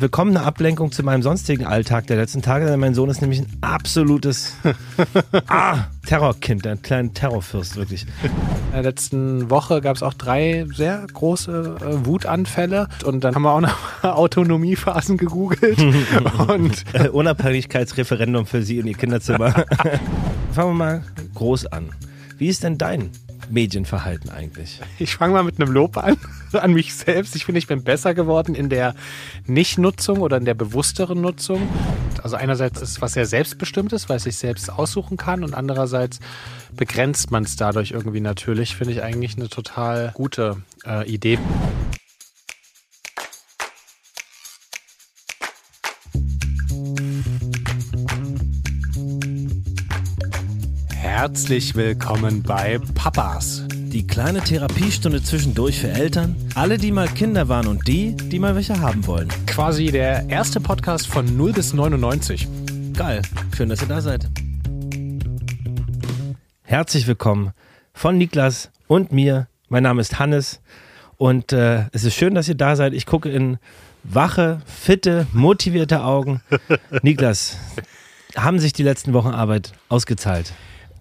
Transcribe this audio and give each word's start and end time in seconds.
willkommene 0.00 0.42
Ablenkung 0.42 0.92
zu 0.92 1.02
meinem 1.02 1.22
sonstigen 1.22 1.64
Alltag 1.64 2.06
der 2.06 2.16
letzten 2.16 2.42
Tage, 2.42 2.66
denn 2.66 2.80
mein 2.80 2.94
Sohn 2.94 3.08
ist 3.10 3.20
nämlich 3.20 3.40
ein 3.40 3.48
absolutes 3.60 4.54
ah, 5.48 5.84
Terrorkind, 6.06 6.66
ein 6.66 6.82
kleiner 6.82 7.12
Terrorfürst, 7.12 7.76
wirklich. 7.76 8.06
In 8.22 8.72
der 8.72 8.82
letzten 8.82 9.50
Woche 9.50 9.80
gab 9.80 9.96
es 9.96 10.02
auch 10.02 10.14
drei 10.14 10.66
sehr 10.74 11.06
große 11.12 11.76
äh, 11.80 12.06
Wutanfälle 12.06 12.88
und 13.04 13.24
dann 13.24 13.34
haben 13.34 13.42
wir 13.42 13.52
auch 13.52 13.60
noch 13.60 13.76
Autonomiephasen 14.02 15.16
gegoogelt. 15.16 15.78
und 16.48 16.84
äh, 16.92 17.08
Unabhängigkeitsreferendum 17.08 18.46
für 18.46 18.62
Sie 18.62 18.80
und 18.80 18.86
Ihr 18.86 18.94
Kinderzimmer. 18.94 19.52
Fangen 20.52 20.70
wir 20.70 20.74
mal 20.74 21.02
groß 21.34 21.66
an. 21.66 21.90
Wie 22.38 22.48
ist 22.48 22.64
denn 22.64 22.78
dein 22.78 23.10
Medienverhalten 23.50 24.30
eigentlich? 24.30 24.80
Ich 24.98 25.16
fange 25.16 25.34
mal 25.34 25.44
mit 25.44 25.60
einem 25.60 25.72
Lob 25.72 25.96
an, 25.96 26.16
an 26.52 26.72
mich 26.72 26.94
selbst. 26.94 27.36
Ich 27.36 27.44
finde, 27.44 27.58
ich 27.58 27.66
bin 27.66 27.82
besser 27.82 28.14
geworden 28.14 28.54
in 28.54 28.68
der 28.68 28.94
Nichtnutzung 29.46 30.20
oder 30.20 30.36
in 30.36 30.44
der 30.44 30.54
bewussteren 30.54 31.20
Nutzung. 31.20 31.68
Also 32.22 32.36
einerseits 32.36 32.80
ist 32.80 32.90
es 32.90 33.00
was 33.00 33.12
sehr 33.12 33.26
selbstbestimmtes, 33.26 34.08
weil 34.08 34.16
es 34.16 34.24
sich 34.24 34.36
selbst 34.36 34.70
aussuchen 34.70 35.16
kann 35.16 35.44
und 35.44 35.54
andererseits 35.54 36.20
begrenzt 36.74 37.30
man 37.30 37.44
es 37.44 37.56
dadurch 37.56 37.90
irgendwie 37.90 38.20
natürlich. 38.20 38.76
Finde 38.76 38.94
ich 38.94 39.02
eigentlich 39.02 39.36
eine 39.36 39.48
total 39.48 40.12
gute 40.14 40.56
äh, 40.86 41.08
Idee. 41.08 41.38
Herzlich 51.16 51.76
willkommen 51.76 52.42
bei 52.42 52.80
Papas. 52.96 53.62
Die 53.72 54.04
kleine 54.04 54.40
Therapiestunde 54.40 55.22
zwischendurch 55.22 55.78
für 55.78 55.88
Eltern, 55.88 56.34
alle, 56.56 56.76
die 56.76 56.90
mal 56.90 57.06
Kinder 57.06 57.48
waren 57.48 57.68
und 57.68 57.86
die, 57.86 58.16
die 58.16 58.40
mal 58.40 58.56
welche 58.56 58.80
haben 58.80 59.06
wollen. 59.06 59.28
Quasi 59.46 59.92
der 59.92 60.28
erste 60.28 60.60
Podcast 60.60 61.06
von 61.06 61.36
0 61.36 61.52
bis 61.52 61.72
99. 61.72 62.48
Geil, 62.94 63.22
schön, 63.56 63.68
dass 63.68 63.80
ihr 63.80 63.86
da 63.86 64.00
seid. 64.00 64.28
Herzlich 66.64 67.06
willkommen 67.06 67.52
von 67.92 68.18
Niklas 68.18 68.72
und 68.88 69.12
mir. 69.12 69.46
Mein 69.68 69.84
Name 69.84 70.00
ist 70.00 70.18
Hannes 70.18 70.60
und 71.16 71.52
äh, 71.52 71.84
es 71.92 72.02
ist 72.02 72.16
schön, 72.16 72.34
dass 72.34 72.48
ihr 72.48 72.56
da 72.56 72.74
seid. 72.74 72.92
Ich 72.92 73.06
gucke 73.06 73.30
in 73.30 73.58
wache, 74.02 74.62
fitte, 74.66 75.28
motivierte 75.32 76.02
Augen. 76.02 76.42
Niklas, 77.02 77.56
haben 78.34 78.58
sich 78.58 78.72
die 78.72 78.82
letzten 78.82 79.12
Wochen 79.12 79.28
Arbeit 79.28 79.74
ausgezahlt? 79.88 80.52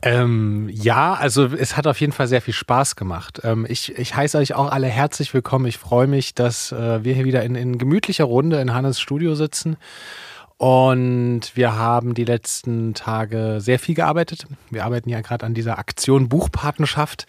Ähm, 0.06 0.70
ja, 0.70 1.14
also 1.14 1.46
es 1.46 1.78
hat 1.78 1.88
auf 1.88 2.02
jeden 2.02 2.12
Fall 2.12 2.28
sehr 2.28 2.42
viel 2.42 2.54
Spaß 2.54 2.98
gemacht. 2.98 3.40
Ähm, 3.46 3.66
ich, 3.70 3.98
ich 3.98 4.14
heiße 4.14 4.38
euch 4.38 4.54
auch 4.54 4.70
alle 4.70 4.88
herzlich 4.88 5.34
willkommen. 5.34 5.66
Ich 5.66 5.78
freue 5.78 6.08
mich, 6.08 6.36
dass 6.36 6.74
äh, 6.74 7.06
wir 7.06 7.16
hier 7.16 7.24
wieder 7.24 7.44
in, 7.44 7.56
in 7.56 7.78
gemütlicher 7.78 8.26
Runde 8.26 8.60
in 8.60 8.74
Hannes 8.74 9.00
Studio 9.00 9.34
sitzen. 9.34 9.78
Und 10.58 11.56
wir 11.56 11.78
haben 11.78 12.16
die 12.16 12.26
letzten 12.26 12.94
Tage 12.94 13.60
sehr 13.60 13.80
viel 13.80 13.96
gearbeitet. 13.96 14.46
Wir 14.70 14.84
arbeiten 14.84 15.10
ja 15.10 15.22
gerade 15.22 15.46
an 15.46 15.54
dieser 15.54 15.80
Aktion 15.80 16.28
Buchpatenschaft. 16.28 17.26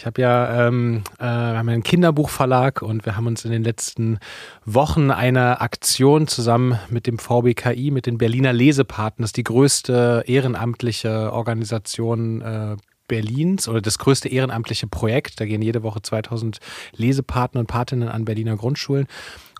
Ich 0.00 0.06
habe 0.06 0.22
ja, 0.22 0.66
ähm, 0.66 1.02
äh, 1.18 1.24
wir 1.24 1.58
haben 1.58 1.68
einen 1.68 1.82
Kinderbuchverlag 1.82 2.80
und 2.80 3.04
wir 3.04 3.18
haben 3.18 3.26
uns 3.26 3.44
in 3.44 3.50
den 3.50 3.62
letzten 3.62 4.18
Wochen 4.64 5.10
eine 5.10 5.60
Aktion 5.60 6.26
zusammen 6.26 6.78
mit 6.88 7.06
dem 7.06 7.18
VBKI, 7.18 7.90
mit 7.90 8.06
den 8.06 8.16
Berliner 8.16 8.54
Lesepaten, 8.54 9.22
das 9.22 9.28
ist 9.28 9.36
die 9.36 9.44
größte 9.44 10.24
ehrenamtliche 10.26 11.30
Organisation 11.34 12.40
äh, 12.40 12.76
Berlins 13.08 13.68
oder 13.68 13.82
das 13.82 13.98
größte 13.98 14.30
ehrenamtliche 14.30 14.86
Projekt. 14.86 15.38
Da 15.38 15.44
gehen 15.44 15.60
jede 15.60 15.82
Woche 15.82 16.00
2000 16.00 16.60
Lesepaten 16.96 17.60
und 17.60 17.66
Patinnen 17.66 18.08
an 18.08 18.24
Berliner 18.24 18.56
Grundschulen. 18.56 19.06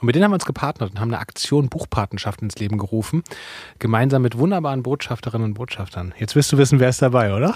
Und 0.00 0.06
mit 0.06 0.14
denen 0.14 0.24
haben 0.24 0.30
wir 0.30 0.36
uns 0.36 0.46
gepartnert 0.46 0.92
und 0.92 1.00
haben 1.00 1.10
eine 1.10 1.20
Aktion 1.20 1.68
Buchpatenschaft 1.68 2.40
ins 2.40 2.56
Leben 2.58 2.78
gerufen. 2.78 3.24
Gemeinsam 3.78 4.22
mit 4.22 4.38
wunderbaren 4.38 4.82
Botschafterinnen 4.82 5.48
und 5.48 5.54
Botschaftern. 5.54 6.14
Jetzt 6.18 6.34
wirst 6.34 6.50
du 6.50 6.56
wissen, 6.56 6.80
wer 6.80 6.88
ist 6.88 7.02
dabei, 7.02 7.34
oder? 7.34 7.54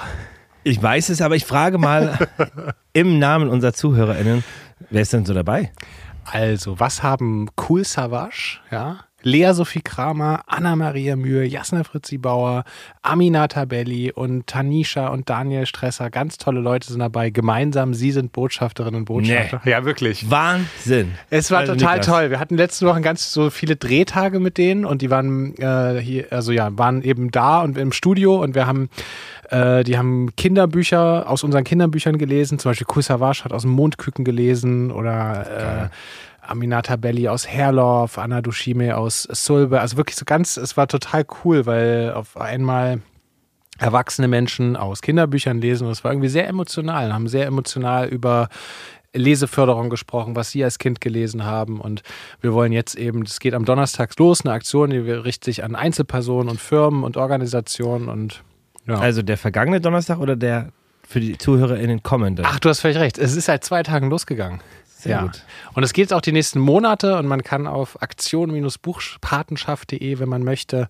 Ich 0.64 0.82
weiß 0.82 1.10
es, 1.10 1.20
aber 1.20 1.36
ich 1.36 1.44
frage 1.44 1.76
mal 1.76 2.26
im 2.94 3.19
Namen 3.19 3.50
unserer 3.50 3.75
ZuhörerInnen, 3.75 4.42
wer 4.88 5.02
ist 5.02 5.12
denn 5.12 5.26
so 5.26 5.34
dabei? 5.34 5.70
Also, 6.25 6.80
was 6.80 7.02
haben 7.02 7.50
Cool 7.69 7.84
Savage, 7.84 8.60
ja, 8.70 9.00
Lea 9.24 9.53
Sophie 9.53 9.80
Kramer, 9.80 10.42
Anna-Maria 10.47 11.16
Mühe, 11.16 11.44
Jasna 11.44 11.82
Fritzi 11.82 12.19
Bauer, 12.19 12.64
Aminata 13.03 13.64
Belli 13.64 14.12
und 14.12 14.47
Tanisha 14.47 15.08
und 15.08 15.30
Daniel 15.30 15.64
Stresser. 15.64 16.10
Ganz 16.10 16.36
tolle 16.36 16.60
Leute 16.60 16.88
sind 16.88 17.00
dabei. 17.00 17.30
Gemeinsam, 17.30 17.94
sie 17.94 18.12
sind 18.12 18.32
Botschafterinnen 18.32 19.00
und 19.00 19.04
Botschafter. 19.06 19.62
Nee. 19.64 19.70
Ja, 19.70 19.84
wirklich. 19.86 20.30
Wahnsinn. 20.30 21.12
Es 21.30 21.50
war 21.50 21.60
also 21.60 21.72
total 21.72 21.98
Niklas. 21.98 22.06
toll. 22.06 22.30
Wir 22.30 22.38
hatten 22.38 22.56
letzte 22.56 22.86
Woche 22.86 23.00
ganz 23.00 23.32
so 23.32 23.48
viele 23.48 23.76
Drehtage 23.76 24.41
mit 24.41 24.58
denen 24.58 24.84
und 24.84 25.00
die 25.00 25.10
waren 25.10 25.56
äh, 25.56 25.98
hier, 26.00 26.26
also 26.30 26.53
ja, 26.53 26.76
waren 26.76 27.03
eben 27.03 27.30
da 27.30 27.62
und 27.62 27.78
im 27.78 27.92
Studio 27.92 28.42
und 28.42 28.54
wir 28.54 28.66
haben 28.66 28.91
äh, 29.50 29.84
die 29.84 29.99
haben 29.99 30.34
Kinderbücher 30.37 31.28
aus 31.28 31.44
unseren 31.44 31.65
Kinderbüchern 31.65 32.19
gelesen, 32.19 32.59
zum 32.59 32.71
Beispiel 32.71 32.87
Kusavage 32.87 33.44
hat 33.44 33.53
aus 33.53 33.62
dem 33.62 33.72
Mondküken 33.72 34.25
gelesen 34.25 34.91
oder 34.91 35.91
äh, 35.91 36.49
Aminata 36.49 36.97
Belli 36.97 37.28
aus 37.28 37.47
Herlov, 37.47 38.19
Anna 38.19 38.43
Dushime 38.43 38.97
aus 38.97 39.22
Sulbe. 39.22 39.81
Also 39.81 39.97
wirklich 39.97 40.16
so 40.16 40.25
ganz, 40.25 40.56
es 40.56 40.77
war 40.77 40.88
total 40.88 41.25
cool, 41.44 41.66
weil 41.66 42.12
auf 42.12 42.37
einmal 42.37 43.00
erwachsene 43.78 44.28
Menschen 44.28 44.77
aus 44.77 45.03
Kinderbüchern 45.03 45.60
lesen 45.60 45.87
und 45.87 45.93
es 45.93 46.04
war 46.04 46.12
irgendwie 46.12 46.28
sehr 46.28 46.47
emotional, 46.47 47.12
haben 47.12 47.27
sehr 47.27 47.47
emotional 47.47 48.09
über 48.09 48.49
Leseförderung 49.15 49.91
gesprochen, 49.91 50.37
was 50.37 50.50
Sie 50.50 50.62
als 50.62 50.78
Kind 50.78 51.00
gelesen 51.00 51.44
haben. 51.44 51.81
Und 51.81 52.03
wir 52.41 52.53
wollen 52.53 52.72
jetzt 52.72 52.97
eben, 52.97 53.22
es 53.22 53.41
geht 53.41 53.54
am 53.54 53.65
Donnerstag 53.65 54.19
los, 54.19 54.44
eine 54.44 54.53
Aktion, 54.53 54.91
die 54.91 54.99
richtet 54.99 55.44
sich 55.44 55.65
an 55.65 55.77
Einzelpersonen 55.77 56.49
und 56.49 56.60
Firmen 56.60 57.04
und 57.04 57.16
Organisationen 57.16 58.09
und 58.09 58.43
ja. 58.87 58.99
Also 58.99 59.22
der 59.22 59.37
vergangene 59.39 59.81
Donnerstag 59.81 60.19
oder 60.19 60.37
der 60.37 60.69
für 61.06 61.21
die 61.21 61.37
ZuhörerInnen 61.37 62.03
kommende? 62.03 62.43
Ach, 62.47 62.59
du 62.59 62.69
hast 62.69 62.81
völlig 62.81 62.99
recht. 62.99 63.19
Es 63.19 63.37
ist 63.37 63.45
seit 63.45 63.65
zwei 63.65 63.83
Tagen 63.83 64.11
losgegangen. 64.11 64.61
Sehr 65.04 65.16
ja. 65.16 65.22
gut. 65.22 65.42
Und 65.75 65.82
es 65.82 65.92
geht 65.92 66.15
auch 66.15 66.22
die 66.22 66.32
nächsten 66.32 66.59
Monate 66.59 67.19
und 67.19 67.26
man 67.26 67.44
kann 67.44 67.66
auf 67.66 68.00
aktion-buchpatenschaft.de, 68.00 70.19
wenn 70.19 70.31
man 70.31 70.42
möchte, 70.42 70.88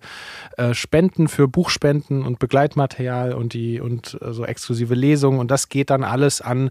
äh, 0.55 0.73
spenden 0.73 1.27
für 1.27 1.49
Buchspenden 1.49 2.23
und 2.23 2.39
Begleitmaterial 2.39 3.33
und 3.33 3.51
die 3.53 3.81
und 3.81 4.17
äh, 4.21 4.31
so 4.31 4.45
exklusive 4.45 4.95
Lesungen. 4.95 5.41
Und 5.41 5.51
das 5.51 5.67
geht 5.67 5.89
dann 5.89 6.05
alles 6.05 6.39
an 6.39 6.69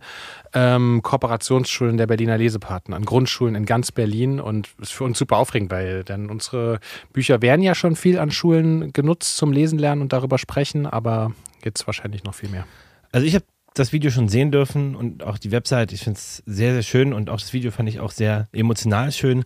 ähm, 0.54 1.02
Kooperationsschulen 1.02 1.98
der 1.98 2.06
Berliner 2.06 2.38
Lesepaten, 2.38 2.94
an 2.94 3.04
Grundschulen 3.04 3.56
in 3.56 3.66
ganz 3.66 3.92
Berlin. 3.92 4.40
Und 4.40 4.70
ist 4.80 4.94
für 4.94 5.04
uns 5.04 5.18
super 5.18 5.36
aufregend, 5.36 5.70
weil 5.70 6.02
denn 6.02 6.30
unsere 6.30 6.80
Bücher 7.12 7.42
werden 7.42 7.60
ja 7.60 7.74
schon 7.74 7.94
viel 7.94 8.18
an 8.18 8.30
Schulen 8.30 8.94
genutzt 8.94 9.36
zum 9.36 9.52
Lesen 9.52 9.78
lernen 9.78 10.00
und 10.00 10.14
darüber 10.14 10.38
sprechen, 10.38 10.86
aber 10.86 11.32
jetzt 11.62 11.86
wahrscheinlich 11.86 12.24
noch 12.24 12.34
viel 12.34 12.48
mehr. 12.48 12.64
Also 13.12 13.26
ich 13.26 13.34
habe 13.34 13.44
das 13.74 13.92
Video 13.92 14.10
schon 14.10 14.28
sehen 14.28 14.52
dürfen 14.52 14.94
und 14.94 15.24
auch 15.24 15.36
die 15.36 15.50
Website. 15.50 15.92
Ich 15.92 16.02
finde 16.02 16.18
es 16.18 16.42
sehr, 16.46 16.72
sehr 16.72 16.82
schön 16.82 17.12
und 17.12 17.28
auch 17.28 17.40
das 17.40 17.52
Video 17.52 17.70
fand 17.70 17.88
ich 17.88 18.00
auch 18.00 18.12
sehr 18.12 18.46
emotional 18.52 19.12
schön. 19.12 19.44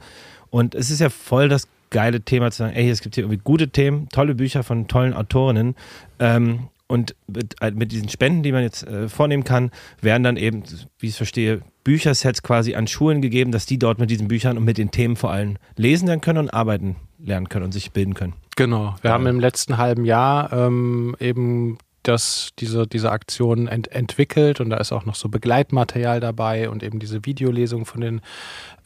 Und 0.51 0.75
es 0.75 0.91
ist 0.91 1.01
ja 1.01 1.09
voll 1.11 1.49
das 1.49 1.67
geile 1.91 2.21
Thema 2.21 2.51
zu 2.51 2.59
sagen, 2.59 2.75
ey, 2.75 2.91
es 2.91 3.01
gibt 3.01 3.15
hier 3.15 3.25
irgendwie 3.25 3.41
gute 3.43 3.69
Themen, 3.69 4.09
tolle 4.11 4.35
Bücher 4.35 4.63
von 4.63 4.87
tollen 4.87 5.15
Autorinnen. 5.15 5.75
Ähm, 6.19 6.69
und 6.87 7.15
mit, 7.27 7.57
äh, 7.61 7.71
mit, 7.71 7.93
diesen 7.93 8.09
Spenden, 8.09 8.43
die 8.43 8.53
man 8.53 8.63
jetzt 8.63 8.87
äh, 8.87 9.09
vornehmen 9.09 9.45
kann, 9.45 9.71
werden 10.01 10.23
dann 10.23 10.37
eben, 10.37 10.63
wie 10.99 11.07
ich 11.07 11.13
es 11.13 11.17
verstehe, 11.17 11.61
Büchersets 11.85 12.43
quasi 12.43 12.75
an 12.75 12.87
Schulen 12.87 13.21
gegeben, 13.21 13.53
dass 13.53 13.67
die 13.67 13.79
dort 13.79 13.99
mit 13.99 14.11
diesen 14.11 14.29
Büchern 14.29 14.57
und 14.57 14.65
mit 14.65 14.79
den 14.79 14.91
Themen 14.91 15.17
vor 15.17 15.31
allem 15.31 15.57
lesen 15.77 16.07
lernen 16.07 16.23
können 16.23 16.39
und 16.39 16.51
arbeiten 16.51 16.97
lernen 17.19 17.49
können 17.49 17.67
und 17.67 17.73
sich 17.73 17.93
bilden 17.93 18.15
können. 18.15 18.35
Genau. 18.57 18.95
Wir 19.03 19.11
ja. 19.11 19.15
haben 19.15 19.27
im 19.27 19.39
letzten 19.39 19.77
halben 19.77 20.05
Jahr 20.05 20.53
ähm, 20.53 21.15
eben 21.21 21.79
das, 22.03 22.51
diese, 22.59 22.87
diese 22.87 23.11
Aktion 23.11 23.67
ent, 23.69 23.89
entwickelt 23.93 24.61
und 24.61 24.71
da 24.71 24.77
ist 24.79 24.93
auch 24.93 25.05
noch 25.05 25.15
so 25.15 25.29
Begleitmaterial 25.29 26.21
dabei 26.21 26.71
und 26.71 26.83
eben 26.83 26.99
diese 26.99 27.25
Videolesung 27.25 27.85
von 27.85 28.01
den 28.01 28.21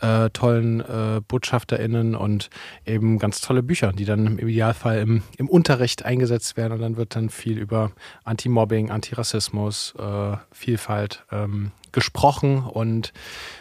äh, 0.00 0.31
tollen 0.31 0.81
äh, 0.81 1.21
BotschafterInnen 1.27 2.15
und 2.15 2.50
eben 2.84 3.19
ganz 3.19 3.41
tolle 3.41 3.62
Bücher, 3.62 3.93
die 3.93 4.05
dann 4.05 4.26
im 4.26 4.38
Idealfall 4.38 4.99
im, 4.99 5.23
im 5.37 5.49
Unterricht 5.49 6.05
eingesetzt 6.05 6.56
werden 6.56 6.73
und 6.73 6.81
dann 6.81 6.97
wird 6.97 7.14
dann 7.14 7.31
viel 7.31 7.59
über 7.59 7.93
Anti-Mobbing, 8.25 8.91
Antirassismus, 8.91 9.94
äh, 9.99 10.37
Vielfalt 10.50 11.25
ähm, 11.31 11.73
gesprochen 11.93 12.64
und 12.64 13.12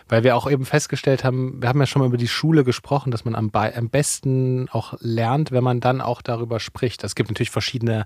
weil 0.07 0.23
wir 0.23 0.35
auch 0.35 0.49
eben 0.49 0.65
festgestellt 0.65 1.23
haben, 1.23 1.61
wir 1.61 1.69
haben 1.69 1.79
ja 1.79 1.85
schon 1.85 2.01
mal 2.01 2.07
über 2.07 2.17
die 2.17 2.27
Schule 2.27 2.63
gesprochen, 2.63 3.11
dass 3.11 3.25
man 3.25 3.35
am, 3.35 3.51
am 3.53 3.89
besten 3.89 4.67
auch 4.69 4.93
lernt, 4.99 5.51
wenn 5.51 5.63
man 5.63 5.79
dann 5.79 6.01
auch 6.01 6.21
darüber 6.21 6.59
spricht. 6.59 7.03
Es 7.03 7.15
gibt 7.15 7.29
natürlich 7.29 7.51
verschiedene 7.51 8.05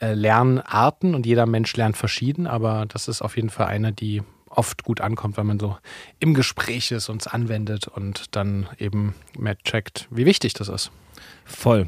äh, 0.00 0.14
Lernarten 0.14 1.14
und 1.14 1.26
jeder 1.26 1.46
Mensch 1.46 1.76
lernt 1.76 1.96
verschieden, 1.96 2.46
aber 2.46 2.86
das 2.86 3.08
ist 3.08 3.22
auf 3.22 3.36
jeden 3.36 3.50
Fall 3.50 3.66
eine, 3.66 3.92
die 3.92 4.22
oft 4.56 4.84
gut 4.84 5.00
ankommt, 5.00 5.36
weil 5.36 5.44
man 5.44 5.58
so 5.58 5.76
im 6.18 6.34
Gespräch 6.34 6.90
ist 6.90 7.08
und 7.08 7.22
es 7.22 7.26
anwendet 7.26 7.88
und 7.88 8.34
dann 8.34 8.68
eben 8.78 9.14
mehr 9.38 9.56
checkt, 9.58 10.08
wie 10.10 10.26
wichtig 10.26 10.54
das 10.54 10.68
ist. 10.68 10.90
Voll. 11.44 11.86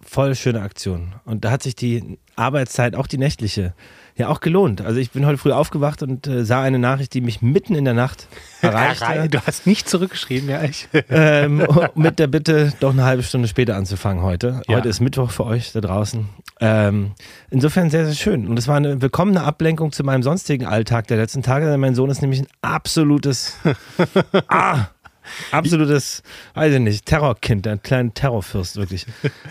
voll 0.00 0.34
schöne 0.34 0.62
Aktion. 0.62 1.14
Und 1.24 1.44
da 1.44 1.50
hat 1.50 1.62
sich 1.62 1.76
die 1.76 2.18
Arbeitszeit, 2.36 2.94
auch 2.94 3.06
die 3.06 3.18
nächtliche, 3.18 3.74
ja 4.16 4.28
auch 4.28 4.40
gelohnt. 4.40 4.80
Also 4.80 5.00
ich 5.00 5.10
bin 5.10 5.26
heute 5.26 5.38
früh 5.38 5.52
aufgewacht 5.52 6.02
und 6.02 6.26
äh, 6.26 6.44
sah 6.44 6.62
eine 6.62 6.78
Nachricht, 6.78 7.14
die 7.14 7.20
mich 7.20 7.42
mitten 7.42 7.74
in 7.74 7.84
der 7.84 7.94
Nacht 7.94 8.28
erreichte. 8.60 9.28
du 9.28 9.40
hast 9.40 9.66
nicht 9.66 9.88
zurückgeschrieben, 9.88 10.48
ja, 10.48 10.62
ich. 10.62 10.88
ähm, 11.10 11.66
mit 11.94 12.18
der 12.18 12.26
Bitte, 12.26 12.72
doch 12.80 12.92
eine 12.92 13.04
halbe 13.04 13.22
Stunde 13.22 13.48
später 13.48 13.76
anzufangen 13.76 14.22
heute. 14.22 14.62
Ja. 14.68 14.76
Heute 14.76 14.88
ist 14.88 15.00
Mittwoch 15.00 15.30
für 15.30 15.44
euch 15.44 15.72
da 15.72 15.80
draußen. 15.80 16.28
Ähm, 16.64 17.14
insofern 17.50 17.90
sehr, 17.90 18.06
sehr 18.06 18.14
schön. 18.14 18.46
Und 18.46 18.56
es 18.56 18.68
war 18.68 18.76
eine 18.76 19.02
willkommene 19.02 19.42
Ablenkung 19.42 19.90
zu 19.90 20.04
meinem 20.04 20.22
sonstigen 20.22 20.64
Alltag 20.64 21.08
der 21.08 21.16
letzten 21.16 21.42
Tage. 21.42 21.76
Mein 21.76 21.96
Sohn 21.96 22.08
ist 22.08 22.22
nämlich 22.22 22.40
ein 22.40 22.46
absolutes 22.62 23.58
ah, 24.46 24.86
Absolutes, 25.50 26.22
weiß 26.54 26.74
ich 26.74 26.80
nicht, 26.80 27.06
Terrorkind, 27.06 27.66
ein 27.66 27.82
kleiner 27.82 28.12
Terrorfürst, 28.12 28.76
wirklich. 28.76 29.06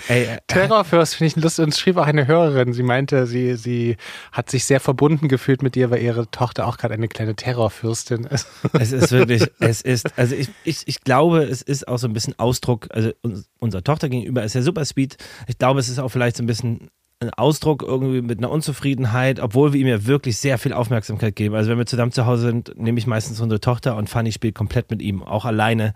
Ey, 0.08 0.25
äh, 0.25 0.38
Terrorfürst 0.48 1.16
finde 1.16 1.28
ich 1.28 1.36
lustig. 1.42 1.66
Und 1.66 1.75
schrieb 1.75 1.98
auch 1.98 2.06
eine 2.06 2.28
Hörerin, 2.28 2.74
sie 2.74 2.84
meinte, 2.84 3.25
sie, 3.25 3.56
sie 3.56 3.98
hat 4.31 4.50
sich 4.50 4.66
sehr 4.66 4.80
verbunden 4.80 5.28
gefühlt 5.28 5.63
mit 5.63 5.75
dir, 5.75 5.90
weil 5.90 6.02
ihre 6.02 6.30
Tochter 6.30 6.68
auch 6.68 6.78
gerade 6.78 6.94
eine 6.94 7.08
kleine 7.08 7.36
Terrorfürstin 7.36 8.25
ist. 8.25 8.48
Es 8.74 8.92
ist 8.92 9.12
wirklich, 9.12 9.50
es 9.60 9.81
ist, 9.81 10.18
also 10.18 10.36
ich, 10.36 10.50
ich, 10.63 10.88
ich 10.88 11.02
glaube, 11.02 11.44
es 11.44 11.62
ist 11.62 11.88
auch 11.88 11.98
so 11.98 12.08
ein 12.08 12.13
bisschen 12.13 12.38
Ausdruck, 12.38 12.88
also 12.92 13.12
unserer 13.60 13.84
Tochter 13.84 14.10
gegenüber 14.10 14.44
ist 14.44 14.56
ja 14.56 14.62
super 14.62 14.84
sweet. 14.84 15.18
Ich 15.48 15.58
glaube, 15.58 15.80
es 15.80 15.90
ist 15.90 16.00
auch 16.00 16.10
vielleicht 16.10 16.38
so 16.38 16.44
ein 16.44 16.48
bisschen 16.48 16.90
ein 17.21 17.29
Ausdruck 17.29 17.83
irgendwie 17.83 18.21
mit 18.21 18.39
einer 18.39 18.50
Unzufriedenheit, 18.50 19.39
obwohl 19.39 19.73
wir 19.73 19.79
ihm 19.79 19.88
ja 19.88 20.06
wirklich 20.07 20.38
sehr 20.38 20.57
viel 20.57 20.73
Aufmerksamkeit 20.73 21.35
geben. 21.35 21.53
Also 21.53 21.69
wenn 21.69 21.77
wir 21.77 21.85
zusammen 21.85 22.12
zu 22.12 22.25
Hause 22.25 22.47
sind, 22.47 22.73
nehme 22.77 22.97
ich 22.97 23.06
meistens 23.06 23.39
unsere 23.39 23.62
Tochter 23.62 23.95
und 23.95 24.09
Fanny 24.09 24.31
spielt 24.31 24.56
komplett 24.56 24.89
mit 24.89 25.01
ihm, 25.01 25.21
auch 25.21 25.45
alleine. 25.45 25.94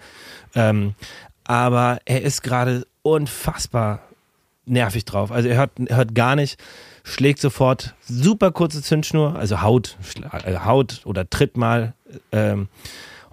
Ähm, 0.53 0.93
aber 1.43 1.99
er 2.05 2.21
ist 2.21 2.43
gerade 2.43 2.85
unfassbar 3.01 4.01
nervig 4.65 5.05
drauf. 5.05 5.31
Also 5.31 5.49
er 5.49 5.57
hört, 5.57 5.71
hört 5.89 6.13
gar 6.13 6.35
nicht, 6.35 6.61
schlägt 7.03 7.39
sofort 7.39 7.95
super 8.01 8.51
kurze 8.51 8.83
Zündschnur, 8.83 9.35
also 9.35 9.63
haut, 9.63 9.97
äh, 10.45 10.57
haut 10.59 11.01
oder 11.05 11.27
tritt 11.27 11.57
mal. 11.57 11.93
Ähm, 12.31 12.67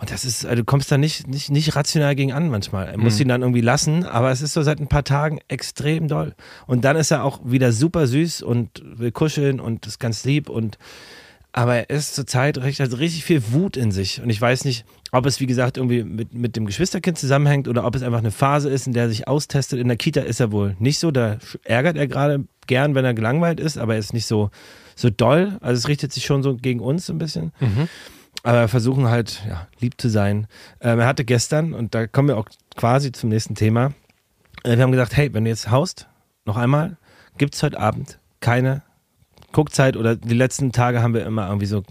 und 0.02 0.10
das 0.10 0.24
ist, 0.24 0.44
also 0.44 0.56
du 0.56 0.64
kommst 0.64 0.90
da 0.90 0.98
nicht, 0.98 1.28
nicht, 1.28 1.48
nicht 1.52 1.76
rational 1.76 2.16
gegen 2.16 2.32
an 2.32 2.48
manchmal. 2.48 2.88
Er 2.88 2.98
muss 2.98 3.14
mhm. 3.14 3.22
ihn 3.22 3.28
dann 3.28 3.42
irgendwie 3.42 3.60
lassen, 3.60 4.04
aber 4.04 4.32
es 4.32 4.42
ist 4.42 4.52
so 4.52 4.60
seit 4.60 4.80
ein 4.80 4.88
paar 4.88 5.04
Tagen 5.04 5.38
extrem 5.46 6.08
doll. 6.08 6.34
Und 6.66 6.84
dann 6.84 6.96
ist 6.96 7.12
er 7.12 7.22
auch 7.22 7.38
wieder 7.44 7.70
super 7.70 8.08
süß 8.08 8.42
und 8.42 8.82
will 8.84 9.12
kuscheln 9.12 9.60
und 9.60 9.86
ist 9.86 10.00
ganz 10.00 10.24
lieb 10.24 10.48
und 10.48 10.76
aber 11.52 11.76
er 11.76 11.90
ist 11.90 12.16
zurzeit 12.16 12.58
richtig, 12.58 12.80
also 12.80 12.96
richtig 12.96 13.24
viel 13.24 13.52
Wut 13.52 13.76
in 13.76 13.92
sich. 13.92 14.20
Und 14.20 14.28
ich 14.28 14.40
weiß 14.40 14.64
nicht, 14.64 14.84
ob 15.12 15.24
es, 15.24 15.38
wie 15.38 15.46
gesagt, 15.46 15.76
irgendwie 15.76 16.02
mit, 16.02 16.34
mit 16.34 16.56
dem 16.56 16.66
Geschwisterkind 16.66 17.16
zusammenhängt 17.16 17.68
oder 17.68 17.84
ob 17.84 17.94
es 17.94 18.02
einfach 18.02 18.18
eine 18.18 18.32
Phase 18.32 18.70
ist, 18.70 18.88
in 18.88 18.94
der 18.94 19.04
er 19.04 19.08
sich 19.08 19.28
austestet. 19.28 19.78
In 19.78 19.86
der 19.86 19.98
Kita 19.98 20.22
ist 20.22 20.40
er 20.40 20.50
wohl 20.50 20.74
nicht 20.80 20.98
so. 20.98 21.12
Da 21.12 21.38
ärgert 21.62 21.96
er 21.96 22.08
gerade 22.08 22.44
gern, 22.66 22.96
wenn 22.96 23.04
er 23.04 23.14
gelangweilt 23.14 23.60
ist, 23.60 23.78
aber 23.78 23.92
er 23.92 24.00
ist 24.00 24.14
nicht 24.14 24.26
so, 24.26 24.50
so 24.96 25.10
doll. 25.10 25.58
Also 25.60 25.78
es 25.78 25.86
richtet 25.86 26.12
sich 26.12 26.24
schon 26.24 26.42
so 26.42 26.56
gegen 26.56 26.80
uns 26.80 27.08
ein 27.08 27.18
bisschen. 27.18 27.52
Mhm 27.60 27.86
aber 28.42 28.68
versuchen 28.68 29.08
halt 29.08 29.42
ja, 29.48 29.68
lieb 29.80 30.00
zu 30.00 30.08
sein. 30.08 30.46
Ähm, 30.80 31.00
er 31.00 31.06
hatte 31.06 31.24
gestern, 31.24 31.74
und 31.74 31.94
da 31.94 32.06
kommen 32.06 32.28
wir 32.28 32.36
auch 32.36 32.48
quasi 32.76 33.12
zum 33.12 33.30
nächsten 33.30 33.54
Thema, 33.54 33.92
äh, 34.64 34.76
wir 34.76 34.82
haben 34.82 34.92
gesagt, 34.92 35.16
hey, 35.16 35.32
wenn 35.32 35.44
du 35.44 35.50
jetzt 35.50 35.70
haust, 35.70 36.08
noch 36.44 36.56
einmal, 36.56 36.96
gibt 37.38 37.54
es 37.54 37.62
heute 37.62 37.78
Abend 37.78 38.18
keine 38.40 38.82
Guckzeit 39.52 39.96
oder 39.96 40.16
die 40.16 40.34
letzten 40.34 40.72
Tage 40.72 41.02
haben 41.02 41.14
wir 41.14 41.24
immer 41.24 41.46
irgendwie 41.46 41.66
so 41.66 41.82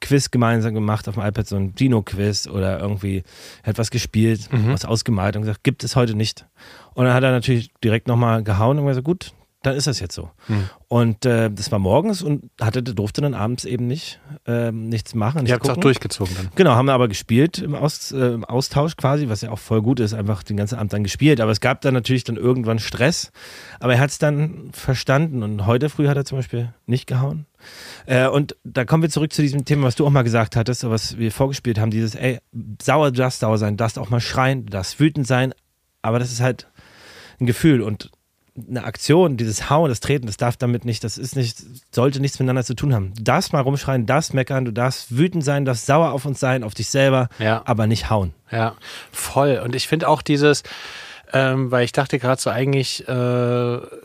Quiz 0.00 0.30
gemeinsam 0.30 0.74
gemacht 0.74 1.08
auf 1.08 1.14
dem 1.14 1.22
iPad, 1.22 1.46
so 1.46 1.56
ein 1.56 1.74
Dino-Quiz 1.74 2.48
oder 2.48 2.80
irgendwie 2.80 3.22
etwas 3.62 3.90
gespielt, 3.90 4.52
mhm. 4.52 4.72
was 4.72 4.84
ausgemalt 4.84 5.36
und 5.36 5.42
gesagt, 5.42 5.62
gibt 5.62 5.84
es 5.84 5.96
heute 5.96 6.14
nicht. 6.14 6.46
Und 6.94 7.04
dann 7.04 7.14
hat 7.14 7.22
er 7.22 7.30
natürlich 7.30 7.70
direkt 7.82 8.08
nochmal 8.08 8.42
gehauen 8.42 8.78
und 8.78 8.86
gesagt, 8.86 9.04
gut, 9.04 9.32
dann 9.66 9.76
ist 9.76 9.86
das 9.86 9.98
jetzt 10.00 10.14
so. 10.14 10.30
Hm. 10.46 10.68
Und 10.88 11.26
äh, 11.26 11.50
das 11.50 11.72
war 11.72 11.78
morgens 11.78 12.22
und 12.22 12.50
hatte, 12.60 12.82
durfte 12.82 13.20
dann 13.20 13.34
abends 13.34 13.64
eben 13.64 13.86
nicht 13.86 14.20
äh, 14.46 14.70
nichts 14.70 15.14
machen. 15.14 15.42
Nicht 15.42 15.50
Ihr 15.50 15.54
habt 15.54 15.64
es 15.64 15.70
auch 15.70 15.76
durchgezogen 15.76 16.34
dann. 16.36 16.50
Genau, 16.54 16.70
haben 16.76 16.86
wir 16.86 16.92
aber 16.92 17.08
gespielt 17.08 17.58
im, 17.58 17.74
Aus, 17.74 18.12
äh, 18.12 18.34
im, 18.34 18.44
Austausch 18.44 18.96
quasi, 18.96 19.28
was 19.28 19.40
ja 19.40 19.50
auch 19.50 19.58
voll 19.58 19.82
gut 19.82 19.98
ist, 19.98 20.14
einfach 20.14 20.44
den 20.44 20.56
ganzen 20.56 20.78
Abend 20.78 20.92
dann 20.92 21.02
gespielt. 21.02 21.40
Aber 21.40 21.50
es 21.50 21.60
gab 21.60 21.80
dann 21.80 21.94
natürlich 21.94 22.22
dann 22.22 22.36
irgendwann 22.36 22.78
Stress. 22.78 23.32
Aber 23.80 23.94
er 23.94 24.00
hat 24.00 24.10
es 24.10 24.18
dann 24.18 24.70
verstanden 24.72 25.42
und 25.42 25.66
heute 25.66 25.88
früh 25.88 26.06
hat 26.06 26.16
er 26.16 26.24
zum 26.24 26.38
Beispiel 26.38 26.72
nicht 26.86 27.06
gehauen. 27.06 27.46
Äh, 28.06 28.28
und 28.28 28.56
da 28.62 28.84
kommen 28.84 29.02
wir 29.02 29.10
zurück 29.10 29.32
zu 29.32 29.42
diesem 29.42 29.64
Thema, 29.64 29.88
was 29.88 29.96
du 29.96 30.06
auch 30.06 30.10
mal 30.10 30.22
gesagt 30.22 30.54
hattest, 30.54 30.88
was 30.88 31.18
wir 31.18 31.32
vorgespielt 31.32 31.80
haben, 31.80 31.90
dieses, 31.90 32.14
ey, 32.14 32.38
sauer, 32.80 33.10
du 33.10 33.18
darfst 33.18 33.40
sauer 33.40 33.58
sein, 33.58 33.74
du 33.74 33.78
darfst 33.78 33.98
auch 33.98 34.10
mal 34.10 34.20
schreien, 34.20 34.66
du 34.66 34.70
darfst 34.70 35.00
wütend 35.00 35.26
sein, 35.26 35.52
aber 36.02 36.20
das 36.20 36.30
ist 36.30 36.40
halt 36.40 36.68
ein 37.40 37.46
Gefühl 37.46 37.82
und 37.82 38.10
eine 38.68 38.84
Aktion, 38.84 39.36
dieses 39.36 39.70
Hauen, 39.70 39.88
das 39.88 40.00
Treten, 40.00 40.26
das 40.26 40.36
darf 40.36 40.56
damit 40.56 40.84
nicht, 40.84 41.04
das 41.04 41.18
ist 41.18 41.36
nicht, 41.36 41.58
sollte 41.90 42.20
nichts 42.20 42.38
miteinander 42.38 42.64
zu 42.64 42.74
tun 42.74 42.94
haben. 42.94 43.12
Du 43.16 43.22
darfst 43.22 43.52
mal 43.52 43.60
rumschreien, 43.60 44.06
darfst 44.06 44.34
meckern, 44.34 44.64
du 44.64 44.72
darfst 44.72 45.16
wütend 45.16 45.44
sein, 45.44 45.64
darfst 45.64 45.86
sauer 45.86 46.12
auf 46.12 46.24
uns 46.24 46.40
sein, 46.40 46.62
auf 46.62 46.74
dich 46.74 46.88
selber, 46.88 47.28
ja. 47.38 47.62
aber 47.64 47.86
nicht 47.86 48.10
hauen. 48.10 48.32
Ja, 48.50 48.74
voll. 49.12 49.60
Und 49.62 49.74
ich 49.74 49.88
finde 49.88 50.08
auch 50.08 50.22
dieses, 50.22 50.62
ähm, 51.32 51.70
weil 51.70 51.84
ich 51.84 51.92
dachte 51.92 52.18
gerade 52.18 52.40
so, 52.40 52.50
eigentlich 52.50 53.06
äh, 53.08 53.12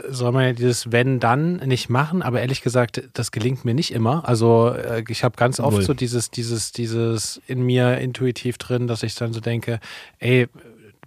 soll 0.10 0.32
man 0.32 0.46
ja 0.46 0.54
dieses 0.54 0.92
Wenn, 0.92 1.20
dann 1.20 1.58
nicht 1.58 1.90
machen, 1.90 2.22
aber 2.22 2.42
ehrlich 2.42 2.62
gesagt, 2.62 3.04
das 3.14 3.32
gelingt 3.32 3.64
mir 3.64 3.74
nicht 3.74 3.94
immer. 3.94 4.28
Also 4.28 4.70
äh, 4.70 5.04
ich 5.08 5.24
habe 5.24 5.38
ganz 5.38 5.60
oft 5.60 5.78
Wohl. 5.78 5.84
so 5.84 5.94
dieses, 5.94 6.32
dieses, 6.32 6.72
dieses 6.72 7.42
in 7.46 7.62
mir 7.62 8.00
intuitiv 8.00 8.58
drin, 8.58 8.88
dass 8.88 9.04
ich 9.04 9.14
dann 9.16 9.34
so 9.34 9.40
denke, 9.40 9.80
ey, 10.20 10.48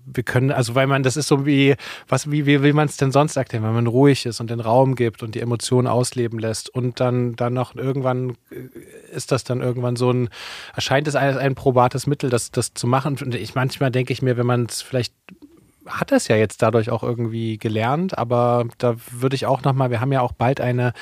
wir 0.06 0.22
können, 0.22 0.50
also 0.50 0.74
weil 0.74 0.86
man, 0.86 1.02
das 1.02 1.16
ist 1.16 1.28
so 1.28 1.46
wie, 1.46 1.74
was, 2.08 2.30
wie, 2.30 2.46
wie 2.46 2.62
will 2.62 2.72
man 2.72 2.86
es 2.86 2.96
denn 2.96 3.12
sonst 3.12 3.36
erklären, 3.36 3.64
wenn 3.64 3.74
man 3.74 3.86
ruhig 3.86 4.26
ist 4.26 4.40
und 4.40 4.50
den 4.50 4.60
Raum 4.60 4.94
gibt 4.94 5.22
und 5.22 5.34
die 5.34 5.40
Emotionen 5.40 5.88
ausleben 5.88 6.38
lässt 6.38 6.68
und 6.68 7.00
dann, 7.00 7.36
dann 7.36 7.54
noch 7.54 7.74
irgendwann 7.74 8.36
äh, 8.50 9.14
ist 9.14 9.32
das 9.32 9.44
dann 9.44 9.60
irgendwann 9.60 9.96
so 9.96 10.10
ein, 10.10 10.28
erscheint 10.74 11.08
es 11.08 11.16
als 11.16 11.36
ein 11.36 11.54
probates 11.54 12.06
Mittel, 12.06 12.30
das, 12.30 12.50
das 12.50 12.74
zu 12.74 12.86
machen. 12.86 13.16
Und 13.22 13.34
ich 13.34 13.54
manchmal 13.54 13.90
denke 13.90 14.12
ich 14.12 14.22
mir, 14.22 14.36
wenn 14.36 14.46
man 14.46 14.66
es 14.66 14.82
vielleicht 14.82 15.14
hat 15.86 16.12
es 16.12 16.28
ja 16.28 16.36
jetzt 16.36 16.62
dadurch 16.62 16.90
auch 16.90 17.02
irgendwie 17.02 17.58
gelernt, 17.58 18.16
aber 18.16 18.64
da 18.78 18.96
würde 19.10 19.36
ich 19.36 19.44
auch 19.44 19.62
nochmal, 19.62 19.90
wir 19.90 20.00
haben 20.00 20.12
ja 20.12 20.22
auch 20.22 20.32
bald 20.32 20.60
eine 20.60 20.94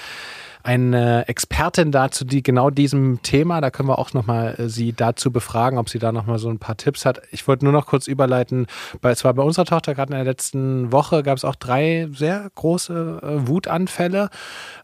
eine 0.63 1.29
Expertin 1.29 1.93
dazu, 1.93 2.25
die 2.25 2.43
genau 2.43 2.71
diesem 2.71 3.23
Thema, 3.23 3.61
da 3.61 3.71
können 3.71 3.89
wir 3.89 3.99
auch 3.99 4.13
nochmal 4.13 4.55
äh, 4.59 4.69
sie 4.69 4.93
dazu 4.93 5.31
befragen, 5.31 5.79
ob 5.79 5.89
sie 5.89 5.99
da 5.99 6.13
nochmal 6.13 6.39
so 6.39 6.49
ein 6.49 6.59
paar 6.59 6.77
Tipps 6.77 7.05
hat. 7.05 7.23
Ich 7.31 7.47
wollte 7.49 7.65
nur 7.65 7.73
noch 7.73 7.87
kurz 7.87 8.07
überleiten, 8.07 8.67
weil 9.01 9.13
es 9.13 9.25
war 9.25 9.35
bei 9.35 9.43
unserer 9.43 9.65
Tochter 9.65 9.95
gerade 9.95 10.13
in 10.13 10.19
der 10.19 10.25
letzten 10.25 10.93
Woche 10.93 11.23
gab 11.23 11.37
es 11.37 11.45
auch 11.45 11.57
drei 11.57 12.09
sehr 12.13 12.51
große 12.55 13.21
äh, 13.23 13.49
Wutanfälle. 13.49 14.31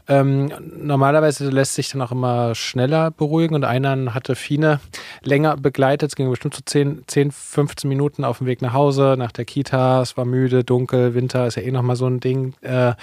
Ähm, 0.08 0.50
normalerweise 0.82 1.50
lässt 1.50 1.74
sich 1.74 1.90
dann 1.90 2.00
auch 2.00 2.12
immer 2.12 2.54
schneller 2.54 3.10
beruhigen 3.10 3.54
und 3.54 3.64
einer 3.64 4.14
hatte 4.14 4.36
Fine 4.36 4.80
länger 5.22 5.56
begleitet. 5.56 6.10
Es 6.10 6.16
ging 6.16 6.30
bestimmt 6.30 6.54
so 6.54 6.62
10, 6.64 7.04
10, 7.06 7.30
15 7.30 7.88
Minuten 7.88 8.24
auf 8.24 8.38
dem 8.38 8.46
Weg 8.46 8.62
nach 8.62 8.72
Hause, 8.72 9.16
nach 9.18 9.32
der 9.32 9.44
Kita. 9.44 10.00
Es 10.00 10.16
war 10.16 10.24
müde, 10.24 10.64
dunkel, 10.64 11.14
Winter 11.14 11.46
ist 11.46 11.56
ja 11.56 11.62
eh 11.62 11.70
nochmal 11.70 11.96
so 11.96 12.06
ein 12.06 12.20
Ding. 12.20 12.54
Äh, 12.62 12.94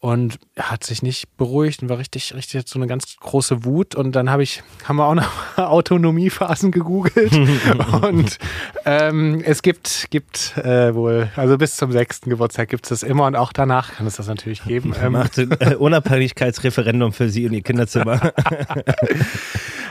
und 0.00 0.38
hat 0.56 0.84
sich 0.84 1.02
nicht 1.02 1.36
beruhigt 1.36 1.82
und 1.82 1.88
war 1.88 1.98
richtig, 1.98 2.32
richtig 2.34 2.68
so 2.68 2.78
eine 2.78 2.86
ganz 2.86 3.16
große 3.18 3.64
Wut. 3.64 3.96
Und 3.96 4.12
dann 4.12 4.30
habe 4.30 4.44
ich, 4.44 4.62
haben 4.84 4.96
wir 4.96 5.06
auch 5.06 5.14
noch 5.14 5.30
Autonomiephasen 5.56 6.70
gegoogelt. 6.70 7.32
und 8.02 8.38
ähm, 8.84 9.42
es 9.44 9.62
gibt, 9.62 10.06
gibt 10.10 10.56
äh, 10.58 10.94
wohl, 10.94 11.30
also 11.34 11.58
bis 11.58 11.76
zum 11.76 11.90
sechsten 11.90 12.30
Geburtstag 12.30 12.68
gibt 12.68 12.84
es 12.84 12.90
das 12.90 13.02
immer 13.02 13.26
und 13.26 13.34
auch 13.34 13.52
danach 13.52 13.96
kann 13.96 14.06
es 14.06 14.16
das 14.16 14.28
natürlich 14.28 14.62
geben. 14.62 14.94
Ähm, 15.02 15.12
Macht 15.18 15.36
ein 15.38 15.50
äh, 15.58 15.74
Unabhängigkeitsreferendum 15.74 17.12
für 17.12 17.28
Sie 17.28 17.46
und 17.46 17.54
Ihr 17.54 17.62
Kinderzimmer. 17.62 18.32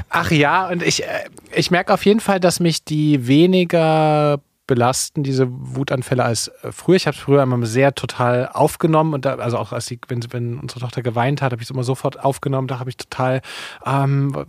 Ach 0.09 0.31
ja, 0.31 0.69
und 0.69 0.83
ich, 0.83 1.03
äh, 1.03 1.07
ich 1.53 1.69
merke 1.69 1.93
auf 1.93 2.05
jeden 2.05 2.21
Fall, 2.21 2.39
dass 2.39 2.61
mich 2.61 2.85
die 2.85 3.27
weniger 3.27 4.39
belasten, 4.67 5.23
diese 5.23 5.47
Wutanfälle, 5.49 6.23
als 6.23 6.49
äh, 6.61 6.71
früher. 6.71 6.97
Ich 6.97 7.07
habe 7.07 7.15
es 7.15 7.23
früher 7.23 7.41
immer 7.41 7.65
sehr 7.65 7.95
total 7.95 8.49
aufgenommen 8.53 9.13
und 9.13 9.25
da, 9.25 9.35
also 9.35 9.57
auch 9.57 9.71
als 9.71 9.87
die, 9.87 9.99
wenn, 10.07 10.21
wenn 10.31 10.59
unsere 10.59 10.81
Tochter 10.81 11.01
geweint 11.01 11.41
hat, 11.41 11.53
habe 11.53 11.61
ich 11.61 11.67
es 11.67 11.71
immer 11.71 11.83
sofort 11.83 12.23
aufgenommen. 12.23 12.67
Da 12.67 12.79
habe 12.79 12.89
ich 12.89 12.97
total, 12.97 13.41
ähm, 13.85 14.45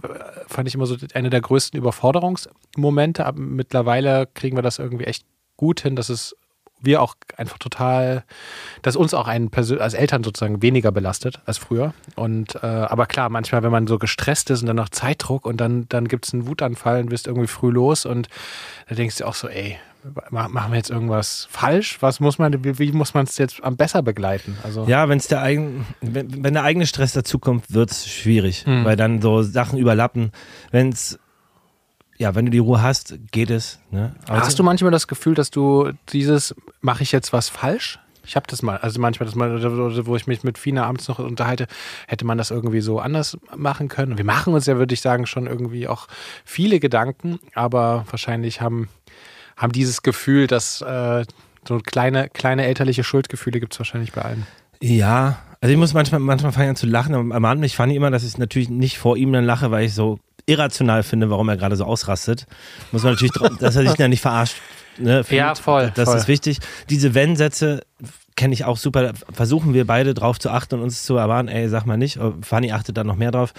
fand 0.47 0.69
ich 0.69 0.75
immer 0.75 0.87
so 0.87 0.97
eine 1.15 1.31
der 1.31 1.41
größten 1.41 1.79
Überforderungsmomente. 1.79 3.25
Aber 3.25 3.41
mittlerweile 3.41 4.27
kriegen 4.35 4.57
wir 4.57 4.63
das 4.63 4.79
irgendwie 4.79 5.05
echt 5.05 5.25
gut 5.57 5.81
hin, 5.81 5.97
dass 5.97 6.09
es 6.09 6.37
wir 6.81 7.03
auch 7.03 7.15
einfach 7.37 7.59
total, 7.59 8.25
dass 8.83 8.97
uns 8.97 9.15
auch 9.15 9.27
einen 9.27 9.51
als 9.53 9.95
Eltern 9.95 10.23
sozusagen 10.23 10.63
weniger 10.63 10.93
belastet 10.93 11.41
als 11.45 11.59
früher. 11.59 11.93
Und 12.15 12.55
äh, 12.57 12.67
aber 12.67 13.07
klar, 13.07 13.29
manchmal, 13.31 13.63
wenn 13.63 13.73
man 13.73 13.87
so 13.87 13.99
gestresst 13.99 14.51
ist 14.51 14.61
und 14.61 14.67
dann 14.67 14.77
noch 14.77 14.89
Zeitdruck 14.89 15.47
und 15.47 15.57
dann, 15.61 15.87
dann 15.89 16.07
gibt 16.07 16.27
es 16.27 16.33
einen 16.33 16.47
Wutanfall 16.47 17.01
und 17.01 17.11
bist 17.11 17.27
irgendwie 17.27 17.49
früh 17.49 17.71
los 17.71 18.07
und 18.07 18.29
da 18.89 18.95
denkst 18.95 19.17
du 19.17 19.27
auch 19.27 19.35
so, 19.35 19.49
ey, 19.49 19.79
machen 20.31 20.73
wir 20.73 20.77
jetzt 20.77 20.91
irgendwas 20.91 21.49
falsch? 21.51 21.99
Was 22.01 22.21
muss 22.21 22.39
man, 22.39 22.65
wie, 22.65 22.93
muss 22.93 23.15
man 23.15 23.25
es 23.25 23.39
jetzt 23.39 23.63
am 23.63 23.77
besser 23.77 24.03
begleiten? 24.03 24.57
Also 24.63 24.85
ja, 24.87 25.09
wenn's 25.09 25.29
der 25.29 25.43
eigen, 25.43 25.87
wenn, 26.01 26.45
wenn 26.45 26.55
der 26.55 26.65
eigene 26.65 26.87
Stress 26.87 27.13
dazukommt, 27.13 27.73
wird 27.73 27.91
es 27.91 28.09
schwierig, 28.09 28.67
mhm. 28.67 28.85
weil 28.85 28.97
dann 28.97 29.21
so 29.21 29.43
Sachen 29.43 29.79
überlappen. 29.79 30.33
Wenn 30.71 30.91
es 30.91 31.19
ja, 32.19 32.35
wenn 32.35 32.47
du 32.47 32.51
die 32.51 32.59
Ruhe 32.59 32.83
hast, 32.83 33.15
geht 33.31 33.49
es. 33.51 33.79
Ne? 33.91 34.15
Also, 34.27 34.45
hast 34.45 34.59
du 34.59 34.65
manchmal 34.65 34.91
das 34.91 35.07
Gefühl, 35.07 35.35
dass 35.35 35.51
du 35.51 35.93
dieses, 36.09 36.55
mache 36.81 37.05
ich 37.05 37.13
jetzt 37.13 37.33
was 37.33 37.49
falsch? 37.49 38.01
Ich 38.29 38.37
habe 38.37 38.47
das 38.47 38.61
mal, 38.61 38.77
also 38.77 39.01
manchmal 39.01 39.27
das 39.27 39.35
mal, 39.35 40.07
wo 40.07 40.15
ich 40.15 40.27
mich 40.27 40.45
mit 40.45 40.59
Fina 40.59 40.85
abends 40.85 41.09
noch 41.09 41.19
unterhalte, 41.19 41.67
hätte 42.07 42.27
man 42.27 42.37
das 42.37 42.51
irgendwie 42.51 42.83
so 42.83 43.01
anders 43.01 43.39
machen 43.57 43.89
können. 43.89 44.19
Wir 44.19 44.25
machen 44.25 44.53
uns 44.53 44.67
ja, 44.67 44.77
würde 44.77 44.93
ich 44.93 45.01
sagen, 45.01 45.25
schon 45.25 45.47
irgendwie 45.47 45.89
auch 45.89 46.09
viele 46.45 46.79
Gedanken, 46.79 47.39
aber 47.55 48.05
wahrscheinlich 48.11 48.61
haben, 48.61 48.91
haben 49.59 49.73
dieses 49.73 50.03
Gefühl, 50.03 50.47
dass 50.47 50.81
äh, 50.81 51.25
so 51.67 51.79
kleine, 51.79 52.31
kleine 52.31 52.65
elterliche 52.65 53.05
Schuldgefühle 53.05 53.61
gibt 53.61 53.75
es 53.75 53.81
wahrscheinlich 53.81 54.13
bei 54.13 54.23
allen. 54.23 54.47
Ja, 54.81 55.39
also 55.61 55.73
ich 55.73 55.79
muss 55.79 55.93
manchmal, 55.93 56.21
manchmal 56.21 56.53
fangen 56.53 56.71
an 56.71 56.77
zu 56.77 56.87
lachen. 56.87 57.15
Am 57.15 57.45
Abend 57.45 57.65
ich 57.65 57.77
fand 57.77 57.93
immer, 57.93 58.11
dass 58.11 58.25
ich 58.25 58.39
natürlich 58.39 58.71
nicht 58.71 58.99
vor 58.99 59.17
ihm 59.17 59.33
dann 59.33 59.45
lache, 59.45 59.71
weil 59.71 59.85
ich 59.85 59.95
so 59.95 60.21
irrational 60.47 61.03
finde, 61.03 61.29
warum 61.31 61.49
er 61.49 61.57
gerade 61.57 61.77
so 61.77 61.85
ausrastet. 61.85 62.47
Muss 62.93 63.03
man 63.03 63.13
natürlich, 63.13 63.33
dass 63.59 63.77
er 63.77 63.83
sich 63.83 63.95
dann 63.95 64.11
nicht 64.11 64.23
verarscht. 64.23 64.57
Ne, 64.97 65.23
findet. 65.23 65.33
ja, 65.33 65.55
voll. 65.55 65.93
Das 65.95 66.09
voll. 66.09 66.17
ist 66.17 66.29
wichtig. 66.29 66.59
Diese 66.91 67.15
Wenn-Sätze 67.15 67.83
kenne 68.39 68.55
ich 68.55 68.65
auch 68.65 68.77
super. 68.77 69.15
Versuchen 69.33 69.75
wir 69.75 69.85
beide 69.85 70.15
drauf 70.15 70.39
zu 70.39 70.49
achten 70.51 70.77
und 70.77 70.83
uns 70.83 71.03
zu 71.03 71.17
erwarten, 71.17 71.49
ey, 71.49 71.69
sag 71.69 71.87
mal 71.87 71.97
nicht. 71.97 72.21
Fanny 72.41 72.71
achtet 72.71 72.97
da 72.97 73.03
noch 73.03 73.17
mehr 73.17 73.33
drauf. 73.33 73.53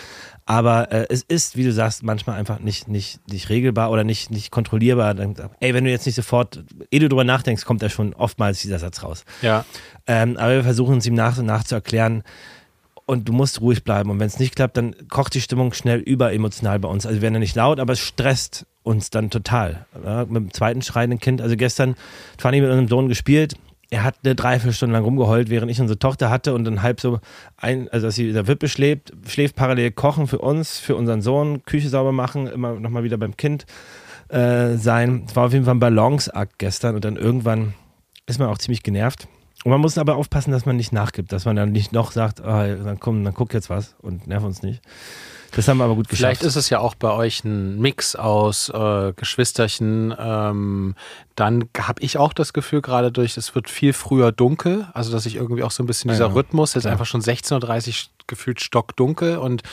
Aber 0.45 0.89
äh, 0.93 1.05
es 1.09 1.21
ist, 1.21 1.57
wie 1.57 1.65
du 1.65 1.74
sagst, 1.74 2.01
manchmal 2.01 2.39
einfach 2.39 2.59
nicht, 2.59 2.88
nicht, 2.88 3.19
nicht 3.29 3.50
regelbar 3.50 3.91
oder 3.91 4.05
nicht, 4.05 4.31
nicht 4.31 4.51
kontrollierbar. 4.51 5.15
Dann, 5.15 5.36
ey, 5.59 5.74
wenn 5.74 5.83
du 5.83 5.91
jetzt 5.91 6.05
nicht 6.05 6.15
sofort, 6.15 6.63
ehe 6.91 7.01
du 7.01 7.09
drüber 7.09 7.25
nachdenkst, 7.25 7.65
kommt 7.65 7.83
da 7.83 7.89
schon 7.89 8.13
oftmals 8.13 8.62
dieser 8.62 8.79
Satz 8.79 9.03
raus. 9.03 9.25
Ja. 9.41 9.65
Ähm, 10.07 10.38
aber 10.38 10.55
wir 10.55 10.63
versuchen 10.63 10.95
uns 10.95 11.05
ihm 11.05 11.13
nach 11.13 11.38
und 11.38 11.45
nach 11.45 11.65
zu 11.65 11.75
erklären, 11.75 12.24
und 13.05 13.27
du 13.27 13.33
musst 13.33 13.59
ruhig 13.59 13.83
bleiben. 13.83 14.12
Und 14.12 14.19
wenn 14.19 14.27
es 14.27 14.38
nicht 14.38 14.55
klappt, 14.55 14.77
dann 14.77 14.95
kocht 15.09 15.33
die 15.33 15.41
Stimmung 15.41 15.74
schnell 15.74 15.98
über 16.00 16.31
emotional 16.31 16.77
bei 16.77 16.88
uns. 16.88 17.07
Also 17.07 17.17
wir 17.17 17.21
werden 17.24 17.33
ja 17.33 17.39
nicht 17.39 17.55
laut, 17.55 17.79
aber 17.79 17.93
es 17.93 18.00
stresst 18.00 18.67
uns 18.83 19.09
dann 19.09 19.31
total. 19.31 19.88
Ja, 20.05 20.25
mit 20.25 20.36
dem 20.36 20.53
zweiten 20.53 20.83
schreienden 20.83 21.19
Kind. 21.19 21.41
Also 21.41 21.57
gestern 21.57 21.95
Fanny 22.38 22.62
mit 22.62 22.69
unserem 22.69 22.88
Sohn 22.88 23.09
gespielt. 23.09 23.55
Er 23.91 24.03
hat 24.03 24.17
eine 24.24 24.36
Dreiviertelstunde 24.36 24.93
lang 24.93 25.03
rumgeheult, 25.03 25.50
während 25.50 25.72
ich 25.72 25.81
unsere 25.81 25.98
Tochter 25.98 26.29
hatte 26.29 26.53
und 26.53 26.63
dann 26.63 26.84
halb 26.84 27.01
so 27.01 27.19
ein, 27.58 27.89
also 27.89 28.08
dass 28.08 28.15
sie 28.15 28.27
in 28.27 28.36
der 28.36 28.48
Wippe 28.48 28.67
schläft, 28.67 29.13
schläft 29.27 29.55
parallel 29.55 29.91
kochen 29.91 30.27
für 30.27 30.39
uns, 30.39 30.77
für 30.77 30.96
unseren 30.96 31.22
Sohn, 31.22 31.63
Küche 31.63 31.89
sauber 31.89 32.12
machen, 32.12 32.46
immer 32.48 32.79
nochmal 32.79 33.03
wieder 33.03 33.17
beim 33.17 33.36
Kind 33.36 33.65
äh, 34.29 34.75
sein. 34.75 35.24
Es 35.27 35.36
war 35.36 35.48
auf 35.48 35.53
jeden 35.53 35.65
Fall 35.65 35.75
ein 35.75 35.79
Balanceakt 35.79 36.60
gestern 36.60 36.96
und 36.96 37.03
dann 37.03 37.15
irgendwann 37.15 37.74
ist 38.27 38.39
man 38.39 38.50
auch 38.50 38.60
ziemlich 38.60 38.84
genervt. 38.84 39.27
Und 39.63 39.72
man 39.72 39.81
muss 39.81 39.98
aber 39.98 40.15
aufpassen, 40.15 40.51
dass 40.51 40.65
man 40.65 40.77
nicht 40.77 40.93
nachgibt, 40.93 41.31
dass 41.31 41.46
man 41.46 41.55
dann 41.55 41.72
nicht 41.72 41.91
noch 41.91 42.12
sagt, 42.12 42.39
oh, 42.39 42.46
dann 42.46 43.00
komm, 43.00 43.24
dann 43.24 43.34
guck 43.34 43.53
jetzt 43.53 43.69
was 43.69 43.96
und 44.01 44.27
nerv 44.27 44.43
uns 44.43 44.62
nicht. 44.62 44.81
Das 45.55 45.67
haben 45.67 45.77
wir 45.77 45.85
aber 45.85 45.95
gut 45.95 46.09
geschafft. 46.09 46.19
Vielleicht 46.19 46.43
ist 46.43 46.55
es 46.55 46.69
ja 46.69 46.79
auch 46.79 46.95
bei 46.95 47.11
euch 47.11 47.43
ein 47.43 47.79
Mix 47.79 48.15
aus 48.15 48.69
äh, 48.69 49.13
Geschwisterchen. 49.13 50.13
Ähm, 50.17 50.95
dann 51.35 51.69
habe 51.77 52.01
ich 52.01 52.17
auch 52.17 52.33
das 52.33 52.53
Gefühl, 52.53 52.81
gerade 52.81 53.11
durch, 53.11 53.37
es 53.37 53.55
wird 53.55 53.69
viel 53.69 53.93
früher 53.93 54.31
dunkel, 54.31 54.87
also 54.93 55.11
dass 55.11 55.25
ich 55.25 55.35
irgendwie 55.35 55.63
auch 55.63 55.71
so 55.71 55.83
ein 55.83 55.87
bisschen 55.87 56.11
dieser 56.11 56.27
ja, 56.27 56.33
Rhythmus, 56.33 56.73
jetzt 56.73 56.83
ja. 56.83 56.91
einfach 56.91 57.05
schon 57.05 57.21
16.30 57.21 57.87
Uhr 57.89 58.09
gefühlt 58.27 58.61
stockdunkel 58.61 59.37
und 59.37 59.63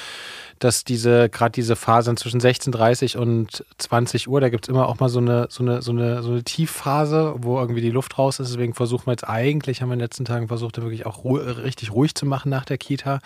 dass 0.59 0.85
diese, 0.85 1.29
gerade 1.29 1.53
diese 1.53 1.77
Phasen 1.77 2.17
zwischen 2.17 2.41
16.30 2.41 3.17
und 3.17 3.65
20 3.79 4.29
Uhr, 4.29 4.41
da 4.41 4.49
gibt 4.49 4.67
es 4.67 4.69
immer 4.69 4.89
auch 4.89 4.99
mal 5.01 5.09
so 5.09 5.19
eine, 5.19 5.47
so, 5.51 5.63
eine, 5.63 5.83
so, 5.83 5.93
eine, 5.93 6.23
so 6.23 6.31
eine 6.31 6.43
Tiefphase, 6.43 7.35
wo 7.39 7.59
irgendwie 7.59 7.81
die 7.81 7.91
Luft 7.91 8.19
raus 8.19 8.41
ist. 8.41 8.53
Deswegen 8.53 8.75
versuchen 8.75 9.07
wir 9.07 9.13
jetzt 9.13 9.29
eigentlich, 9.29 9.83
haben 9.83 9.89
wir 9.89 9.95
in 9.95 9.99
den 9.99 10.05
letzten 10.05 10.25
Tagen 10.25 10.49
versucht, 10.49 10.81
wirklich 10.81 11.07
auch 11.07 11.25
ru 11.25 11.37
richtig 11.37 11.93
ruhig 11.93 12.15
zu 12.15 12.27
machen 12.27 12.51
nach 12.51 12.65
der 12.65 12.79
Kita. 12.79 13.21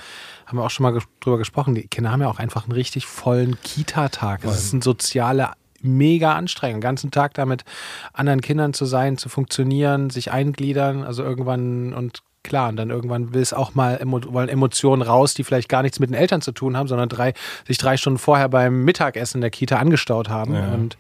Haben 0.46 0.58
wir 0.58 0.64
auch 0.64 0.70
schon 0.70 0.84
mal 0.84 0.92
ges 0.92 1.04
drüber 1.20 1.38
gesprochen. 1.38 1.74
Die 1.74 1.86
Kinder 1.86 2.10
haben 2.10 2.20
ja 2.20 2.28
auch 2.28 2.38
einfach 2.38 2.64
einen 2.64 2.72
richtig 2.72 3.06
vollen 3.06 3.60
Kita-Tag. 3.62 4.42
Das 4.42 4.58
ist 4.58 4.72
ein 4.72 4.82
soziale 4.82 5.50
mega 5.82 6.34
Anstrengung, 6.34 6.76
den 6.76 6.82
ganzen 6.82 7.10
Tag 7.10 7.34
da 7.34 7.46
mit 7.46 7.64
anderen 8.12 8.40
Kindern 8.40 8.74
zu 8.74 8.84
sein, 8.84 9.16
zu 9.16 9.28
funktionieren, 9.28 10.10
sich 10.10 10.30
eingliedern, 10.30 11.04
also 11.04 11.22
irgendwann 11.22 11.94
und 11.94 12.22
klar, 12.42 12.68
und 12.68 12.76
dann 12.76 12.90
irgendwann 12.90 13.34
will 13.34 13.42
es 13.42 13.52
auch 13.52 13.74
mal 13.74 14.00
wollen 14.04 14.48
Emotionen 14.48 15.02
raus, 15.02 15.34
die 15.34 15.44
vielleicht 15.44 15.68
gar 15.68 15.82
nichts 15.82 16.00
mit 16.00 16.10
den 16.10 16.14
Eltern 16.14 16.40
zu 16.40 16.52
tun 16.52 16.76
haben, 16.76 16.88
sondern 16.88 17.08
drei, 17.08 17.34
sich 17.66 17.78
drei 17.78 17.96
Stunden 17.96 18.18
vorher 18.18 18.48
beim 18.48 18.84
Mittagessen 18.84 19.38
in 19.38 19.42
der 19.42 19.50
Kita 19.50 19.76
angestaut 19.76 20.28
haben. 20.28 20.54
Ja. 20.54 20.72
Und 20.72 20.96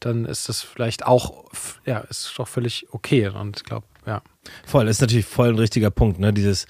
dann 0.00 0.24
ist 0.24 0.48
das 0.48 0.62
vielleicht 0.62 1.06
auch, 1.06 1.44
ja, 1.84 1.98
ist 1.98 2.34
doch 2.36 2.48
völlig 2.48 2.86
okay. 2.92 3.28
Und 3.28 3.58
ich 3.58 3.64
glaube, 3.64 3.86
ja. 4.06 4.22
Voll, 4.66 4.86
das 4.86 4.96
ist 4.96 5.00
natürlich 5.00 5.26
voll 5.26 5.48
ein 5.48 5.58
richtiger 5.58 5.90
Punkt, 5.90 6.18
ne? 6.20 6.32
Dieses 6.32 6.66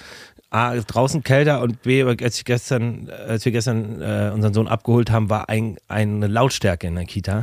A, 0.55 0.77
draußen 0.77 1.25
kälter 1.25 1.63
und 1.63 1.83
B, 1.83 2.05
als, 2.05 2.39
ich 2.39 2.45
gestern, 2.45 3.11
als 3.11 3.45
wir 3.45 3.51
gestern 3.51 4.01
äh, 4.01 4.31
unseren 4.33 4.55
Sohn 4.55 4.69
abgeholt 4.69 5.11
haben, 5.11 5.29
war 5.29 5.49
ein, 5.49 5.79
eine 5.89 6.29
Lautstärke 6.29 6.87
in 6.87 6.95
der 6.95 7.07
Kita. 7.07 7.43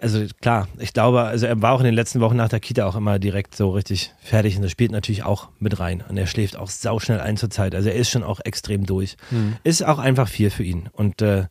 also 0.00 0.24
klar, 0.40 0.66
ich 0.78 0.94
glaube, 0.94 1.24
also 1.24 1.44
er 1.44 1.60
war 1.60 1.72
auch 1.72 1.80
in 1.80 1.84
den 1.84 1.94
letzten 1.94 2.20
Wochen 2.20 2.36
nach 2.36 2.48
der 2.48 2.60
Kita 2.60 2.86
auch 2.86 2.96
immer 2.96 3.18
direkt 3.18 3.54
so 3.54 3.70
richtig 3.72 4.14
fertig 4.22 4.56
und 4.56 4.62
das 4.62 4.70
spielt 4.70 4.90
natürlich 4.90 5.22
auch 5.22 5.48
mit 5.58 5.78
rein. 5.78 6.02
Und 6.08 6.16
er 6.16 6.26
schläft 6.26 6.56
auch 6.56 6.70
sauschnell 6.70 7.20
ein 7.20 7.36
zur 7.36 7.50
Zeit. 7.50 7.74
Also 7.74 7.90
er 7.90 7.96
ist 7.96 8.08
schon 8.08 8.22
auch 8.22 8.40
extrem 8.42 8.86
durch. 8.86 9.18
Mhm. 9.30 9.56
Ist 9.62 9.84
auch 9.84 9.98
einfach 9.98 10.26
viel 10.26 10.48
für 10.48 10.64
ihn. 10.64 10.88
Und 10.92 11.20
äh, 11.20 11.44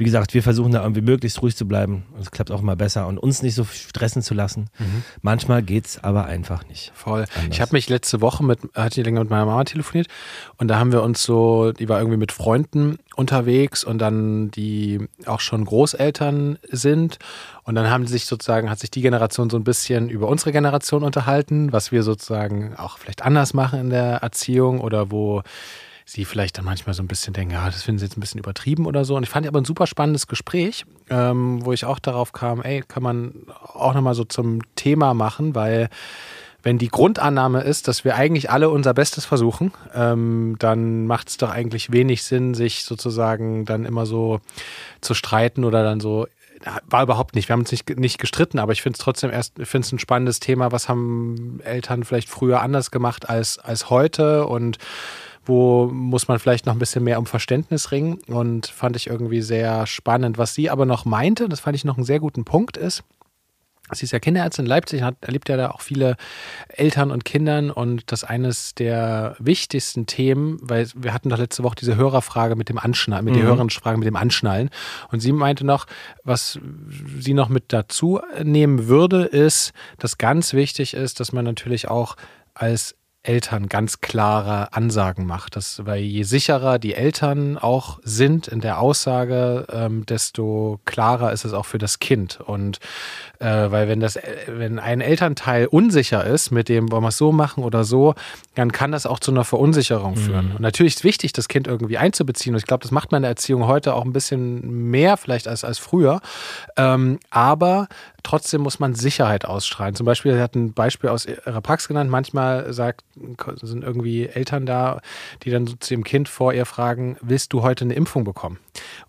wie 0.00 0.04
gesagt, 0.04 0.32
wir 0.32 0.42
versuchen 0.42 0.72
da 0.72 0.82
irgendwie 0.82 1.02
möglichst 1.02 1.42
ruhig 1.42 1.54
zu 1.54 1.68
bleiben. 1.68 2.04
Es 2.18 2.30
klappt 2.30 2.50
auch 2.50 2.62
immer 2.62 2.74
besser 2.74 3.06
und 3.06 3.18
uns 3.18 3.42
nicht 3.42 3.54
so 3.54 3.64
stressen 3.64 4.22
zu 4.22 4.32
lassen. 4.32 4.70
Mhm. 4.78 5.04
Manchmal 5.20 5.62
geht 5.62 5.86
es 5.86 6.02
aber 6.02 6.24
einfach 6.24 6.66
nicht. 6.66 6.90
Voll. 6.94 7.26
Anders. 7.34 7.48
Ich 7.50 7.60
habe 7.60 7.72
mich 7.72 7.86
letzte 7.90 8.22
Woche 8.22 8.42
mit, 8.42 8.60
hatte 8.74 8.98
ich 9.00 9.04
länger 9.04 9.20
mit 9.20 9.28
meiner 9.28 9.44
Mama 9.44 9.62
telefoniert 9.64 10.08
und 10.56 10.68
da 10.68 10.78
haben 10.78 10.90
wir 10.90 11.02
uns 11.02 11.22
so, 11.22 11.72
die 11.72 11.90
war 11.90 11.98
irgendwie 11.98 12.16
mit 12.16 12.32
Freunden 12.32 12.96
unterwegs 13.14 13.84
und 13.84 13.98
dann 13.98 14.50
die 14.50 15.06
auch 15.26 15.40
schon 15.40 15.66
Großeltern 15.66 16.58
sind 16.70 17.18
und 17.64 17.74
dann 17.74 17.90
haben 17.90 18.06
sich 18.06 18.24
sozusagen, 18.24 18.70
hat 18.70 18.78
sich 18.78 18.90
die 18.90 19.02
Generation 19.02 19.50
so 19.50 19.58
ein 19.58 19.64
bisschen 19.64 20.08
über 20.08 20.28
unsere 20.28 20.50
Generation 20.50 21.04
unterhalten, 21.04 21.74
was 21.74 21.92
wir 21.92 22.02
sozusagen 22.02 22.74
auch 22.74 22.96
vielleicht 22.96 23.22
anders 23.22 23.52
machen 23.52 23.80
in 23.80 23.90
der 23.90 24.22
Erziehung 24.22 24.80
oder 24.80 25.10
wo 25.10 25.42
sie 26.10 26.24
vielleicht 26.24 26.58
dann 26.58 26.64
manchmal 26.64 26.94
so 26.94 27.02
ein 27.02 27.06
bisschen 27.06 27.32
denken, 27.32 27.54
ja, 27.54 27.66
das 27.66 27.82
finden 27.82 27.98
sie 27.98 28.06
jetzt 28.06 28.16
ein 28.16 28.20
bisschen 28.20 28.40
übertrieben 28.40 28.86
oder 28.86 29.04
so. 29.04 29.16
Und 29.16 29.22
ich 29.22 29.28
fand 29.28 29.46
aber 29.46 29.60
ein 29.60 29.64
super 29.64 29.86
spannendes 29.86 30.26
Gespräch, 30.26 30.84
ähm, 31.08 31.64
wo 31.64 31.72
ich 31.72 31.84
auch 31.84 31.98
darauf 31.98 32.32
kam, 32.32 32.62
ey, 32.62 32.82
kann 32.86 33.02
man 33.02 33.34
auch 33.48 33.94
nochmal 33.94 34.14
so 34.14 34.24
zum 34.24 34.60
Thema 34.74 35.14
machen, 35.14 35.54
weil 35.54 35.88
wenn 36.62 36.78
die 36.78 36.88
Grundannahme 36.88 37.62
ist, 37.62 37.88
dass 37.88 38.04
wir 38.04 38.16
eigentlich 38.16 38.50
alle 38.50 38.68
unser 38.68 38.92
Bestes 38.92 39.24
versuchen, 39.24 39.72
ähm, 39.94 40.56
dann 40.58 41.06
macht 41.06 41.28
es 41.28 41.36
doch 41.38 41.50
eigentlich 41.50 41.90
wenig 41.90 42.22
Sinn, 42.24 42.54
sich 42.54 42.84
sozusagen 42.84 43.64
dann 43.64 43.86
immer 43.86 44.04
so 44.04 44.40
zu 45.00 45.14
streiten 45.14 45.64
oder 45.64 45.82
dann 45.82 46.00
so 46.00 46.26
war 46.86 47.02
überhaupt 47.02 47.34
nicht. 47.34 47.48
Wir 47.48 47.54
haben 47.54 47.60
uns 47.60 47.70
nicht, 47.72 47.88
nicht 47.98 48.18
gestritten, 48.18 48.58
aber 48.58 48.72
ich 48.72 48.82
finde 48.82 48.98
es 48.98 49.02
trotzdem 49.02 49.30
erst, 49.30 49.54
finde 49.62 49.86
es 49.86 49.92
ein 49.92 49.98
spannendes 49.98 50.40
Thema. 50.40 50.72
Was 50.72 50.90
haben 50.90 51.60
Eltern 51.64 52.04
vielleicht 52.04 52.28
früher 52.28 52.60
anders 52.60 52.90
gemacht 52.90 53.30
als, 53.30 53.58
als 53.58 53.88
heute? 53.88 54.46
Und 54.46 54.76
wo 55.44 55.86
muss 55.86 56.28
man 56.28 56.38
vielleicht 56.38 56.66
noch 56.66 56.74
ein 56.74 56.78
bisschen 56.78 57.04
mehr 57.04 57.18
um 57.18 57.26
Verständnis 57.26 57.92
ringen 57.92 58.18
und 58.26 58.66
fand 58.66 58.96
ich 58.96 59.08
irgendwie 59.08 59.42
sehr 59.42 59.86
spannend. 59.86 60.38
Was 60.38 60.54
sie 60.54 60.70
aber 60.70 60.86
noch 60.86 61.04
meinte, 61.04 61.48
das 61.48 61.60
fand 61.60 61.76
ich 61.76 61.84
noch 61.84 61.96
einen 61.96 62.04
sehr 62.04 62.20
guten 62.20 62.44
Punkt 62.44 62.76
ist, 62.76 63.02
Sie 63.92 64.04
ist 64.04 64.12
ja 64.12 64.18
Kinderärztin 64.18 64.64
in 64.64 64.68
Leipzig, 64.68 65.02
hat, 65.02 65.16
erlebt 65.20 65.48
ja 65.48 65.56
da 65.56 65.70
auch 65.70 65.80
viele 65.80 66.16
Eltern 66.68 67.10
und 67.10 67.24
Kindern 67.24 67.70
und 67.70 68.12
das 68.12 68.24
eines 68.24 68.74
der 68.74 69.36
wichtigsten 69.38 70.06
Themen, 70.06 70.58
weil 70.62 70.88
wir 70.94 71.12
hatten 71.12 71.28
doch 71.28 71.38
letzte 71.38 71.62
Woche 71.62 71.76
diese 71.76 71.96
Hörerfrage 71.96 72.56
mit 72.56 72.68
dem 72.68 72.78
Anschnallen, 72.78 73.24
mit 73.24 73.34
mhm. 73.34 73.38
der 73.38 73.46
Hörerfrage 73.48 73.98
mit 73.98 74.06
dem 74.06 74.16
Anschnallen 74.16 74.70
und 75.10 75.20
sie 75.20 75.32
meinte 75.32 75.64
noch, 75.64 75.86
was 76.24 76.58
sie 77.18 77.34
noch 77.34 77.48
mit 77.48 77.72
dazu 77.72 78.20
nehmen 78.42 78.86
würde, 78.86 79.24
ist, 79.24 79.72
dass 79.98 80.18
ganz 80.18 80.52
wichtig 80.52 80.94
ist, 80.94 81.20
dass 81.20 81.32
man 81.32 81.44
natürlich 81.44 81.88
auch 81.88 82.16
als 82.54 82.96
Eltern 83.22 83.68
ganz 83.68 84.00
klare 84.00 84.72
Ansagen 84.72 85.26
macht. 85.26 85.56
Das, 85.56 85.84
weil 85.84 86.02
je 86.02 86.22
sicherer 86.22 86.78
die 86.78 86.94
Eltern 86.94 87.58
auch 87.58 87.98
sind 88.02 88.48
in 88.48 88.60
der 88.60 88.78
Aussage, 88.80 89.66
ähm, 89.70 90.06
desto 90.06 90.80
klarer 90.84 91.32
ist 91.32 91.44
es 91.44 91.52
auch 91.52 91.66
für 91.66 91.78
das 91.78 91.98
Kind. 91.98 92.40
Und 92.40 92.78
äh, 93.40 93.70
weil 93.70 93.88
wenn 93.88 94.00
das, 94.00 94.18
wenn 94.46 94.78
ein 94.78 95.00
Elternteil 95.00 95.66
unsicher 95.66 96.24
ist 96.24 96.50
mit 96.50 96.68
dem, 96.68 96.92
wollen 96.92 97.02
wir 97.02 97.08
es 97.08 97.16
so 97.16 97.32
machen 97.32 97.64
oder 97.64 97.84
so, 97.84 98.14
dann 98.54 98.70
kann 98.70 98.92
das 98.92 99.06
auch 99.06 99.18
zu 99.18 99.30
einer 99.30 99.44
Verunsicherung 99.44 100.12
mhm. 100.12 100.18
führen. 100.18 100.52
Und 100.52 100.60
natürlich 100.60 100.96
ist 100.96 101.04
wichtig, 101.04 101.32
das 101.32 101.48
Kind 101.48 101.66
irgendwie 101.66 101.96
einzubeziehen. 101.96 102.54
Und 102.54 102.58
ich 102.58 102.66
glaube, 102.66 102.82
das 102.82 102.90
macht 102.90 103.12
man 103.12 103.20
in 103.20 103.22
der 103.22 103.30
Erziehung 103.30 103.66
heute 103.66 103.94
auch 103.94 104.04
ein 104.04 104.12
bisschen 104.12 104.90
mehr 104.90 105.16
vielleicht 105.16 105.48
als, 105.48 105.64
als 105.64 105.78
früher. 105.78 106.20
Ähm, 106.76 107.18
aber 107.30 107.88
trotzdem 108.22 108.60
muss 108.60 108.78
man 108.78 108.94
Sicherheit 108.94 109.46
ausstrahlen. 109.46 109.94
Zum 109.94 110.04
Beispiel, 110.04 110.34
sie 110.34 110.42
hat 110.42 110.54
ein 110.54 110.74
Beispiel 110.74 111.08
aus 111.08 111.24
ihrer 111.24 111.62
Praxis 111.62 111.88
genannt. 111.88 112.10
Manchmal 112.10 112.72
sagt, 112.74 113.04
sind 113.62 113.82
irgendwie 113.82 114.26
Eltern 114.26 114.66
da, 114.66 115.00
die 115.42 115.50
dann 115.50 115.66
so 115.66 115.76
zu 115.80 115.94
dem 115.94 116.04
Kind 116.04 116.28
vor 116.28 116.52
ihr 116.52 116.66
fragen, 116.66 117.16
willst 117.22 117.54
du 117.54 117.62
heute 117.62 117.84
eine 117.86 117.94
Impfung 117.94 118.24
bekommen? 118.24 118.58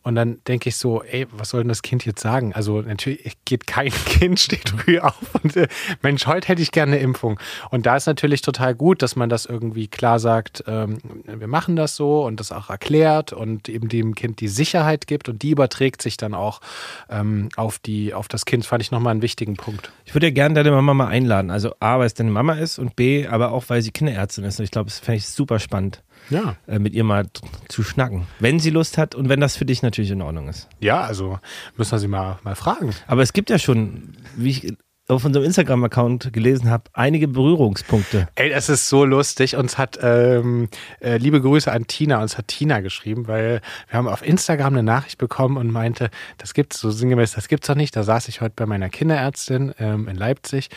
Und 0.04 0.16
dann 0.16 0.40
denke 0.48 0.70
ich 0.70 0.78
so, 0.78 1.04
ey, 1.04 1.28
was 1.32 1.50
soll 1.50 1.62
denn 1.62 1.70
das 1.70 1.84
Kind 1.84 2.06
jetzt 2.06 2.22
sagen? 2.22 2.54
Also 2.54 2.82
natürlich 2.82 3.38
geht 3.46 3.68
kein 3.68 3.92
Kind, 4.06 4.40
steht 4.40 4.70
früh 4.70 5.00
auf 5.00 5.36
und 5.44 5.56
äh, 5.56 5.68
Mensch, 6.02 6.26
heute 6.26 6.48
hätte 6.48 6.62
ich 6.62 6.72
gerne 6.72 6.94
eine 6.94 7.02
Impfung. 7.02 7.40
Und 7.70 7.86
da 7.86 7.96
ist 7.96 8.08
natürlich 8.08 8.42
total 8.42 8.74
gut, 8.74 9.02
dass 9.02 9.16
man 9.16 9.30
das 9.30 9.46
irgendwie 9.46 9.88
klar 9.88 10.20
sagt, 10.20 10.64
ähm, 10.68 10.98
wir 11.26 11.48
machen 11.48 11.76
das 11.76 11.96
so 11.96 12.26
und 12.26 12.40
das 12.40 12.52
auch 12.52 12.70
erklärt 12.70 13.32
und 13.32 13.70
eben 13.70 13.90
dem 13.90 14.16
Kind 14.16 14.40
die 14.42 14.48
Sicherheit 14.48 15.06
gibt 15.06 15.30
und 15.30 15.44
die 15.44 15.52
überträgt 15.52 16.02
sich 16.02 16.18
dann 16.18 16.34
auch 16.34 16.62
ähm, 17.10 17.50
auf, 17.56 17.78
die, 17.78 18.14
auf 18.14 18.28
das 18.28 18.46
Kind. 18.46 18.66
Fand 18.66 18.82
ich 18.82 18.92
nochmal 18.92 19.12
einen 19.12 19.22
wichtigen 19.22 19.56
Punkt. 19.56 19.92
Ich 20.06 20.16
würde 20.16 20.28
ja 20.28 20.34
gerne 20.34 20.56
deine 20.56 20.72
Mama 20.72 20.94
mal 20.94 21.08
einladen. 21.08 21.52
Also 21.52 21.76
A, 21.80 22.00
weil 22.00 22.08
es 22.08 22.14
deine 22.16 22.32
Mama 22.32 22.54
ist 22.54 22.80
und 22.80 22.96
B, 22.96 23.28
aber 23.28 23.52
auch, 23.52 23.66
weil 23.68 23.82
sie 23.82 23.92
Kinderärztin 23.92 24.46
ist. 24.46 24.60
Und 24.60 24.66
ich 24.66 24.72
glaube, 24.72 24.90
das 24.90 25.00
fände 25.00 25.18
ich 25.18 25.28
super 25.28 25.60
spannend 25.60 26.02
ja. 26.32 26.56
äh, 26.68 26.80
mit 26.80 26.94
ihr 26.94 27.04
mal 27.04 27.28
zu 27.68 27.84
schnacken. 27.84 28.28
Wenn 28.40 28.60
sie 28.60 28.72
Lust 28.72 28.98
hat 28.98 29.14
und 29.14 29.30
wenn 29.30 29.40
das 29.40 29.56
für 29.56 29.66
dich 29.66 29.84
natürlich 29.84 30.12
in 30.12 30.22
Ordnung 30.22 30.48
ist. 30.50 30.68
Ja, 30.80 31.02
also 31.02 31.40
müssen 31.78 31.92
wir 31.92 32.00
sie 32.00 32.08
mal, 32.08 32.40
mal 32.44 32.56
fragen. 32.56 32.94
Aber 33.08 33.22
es 33.22 33.34
gibt 33.34 33.50
ja 33.50 33.60
schon, 33.60 34.16
wie 34.36 34.50
ich 34.50 34.74
auf 35.12 35.26
unserem 35.26 35.46
Instagram-Account 35.46 36.32
gelesen 36.32 36.70
habe, 36.70 36.86
einige 36.94 37.28
Berührungspunkte. 37.28 38.28
Ey, 38.36 38.50
das 38.50 38.70
ist 38.70 38.88
so 38.88 39.04
lustig. 39.04 39.58
Uns 39.58 39.78
hat, 39.78 40.00
ähm, 40.02 40.70
äh, 41.02 41.18
liebe 41.18 41.42
Grüße 41.42 41.72
an 41.72 41.86
Tina, 41.88 42.22
uns 42.22 42.38
hat 42.38 42.48
Tina 42.48 42.80
geschrieben, 42.80 43.28
weil 43.28 43.62
wir 43.90 43.98
haben 43.98 44.08
auf 44.08 44.26
Instagram 44.26 44.74
eine 44.74 44.84
Nachricht 44.84 45.18
bekommen 45.18 45.58
und 45.58 45.70
meinte, 45.72 46.10
das 46.38 46.54
gibt's 46.54 46.80
so 46.80 46.92
sinngemäß, 46.92 47.34
das 47.34 47.50
gibt's 47.50 47.68
doch 47.68 47.76
nicht. 47.76 47.96
Da 47.96 48.04
saß 48.04 48.30
ich 48.30 48.42
heute 48.42 48.54
bei 48.56 48.66
meiner 48.66 48.90
Kinderärztin 48.90 49.74
ähm, 49.80 50.08
in 50.08 50.16
Leipzig 50.16 50.70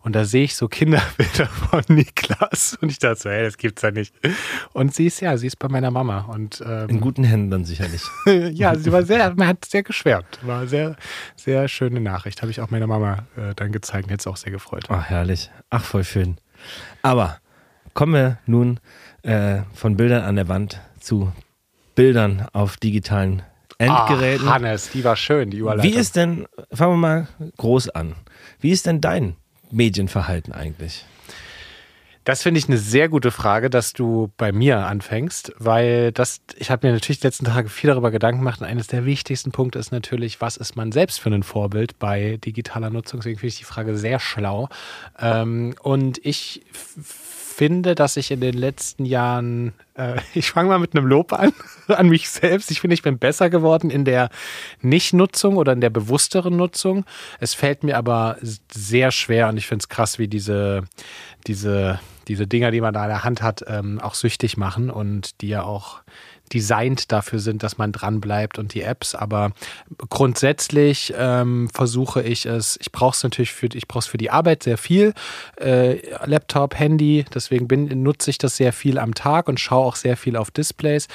und 0.00 0.16
da 0.16 0.24
sehe 0.24 0.44
ich 0.44 0.56
so 0.56 0.68
Kinderbilder 0.68 1.46
von 1.70 1.82
Niklas 1.88 2.78
und 2.80 2.90
ich 2.90 2.98
dachte 2.98 3.20
so, 3.20 3.30
hey, 3.30 3.44
das 3.44 3.58
gibt's 3.58 3.82
ja 3.82 3.90
nicht. 3.90 4.14
Und 4.72 4.94
sie 4.94 5.06
ist 5.06 5.20
ja, 5.20 5.36
sie 5.36 5.46
ist 5.46 5.58
bei 5.58 5.68
meiner 5.68 5.90
Mama 5.90 6.20
und 6.32 6.62
ähm, 6.66 6.88
in 6.88 7.00
guten 7.00 7.24
Händen 7.24 7.50
dann 7.50 7.64
sicherlich. 7.64 8.02
ja, 8.52 8.74
sie 8.74 8.90
war 8.90 9.02
sehr, 9.02 9.34
man 9.34 9.48
hat 9.48 9.64
sehr 9.66 9.82
geschwärmt, 9.82 10.38
war 10.42 10.66
sehr, 10.66 10.96
sehr 11.36 11.68
schöne 11.68 12.00
Nachricht. 12.00 12.40
Habe 12.40 12.50
ich 12.50 12.60
auch 12.60 12.70
meiner 12.70 12.86
Mama 12.86 13.26
äh, 13.36 13.54
dann 13.54 13.70
gezeigt, 13.70 13.81
hätte 13.90 14.14
es 14.18 14.26
auch 14.26 14.36
sehr 14.36 14.52
gefreut. 14.52 14.84
Ach 14.88 15.04
herrlich, 15.04 15.50
ach 15.70 15.84
voll 15.84 16.04
schön. 16.04 16.38
Aber 17.02 17.38
kommen 17.94 18.14
wir 18.14 18.38
nun 18.46 18.80
äh, 19.22 19.62
von 19.74 19.96
Bildern 19.96 20.24
an 20.24 20.36
der 20.36 20.48
Wand 20.48 20.80
zu 21.00 21.32
Bildern 21.94 22.46
auf 22.52 22.76
digitalen 22.76 23.42
Endgeräten. 23.78 24.48
Ach, 24.48 24.54
Hannes, 24.54 24.90
die 24.90 25.04
war 25.04 25.16
schön, 25.16 25.50
die 25.50 25.58
Überleitung. 25.58 25.92
Wie 25.92 25.96
ist 25.96 26.16
denn, 26.16 26.46
fangen 26.72 26.94
wir 26.94 26.96
mal 26.96 27.28
groß 27.56 27.90
an, 27.90 28.14
wie 28.60 28.70
ist 28.70 28.86
denn 28.86 29.00
dein 29.00 29.36
Medienverhalten 29.70 30.52
eigentlich? 30.52 31.04
Das 32.24 32.42
finde 32.42 32.58
ich 32.58 32.68
eine 32.68 32.78
sehr 32.78 33.08
gute 33.08 33.30
Frage, 33.30 33.68
dass 33.68 33.92
du 33.92 34.30
bei 34.36 34.52
mir 34.52 34.86
anfängst, 34.86 35.52
weil 35.58 36.12
das, 36.12 36.40
ich 36.56 36.70
habe 36.70 36.86
mir 36.86 36.92
natürlich 36.92 37.18
die 37.20 37.26
letzten 37.26 37.46
Tage 37.46 37.68
viel 37.68 37.88
darüber 37.88 38.10
Gedanken 38.12 38.40
gemacht 38.40 38.60
und 38.60 38.66
eines 38.66 38.86
der 38.86 39.04
wichtigsten 39.04 39.50
Punkte 39.50 39.78
ist 39.78 39.90
natürlich, 39.90 40.40
was 40.40 40.56
ist 40.56 40.76
man 40.76 40.92
selbst 40.92 41.20
für 41.20 41.30
ein 41.30 41.42
Vorbild 41.42 41.98
bei 41.98 42.38
digitaler 42.44 42.90
Nutzung? 42.90 43.20
Deswegen 43.20 43.38
finde 43.38 43.48
ich 43.48 43.58
die 43.58 43.64
Frage 43.64 43.96
sehr 43.96 44.20
schlau. 44.20 44.68
Ähm, 45.18 45.74
und 45.82 46.24
ich 46.24 46.62
finde, 47.52 47.94
dass 47.94 48.16
ich 48.16 48.30
in 48.30 48.40
den 48.40 48.54
letzten 48.54 49.04
Jahren, 49.04 49.72
äh, 49.94 50.20
ich 50.34 50.50
fange 50.50 50.68
mal 50.68 50.78
mit 50.78 50.96
einem 50.96 51.06
Lob 51.06 51.32
an, 51.32 51.52
an 51.88 52.08
mich 52.08 52.28
selbst. 52.30 52.70
Ich 52.70 52.80
finde, 52.80 52.94
ich 52.94 53.02
bin 53.02 53.18
besser 53.18 53.50
geworden 53.50 53.90
in 53.90 54.04
der 54.04 54.30
Nichtnutzung 54.80 55.56
oder 55.56 55.72
in 55.72 55.80
der 55.80 55.90
bewussteren 55.90 56.56
Nutzung. 56.56 57.04
Es 57.40 57.54
fällt 57.54 57.82
mir 57.82 57.96
aber 57.96 58.36
sehr 58.72 59.10
schwer 59.10 59.48
und 59.48 59.56
ich 59.56 59.66
finde 59.66 59.82
es 59.82 59.88
krass, 59.88 60.18
wie 60.20 60.28
diese, 60.28 60.84
diese 61.46 62.00
diese 62.28 62.46
Dinger, 62.46 62.70
die 62.70 62.80
man 62.80 62.94
da 62.94 63.02
in 63.04 63.08
der 63.08 63.24
Hand 63.24 63.42
hat, 63.42 63.64
ähm, 63.66 64.00
auch 64.00 64.14
süchtig 64.14 64.56
machen 64.56 64.90
und 64.90 65.40
die 65.40 65.48
ja 65.48 65.62
auch 65.62 66.02
designt 66.52 67.12
dafür 67.12 67.38
sind, 67.38 67.62
dass 67.62 67.78
man 67.78 67.92
dran 67.92 68.20
bleibt 68.20 68.58
und 68.58 68.74
die 68.74 68.82
Apps. 68.82 69.14
Aber 69.14 69.52
grundsätzlich 70.10 71.14
ähm, 71.16 71.68
versuche 71.72 72.22
ich 72.22 72.46
es. 72.46 72.78
Ich 72.80 72.92
brauche 72.92 73.14
es 73.14 73.22
natürlich 73.22 73.52
für 73.52 73.68
ich 73.72 73.88
brauche 73.88 74.00
es 74.00 74.06
für 74.06 74.18
die 74.18 74.30
Arbeit 74.30 74.62
sehr 74.62 74.78
viel. 74.78 75.14
Äh, 75.56 76.00
Laptop, 76.26 76.78
Handy. 76.78 77.24
Deswegen 77.34 77.68
bin, 77.68 78.02
nutze 78.02 78.30
ich 78.30 78.38
das 78.38 78.56
sehr 78.56 78.72
viel 78.72 78.98
am 78.98 79.14
Tag 79.14 79.48
und 79.48 79.60
schaue 79.60 79.86
auch 79.86 79.96
sehr 79.96 80.16
viel 80.16 80.36
auf 80.36 80.50
Displays. 80.50 81.08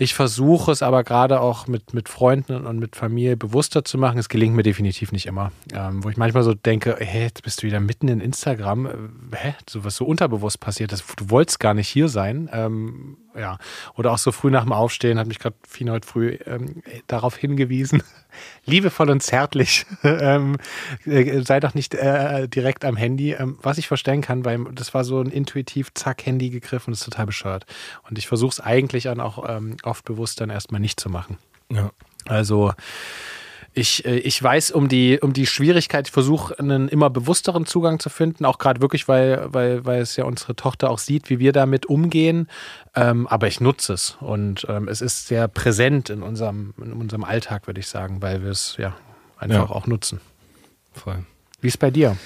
Ich 0.00 0.14
versuche 0.14 0.70
es 0.70 0.80
aber 0.80 1.02
gerade 1.02 1.40
auch 1.40 1.66
mit, 1.66 1.92
mit 1.92 2.08
Freunden 2.08 2.64
und 2.64 2.78
mit 2.78 2.94
Familie 2.94 3.36
bewusster 3.36 3.84
zu 3.84 3.98
machen. 3.98 4.16
Es 4.16 4.28
gelingt 4.28 4.54
mir 4.54 4.62
definitiv 4.62 5.10
nicht 5.10 5.26
immer. 5.26 5.50
Ähm, 5.74 6.04
wo 6.04 6.08
ich 6.08 6.16
manchmal 6.16 6.44
so 6.44 6.54
denke, 6.54 6.96
hey, 7.00 7.22
jetzt 7.22 7.42
bist 7.42 7.62
du 7.62 7.66
wieder 7.66 7.80
mitten 7.80 8.06
in 8.06 8.20
Instagram. 8.20 8.86
Äh, 8.86 8.92
hä? 9.34 9.54
So 9.68 9.84
was 9.84 9.96
so 9.96 10.04
unterbewusst 10.04 10.60
passiert. 10.60 10.92
Das, 10.92 11.04
du 11.16 11.30
wolltest 11.30 11.58
gar 11.58 11.74
nicht 11.74 11.88
hier 11.88 12.08
sein. 12.08 12.48
Ähm, 12.52 13.16
ja. 13.38 13.58
Oder 13.96 14.12
auch 14.12 14.18
so 14.18 14.32
früh 14.32 14.50
nach 14.50 14.64
dem 14.64 14.72
Aufstehen 14.72 15.18
hat 15.18 15.26
mich 15.26 15.38
gerade 15.38 15.56
Fien 15.66 15.90
heute 15.90 16.06
früh 16.06 16.38
ähm, 16.46 16.82
darauf 17.06 17.36
hingewiesen. 17.36 18.02
Liebevoll 18.66 19.10
und 19.10 19.22
zärtlich. 19.22 19.86
ähm, 20.02 20.56
äh, 21.04 21.40
sei 21.42 21.60
doch 21.60 21.74
nicht 21.74 21.94
äh, 21.94 22.48
direkt 22.48 22.84
am 22.84 22.96
Handy. 22.96 23.32
Ähm, 23.32 23.58
was 23.62 23.78
ich 23.78 23.88
verstehen 23.88 24.20
kann, 24.20 24.44
weil 24.44 24.64
das 24.72 24.94
war 24.94 25.04
so 25.04 25.20
ein 25.20 25.30
intuitiv 25.30 25.92
zack 25.94 26.26
Handy 26.26 26.50
gegriffen, 26.50 26.92
das 26.92 27.00
ist 27.00 27.04
total 27.04 27.26
bescheuert. 27.26 27.66
Und 28.08 28.18
ich 28.18 28.26
versuche 28.26 28.52
es 28.52 28.60
eigentlich 28.60 29.04
dann 29.04 29.20
auch 29.20 29.48
ähm, 29.48 29.76
oft 29.82 30.04
bewusst 30.04 30.40
dann 30.40 30.50
erstmal 30.50 30.80
nicht 30.80 31.00
zu 31.00 31.08
machen. 31.08 31.38
Ja. 31.70 31.90
Also 32.26 32.72
ich, 33.78 34.04
äh, 34.04 34.18
ich 34.18 34.42
weiß 34.42 34.72
um 34.72 34.88
die, 34.88 35.20
um 35.20 35.32
die 35.32 35.46
Schwierigkeit, 35.46 36.08
ich 36.08 36.12
versuche 36.12 36.58
einen 36.58 36.88
immer 36.88 37.10
bewussteren 37.10 37.64
Zugang 37.64 38.00
zu 38.00 38.10
finden, 38.10 38.44
auch 38.44 38.58
gerade 38.58 38.80
wirklich, 38.80 39.08
weil, 39.08 39.52
weil, 39.52 39.84
weil 39.84 40.00
es 40.02 40.16
ja 40.16 40.24
unsere 40.24 40.56
Tochter 40.56 40.90
auch 40.90 40.98
sieht, 40.98 41.30
wie 41.30 41.38
wir 41.38 41.52
damit 41.52 41.86
umgehen. 41.86 42.48
Ähm, 42.94 43.26
aber 43.28 43.46
ich 43.46 43.60
nutze 43.60 43.92
es 43.92 44.16
und 44.20 44.66
ähm, 44.68 44.88
es 44.88 45.00
ist 45.00 45.28
sehr 45.28 45.46
präsent 45.48 46.10
in 46.10 46.22
unserem, 46.22 46.74
in 46.82 46.92
unserem 46.92 47.24
Alltag, 47.24 47.66
würde 47.66 47.80
ich 47.80 47.86
sagen, 47.86 48.20
weil 48.20 48.42
wir 48.42 48.50
es 48.50 48.74
ja 48.78 48.96
einfach 49.36 49.70
ja. 49.70 49.74
auch 49.76 49.86
nutzen. 49.86 50.20
Voll. 50.92 51.24
Wie 51.60 51.68
ist 51.68 51.74
es 51.74 51.78
bei 51.78 51.90
dir? 51.90 52.16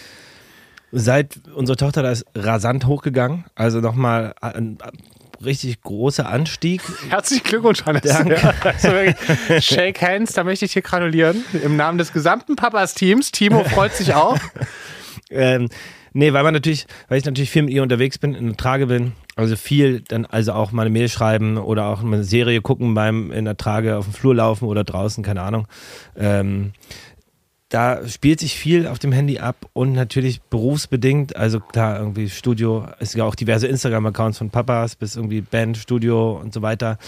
Seit 0.90 1.40
unsere 1.54 1.76
Tochter 1.76 2.02
da 2.02 2.10
ist 2.10 2.24
rasant 2.34 2.86
hochgegangen, 2.86 3.44
also 3.54 3.80
nochmal 3.80 4.34
richtig 5.44 5.80
großer 5.82 6.28
Anstieg. 6.28 6.82
Herzlichen 7.08 7.44
Glückwunsch, 7.44 7.84
Hannes. 7.84 8.02
Danke. 8.02 8.34
Ja, 8.34 8.54
also 8.62 9.60
Shake 9.60 10.00
Hands, 10.00 10.32
da 10.32 10.44
möchte 10.44 10.64
ich 10.64 10.72
hier 10.72 10.82
gratulieren. 10.82 11.44
Im 11.62 11.76
Namen 11.76 11.98
des 11.98 12.12
gesamten 12.12 12.56
Papas-Teams. 12.56 13.32
Timo 13.32 13.64
freut 13.64 13.92
sich 13.94 14.14
auch. 14.14 14.38
ähm, 15.30 15.68
nee, 16.12 16.32
weil 16.32 16.42
man 16.42 16.54
natürlich, 16.54 16.86
weil 17.08 17.18
ich 17.18 17.24
natürlich 17.24 17.50
viel 17.50 17.62
mit 17.62 17.72
ihr 17.72 17.82
unterwegs 17.82 18.18
bin, 18.18 18.34
in 18.34 18.46
der 18.46 18.56
Trage 18.56 18.86
bin. 18.86 19.12
Also 19.34 19.56
viel, 19.56 20.00
dann 20.00 20.26
also 20.26 20.52
auch 20.52 20.72
mal 20.72 20.82
eine 20.82 20.90
Mail 20.90 21.08
schreiben 21.08 21.56
oder 21.56 21.86
auch 21.86 22.02
eine 22.02 22.22
Serie 22.22 22.60
gucken 22.60 22.94
beim 22.94 23.30
in 23.32 23.46
der 23.46 23.56
Trage 23.56 23.96
auf 23.96 24.04
dem 24.04 24.12
Flur 24.12 24.34
laufen 24.34 24.66
oder 24.66 24.84
draußen, 24.84 25.24
keine 25.24 25.42
Ahnung. 25.42 25.66
Ähm, 26.16 26.72
da 27.72 28.06
spielt 28.06 28.38
sich 28.38 28.54
viel 28.54 28.86
auf 28.86 28.98
dem 28.98 29.12
Handy 29.12 29.38
ab 29.38 29.66
und 29.72 29.94
natürlich 29.94 30.42
berufsbedingt, 30.42 31.36
also 31.36 31.58
klar, 31.58 31.98
irgendwie 31.98 32.28
Studio, 32.28 32.86
es 32.98 33.14
ja 33.14 33.24
auch 33.24 33.34
diverse 33.34 33.66
Instagram-Accounts 33.66 34.36
von 34.36 34.50
Papas 34.50 34.94
bis 34.94 35.16
irgendwie 35.16 35.40
Band, 35.40 35.78
Studio 35.78 36.38
und 36.38 36.52
so 36.52 36.60
weiter, 36.60 36.98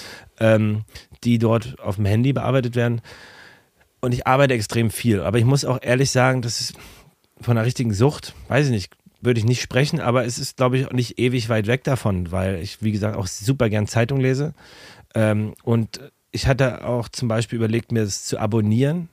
ähm, 0.40 0.84
die 1.22 1.38
dort 1.38 1.78
auf 1.80 1.96
dem 1.96 2.06
Handy 2.06 2.32
bearbeitet 2.32 2.76
werden. 2.76 3.02
Und 4.00 4.14
ich 4.14 4.26
arbeite 4.26 4.54
extrem 4.54 4.90
viel, 4.90 5.20
aber 5.20 5.36
ich 5.36 5.44
muss 5.44 5.66
auch 5.66 5.78
ehrlich 5.82 6.10
sagen, 6.10 6.40
das 6.40 6.62
ist 6.62 6.74
von 7.42 7.58
einer 7.58 7.66
richtigen 7.66 7.92
Sucht, 7.92 8.34
weiß 8.48 8.64
ich 8.64 8.72
nicht, 8.72 8.94
würde 9.20 9.40
ich 9.40 9.44
nicht 9.44 9.60
sprechen, 9.60 10.00
aber 10.00 10.24
es 10.24 10.38
ist, 10.38 10.56
glaube 10.56 10.78
ich, 10.78 10.90
nicht 10.92 11.18
ewig 11.18 11.50
weit 11.50 11.66
weg 11.66 11.84
davon, 11.84 12.32
weil 12.32 12.62
ich, 12.62 12.82
wie 12.82 12.92
gesagt, 12.92 13.18
auch 13.18 13.26
super 13.26 13.68
gern 13.68 13.86
Zeitung 13.86 14.18
lese. 14.18 14.54
Ähm, 15.14 15.52
und 15.62 16.00
ich 16.32 16.46
hatte 16.46 16.86
auch 16.86 17.10
zum 17.10 17.28
Beispiel 17.28 17.56
überlegt, 17.56 17.92
mir 17.92 18.04
das 18.04 18.24
zu 18.24 18.38
abonnieren 18.38 19.10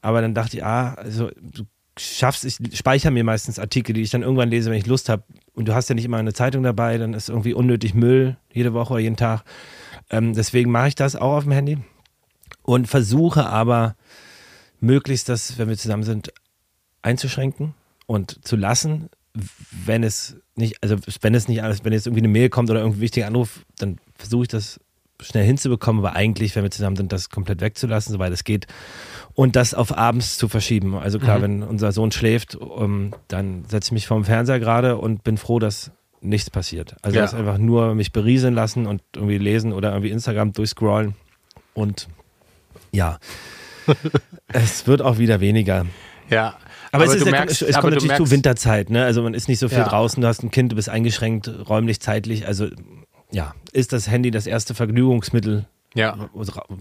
aber 0.00 0.20
dann 0.22 0.34
dachte 0.34 0.56
ich, 0.56 0.64
ah, 0.64 0.94
also 0.94 1.30
du 1.40 1.64
schaffst, 1.98 2.44
ich 2.44 2.58
speichere 2.76 3.10
mir 3.10 3.24
meistens 3.24 3.58
Artikel, 3.58 3.92
die 3.92 4.02
ich 4.02 4.10
dann 4.10 4.22
irgendwann 4.22 4.50
lese, 4.50 4.70
wenn 4.70 4.78
ich 4.78 4.86
Lust 4.86 5.08
habe. 5.08 5.22
Und 5.54 5.68
du 5.68 5.74
hast 5.74 5.88
ja 5.88 5.94
nicht 5.94 6.04
immer 6.04 6.16
eine 6.16 6.32
Zeitung 6.32 6.62
dabei, 6.62 6.96
dann 6.98 7.14
ist 7.14 7.28
irgendwie 7.28 7.54
unnötig 7.54 7.94
Müll 7.94 8.36
jede 8.52 8.72
Woche 8.72 8.94
oder 8.94 9.02
jeden 9.02 9.16
Tag. 9.16 9.42
Ähm, 10.10 10.34
deswegen 10.34 10.70
mache 10.70 10.88
ich 10.88 10.94
das 10.94 11.16
auch 11.16 11.36
auf 11.36 11.44
dem 11.44 11.52
Handy 11.52 11.78
und 12.62 12.86
versuche 12.86 13.46
aber 13.46 13.96
möglichst 14.80 15.28
das, 15.28 15.58
wenn 15.58 15.68
wir 15.68 15.76
zusammen 15.76 16.04
sind, 16.04 16.32
einzuschränken 17.02 17.74
und 18.06 18.44
zu 18.46 18.56
lassen, 18.56 19.10
wenn 19.84 20.02
es 20.02 20.36
nicht, 20.56 20.82
also 20.82 20.96
wenn 21.20 21.34
es 21.34 21.48
nicht 21.48 21.62
alles, 21.62 21.84
wenn 21.84 21.92
jetzt 21.92 22.06
irgendwie 22.06 22.22
eine 22.22 22.28
Mail 22.28 22.48
kommt 22.48 22.70
oder 22.70 22.80
irgendwie 22.80 23.00
wichtiger 23.00 23.26
Anruf, 23.26 23.60
dann 23.78 23.98
versuche 24.16 24.42
ich 24.42 24.48
das 24.48 24.80
schnell 25.22 25.44
hinzubekommen, 25.44 26.04
aber 26.04 26.16
eigentlich, 26.16 26.54
wenn 26.56 26.62
wir 26.62 26.70
zusammen 26.70 26.96
sind, 26.96 27.12
das 27.12 27.30
komplett 27.30 27.60
wegzulassen, 27.60 28.12
soweit 28.12 28.32
es 28.32 28.44
geht 28.44 28.66
und 29.34 29.56
das 29.56 29.74
auf 29.74 29.96
abends 29.96 30.38
zu 30.38 30.48
verschieben. 30.48 30.96
Also 30.96 31.18
klar, 31.18 31.38
mhm. 31.38 31.42
wenn 31.42 31.62
unser 31.62 31.92
Sohn 31.92 32.12
schläft, 32.12 32.56
um, 32.56 32.82
ähm, 32.82 33.14
dann 33.28 33.64
setze 33.68 33.88
ich 33.88 33.92
mich 33.92 34.06
vorm 34.06 34.24
Fernseher 34.24 34.60
gerade 34.60 34.96
und 34.96 35.24
bin 35.24 35.36
froh, 35.36 35.58
dass 35.58 35.92
nichts 36.20 36.50
passiert. 36.50 36.96
Also 37.02 37.16
ja. 37.16 37.22
das 37.22 37.34
einfach 37.34 37.58
nur 37.58 37.94
mich 37.94 38.12
berieseln 38.12 38.54
lassen 38.54 38.86
und 38.86 39.02
irgendwie 39.14 39.38
lesen 39.38 39.72
oder 39.72 39.90
irgendwie 39.90 40.10
Instagram 40.10 40.52
durchscrollen 40.52 41.14
und 41.74 42.08
ja, 42.92 43.18
es 44.48 44.86
wird 44.86 45.02
auch 45.02 45.18
wieder 45.18 45.40
weniger. 45.40 45.86
Ja. 46.28 46.56
Aber, 46.92 47.04
aber 47.04 47.14
es, 47.14 47.20
ist, 47.20 47.30
merkst, 47.30 47.62
es 47.62 47.78
kommt 47.78 47.94
natürlich 47.94 48.16
zu 48.16 48.30
Winterzeit, 48.30 48.90
ne? 48.90 49.04
Also 49.04 49.22
man 49.22 49.32
ist 49.32 49.48
nicht 49.48 49.60
so 49.60 49.68
viel 49.68 49.78
ja. 49.78 49.88
draußen, 49.88 50.20
du 50.20 50.26
hast 50.26 50.42
ein 50.42 50.50
Kind, 50.50 50.72
du 50.72 50.76
bist 50.76 50.88
eingeschränkt, 50.88 51.48
räumlich, 51.68 52.00
zeitlich. 52.00 52.46
Also 52.46 52.68
ja, 53.32 53.54
ist 53.72 53.92
das 53.92 54.08
Handy 54.08 54.30
das 54.30 54.46
erste 54.46 54.74
Vergnügungsmittel 54.74 55.66
Ja. 55.94 56.30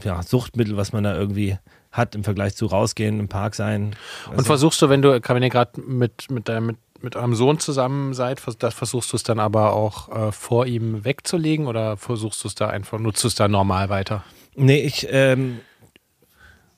ja, 0.03 0.23
Suchtmittel, 0.23 0.77
was 0.77 0.93
man 0.93 1.03
da 1.03 1.15
irgendwie 1.15 1.57
hat 1.91 2.15
im 2.15 2.23
Vergleich 2.23 2.55
zu 2.55 2.67
rausgehen, 2.67 3.19
im 3.19 3.27
Park 3.27 3.55
sein. 3.55 3.95
Und 4.35 4.45
versuchst 4.45 4.81
du, 4.81 4.89
wenn 4.89 5.01
du, 5.01 5.19
wenn 5.21 5.43
ihr 5.43 5.49
gerade 5.49 5.81
mit, 5.81 6.29
mit, 6.29 6.47
deinem, 6.47 6.67
mit, 6.67 6.77
mit 7.01 7.15
eurem 7.15 7.33
Sohn 7.33 7.59
zusammen 7.59 8.13
seid, 8.13 8.41
das 8.59 8.73
versuchst 8.73 9.12
du 9.12 9.17
es 9.17 9.23
dann 9.23 9.39
aber 9.39 9.73
auch 9.73 10.09
äh, 10.09 10.31
vor 10.31 10.67
ihm 10.67 11.03
wegzulegen 11.03 11.65
oder 11.67 11.97
versuchst 11.97 12.43
du 12.43 12.47
es 12.47 12.55
da 12.55 12.67
einfach, 12.67 12.99
nutzt 12.99 13.23
du 13.23 13.27
es 13.27 13.35
da 13.35 13.47
normal 13.47 13.89
weiter? 13.89 14.23
Nee, 14.55 14.81
ich 14.81 15.07
ähm, 15.09 15.59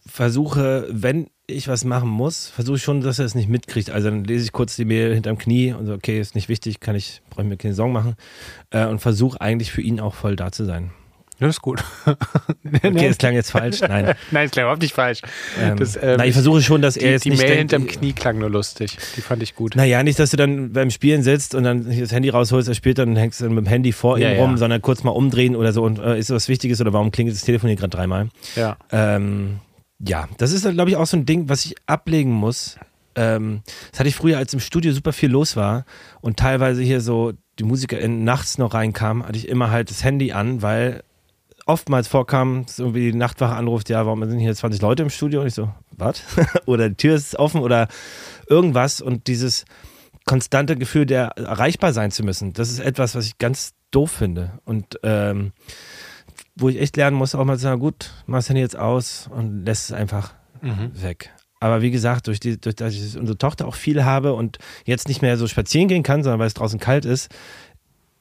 versuche, 0.06 0.88
wenn 0.90 1.30
ich 1.48 1.68
was 1.68 1.84
machen 1.84 2.10
muss, 2.10 2.48
versuche 2.48 2.78
ich 2.78 2.84
schon, 2.84 3.02
dass 3.02 3.20
er 3.20 3.26
es 3.26 3.36
nicht 3.36 3.50
mitkriegt. 3.50 3.90
Also 3.90 4.10
dann 4.10 4.24
lese 4.24 4.46
ich 4.46 4.52
kurz 4.52 4.76
die 4.76 4.86
Mail 4.86 5.14
hinterm 5.14 5.38
Knie 5.38 5.74
und 5.74 5.86
so, 5.86 5.94
okay, 5.94 6.20
ist 6.20 6.36
nicht 6.36 6.50
wichtig, 6.50 6.80
kann 6.80 6.96
ich, 6.96 7.22
brauche 7.30 7.44
ich 7.44 7.50
mir 7.50 7.58
keine 7.58 7.74
Sorgen 7.74 7.94
machen. 7.94 8.16
Äh, 8.70 8.86
und 8.86 9.00
versuche 9.00 9.40
eigentlich 9.42 9.72
für 9.72 9.82
ihn 9.82 10.00
auch 10.00 10.14
voll 10.14 10.36
da 10.36 10.52
zu 10.52 10.66
sein. 10.66 10.92
Ja, 11.42 11.48
ist 11.48 11.62
gut. 11.64 11.84
okay, 12.84 13.08
es 13.08 13.18
klang 13.18 13.34
jetzt 13.34 13.50
falsch. 13.50 13.82
Nein. 13.82 14.14
Nein, 14.32 14.46
es 14.46 14.52
klang 14.52 14.66
überhaupt 14.66 14.84
nicht 14.84 14.94
falsch. 14.94 15.22
Ähm, 15.60 15.76
das, 15.76 15.96
ähm, 15.96 16.18
nein, 16.18 16.30
ich 16.30 16.34
versuche 16.34 16.62
schon, 16.62 16.84
dass 16.84 16.94
die, 16.94 17.00
er 17.00 17.14
jetzt 17.14 17.26
die 17.26 17.32
nicht. 17.32 17.42
Die 17.42 17.48
Mail 17.48 17.58
hinterm 17.58 17.88
Knie 17.88 18.14
klang 18.14 18.38
nur 18.38 18.50
lustig. 18.52 18.96
Die 19.18 19.22
fand 19.22 19.42
ich 19.42 19.56
gut. 19.56 19.76
Naja, 19.76 20.04
nicht, 20.04 20.20
dass 20.20 20.30
du 20.30 20.38
dann 20.38 20.72
beim 20.72 20.92
Spielen 20.92 21.24
sitzt 21.24 21.56
und 21.56 21.64
dann 21.64 22.00
das 22.00 22.12
Handy 22.12 22.30
rausholst, 22.30 22.70
er 22.70 22.76
spielt, 22.76 23.00
dann 23.00 23.16
hängst 23.16 23.40
du 23.40 23.46
dann 23.46 23.56
mit 23.56 23.66
dem 23.66 23.70
Handy 23.70 23.92
vor 23.92 24.20
ja, 24.20 24.32
ihm 24.32 24.40
rum, 24.40 24.52
ja. 24.52 24.58
sondern 24.58 24.84
kurz 24.84 25.04
mal 25.04 25.12
umdrehen 25.12 25.56
oder 25.56 25.74
so 25.74 25.82
und 25.82 25.98
äh, 25.98 26.20
ist 26.20 26.30
was 26.30 26.48
Wichtiges 26.48 26.80
oder 26.80 26.94
warum 26.94 27.10
klingelt 27.10 27.36
das 27.36 27.44
Telefon 27.44 27.70
hier 27.70 27.78
gerade 27.78 27.98
dreimal? 27.98 28.30
Ja. 28.56 28.78
Ähm, 28.92 29.62
ja, 30.06 30.28
das 30.38 30.52
ist, 30.52 30.70
glaube 30.70 30.90
ich, 30.90 30.98
auch 30.98 31.06
so 31.06 31.18
ein 31.18 31.26
Ding, 31.26 31.50
was 31.50 31.66
ich 31.66 31.76
ablegen 31.86 32.32
muss. 32.32 32.78
Ähm, 33.16 33.62
das 33.92 34.00
hatte 34.00 34.10
ich 34.10 34.16
früher, 34.16 34.38
als 34.38 34.54
im 34.54 34.60
Studio 34.60 34.94
super 34.94 35.14
viel 35.14 35.30
los 35.30 35.56
war 35.56 35.86
und 36.22 36.38
teilweise 36.38 36.82
hier 36.82 37.02
so 37.02 37.34
die 37.60 37.64
Musiker 37.64 38.06
nachts 38.08 38.58
noch 38.58 38.74
reinkamen, 38.74 39.26
hatte 39.26 39.38
ich 39.38 39.48
immer 39.48 39.70
halt 39.70 39.90
das 39.90 40.04
Handy 40.04 40.32
an, 40.32 40.62
weil 40.62 41.04
oftmals 41.66 42.08
vorkam, 42.08 42.66
dass 42.66 42.80
irgendwie 42.80 43.12
die 43.12 43.18
Nachtwache 43.18 43.56
anruft, 43.56 43.90
ja, 43.90 44.06
warum 44.06 44.28
sind 44.28 44.40
hier 44.40 44.56
20 44.56 44.82
Leute 44.82 45.04
im 45.04 45.10
Studio? 45.10 45.42
Und 45.42 45.48
ich 45.48 45.54
so, 45.54 45.70
was? 45.92 46.24
oder 46.66 46.90
die 46.90 46.96
Tür 46.96 47.16
ist 47.16 47.38
offen 47.38 47.62
oder 47.62 47.88
irgendwas. 48.48 49.02
Und 49.02 49.28
dieses 49.28 49.66
konstante 50.26 50.76
Gefühl 50.76 51.06
der 51.06 51.38
erreichbar 51.38 51.94
sein 51.94 52.12
zu 52.12 52.24
müssen, 52.24 52.54
das 52.54 52.70
ist 52.70 52.80
etwas, 52.80 53.16
was 53.16 53.26
ich 53.26 53.38
ganz 53.38 53.74
doof 53.92 54.12
finde. 54.12 54.60
Und 54.66 55.00
ähm, 55.04 55.52
wo 56.62 56.70
ich 56.70 56.80
echt 56.80 56.96
lernen 56.98 57.18
muss, 57.18 57.36
auch 57.36 57.44
mal 57.44 57.58
zu 57.58 57.64
sagen, 57.64 57.80
gut, 57.82 58.12
mach 58.28 58.38
das 58.40 58.50
Handy 58.50 58.62
jetzt 58.62 58.78
aus 58.78 59.30
und 59.34 59.66
lässt 59.66 59.86
es 59.86 59.92
einfach 59.92 60.34
Mhm. 60.62 60.92
weg. 61.02 61.32
Aber 61.60 61.82
wie 61.82 61.90
gesagt, 61.92 62.28
durch, 62.28 62.40
die, 62.40 62.60
durch 62.62 62.76
dass 62.76 62.94
ich 62.94 63.18
unsere 63.18 63.38
Tochter 63.38 63.68
auch 63.68 63.76
viel 63.76 64.04
habe 64.06 64.34
und 64.34 64.58
jetzt 64.86 65.08
nicht 65.08 65.22
mehr 65.22 65.38
so 65.38 65.48
spazieren 65.48 65.88
gehen 65.88 66.04
kann, 66.04 66.24
sondern 66.24 66.40
weil 66.40 66.48
es 66.48 66.54
draußen 66.54 66.80
kalt 66.80 67.04
ist 67.06 67.30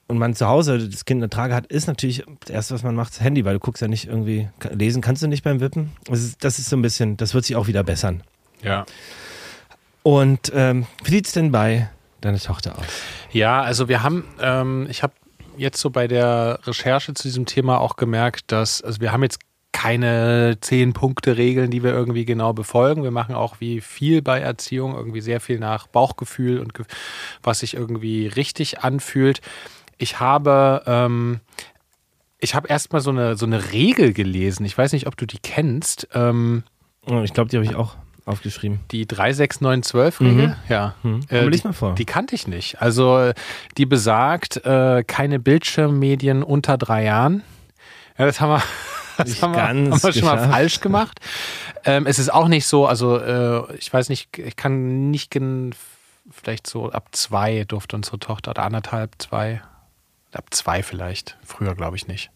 und 0.09 0.19
man 0.19 0.35
zu 0.35 0.47
Hause 0.47 0.89
das 0.89 1.05
Kind 1.05 1.19
in 1.19 1.21
der 1.21 1.31
Trage 1.31 1.55
hat, 1.55 1.67
ist 1.67 1.87
natürlich 1.87 2.25
das 2.41 2.51
Erste, 2.51 2.75
was 2.75 2.83
man 2.83 2.95
macht, 2.95 3.13
das 3.13 3.21
Handy, 3.21 3.45
weil 3.45 3.55
du 3.55 3.61
guckst 3.61 3.81
ja 3.83 3.89
nicht 3.89 4.09
irgendwie, 4.09 4.49
lesen 4.73 5.03
kannst 5.03 5.23
du 5.23 5.27
nicht 5.27 5.45
beim 5.45 5.61
Wippen. 5.61 5.93
Das 6.05 6.21
ist, 6.23 6.43
das 6.45 6.59
ist 6.59 6.69
so 6.71 6.77
ein 6.77 6.83
bisschen, 6.83 7.17
das 7.19 7.33
wird 7.35 7.45
sich 7.45 7.57
auch 7.57 7.67
wieder 7.67 7.83
bessern. 7.85 8.23
Ja. 8.63 8.87
Und 10.03 10.51
ähm, 10.55 10.87
wie 11.05 11.11
sieht 11.11 11.27
es 11.27 11.33
denn 11.33 11.53
bei 11.53 11.89
deiner 12.21 12.39
Tochter 12.39 12.79
aus? 12.79 12.85
Ja, 13.33 13.61
also 13.63 13.89
wir 13.89 14.03
haben, 14.03 14.25
ähm, 14.41 14.87
ich 14.91 15.03
habe 15.03 15.13
jetzt 15.61 15.81
so 15.81 15.91
bei 15.91 16.09
der 16.09 16.59
Recherche 16.65 17.15
zu 17.15 17.25
diesem 17.25 17.47
Thema 17.47 17.79
auch 17.81 17.97
gemerkt, 17.97 18.51
dass, 18.53 18.83
also 18.83 19.01
wir 19.01 19.13
haben 19.13 19.23
jetzt 19.23 19.41
keine 19.73 20.59
zehn 20.61 20.93
Punkte 20.93 21.37
Regeln, 21.37 21.71
die 21.71 21.83
wir 21.83 21.93
irgendwie 21.93 22.25
genau 22.25 22.53
befolgen. 22.53 23.03
Wir 23.03 23.13
machen 23.13 23.35
auch 23.35 23.61
wie 23.61 23.81
viel 23.81 24.21
bei 24.21 24.41
Erziehung 24.41 24.95
irgendwie 24.95 25.21
sehr 25.21 25.41
viel 25.41 25.59
nach 25.59 25.87
Bauchgefühl 25.87 26.59
und 26.59 26.73
was 27.43 27.61
sich 27.61 27.75
irgendwie 27.75 28.27
richtig 28.27 28.81
anfühlt. 28.81 29.41
Ich 29.97 30.19
habe 30.19 30.83
ähm, 30.87 31.41
ich 32.41 32.55
habe 32.55 32.69
erstmal 32.69 33.01
so 33.01 33.11
eine 33.11 33.37
so 33.37 33.47
eine 33.47 33.73
Regel 33.73 34.13
gelesen. 34.13 34.65
Ich 34.67 34.77
weiß 34.77 34.93
nicht, 34.93 35.07
ob 35.07 35.17
du 35.17 35.27
die 35.27 35.39
kennst. 35.39 36.09
Ähm, 36.15 36.65
Ich 37.23 37.33
glaube, 37.33 37.51
die 37.51 37.57
habe 37.57 37.65
ich 37.65 37.77
auch 37.77 37.97
aufgeschrieben. 38.27 38.81
die 38.91 39.07
36912-Regel, 39.07 40.49
Mhm. 40.49 40.55
ja. 40.69 40.95
Hm. 41.03 41.21
Äh, 41.29 41.49
die, 41.51 41.61
mal 41.65 41.73
vor. 41.73 41.95
die 41.95 42.05
kannte 42.05 42.35
ich 42.35 42.47
nicht. 42.47 42.81
Also 42.81 43.33
die 43.77 43.87
besagt, 43.87 44.65
äh, 44.65 45.03
keine 45.07 45.39
Bildschirmmedien 45.39 46.43
unter 46.43 46.79
drei 46.79 47.05
Jahren. 47.05 47.43
Ja, 48.19 48.27
das 48.27 48.41
haben 48.41 48.51
wir, 48.51 48.63
das 49.19 49.43
haben 49.43 49.55
wir, 49.55 49.63
haben 49.67 50.03
wir 50.03 50.13
schon 50.13 50.25
mal 50.25 50.51
falsch 50.51 50.81
gemacht. 50.81 51.21
Ähm, 51.85 52.07
es 52.07 52.19
ist 52.19 52.33
auch 52.33 52.49
nicht 52.49 52.67
so, 52.67 52.87
also 52.87 53.19
äh, 53.19 53.75
ich 53.77 53.93
weiß 53.93 54.09
nicht, 54.11 54.37
ich 54.39 54.57
kann 54.57 55.11
nicht 55.11 55.31
vielleicht 56.31 56.67
so 56.67 56.91
ab 56.91 57.09
zwei 57.13 57.65
durfte 57.65 57.97
unsere 57.97 58.19
Tochter 58.19 58.51
oder 58.53 58.63
anderthalb, 58.65 59.13
zwei, 59.19 59.63
ab 60.33 60.45
zwei 60.51 60.83
vielleicht. 60.83 61.39
Früher 61.45 61.75
glaube 61.75 61.97
ich 61.97 62.07
nicht. 62.07 62.31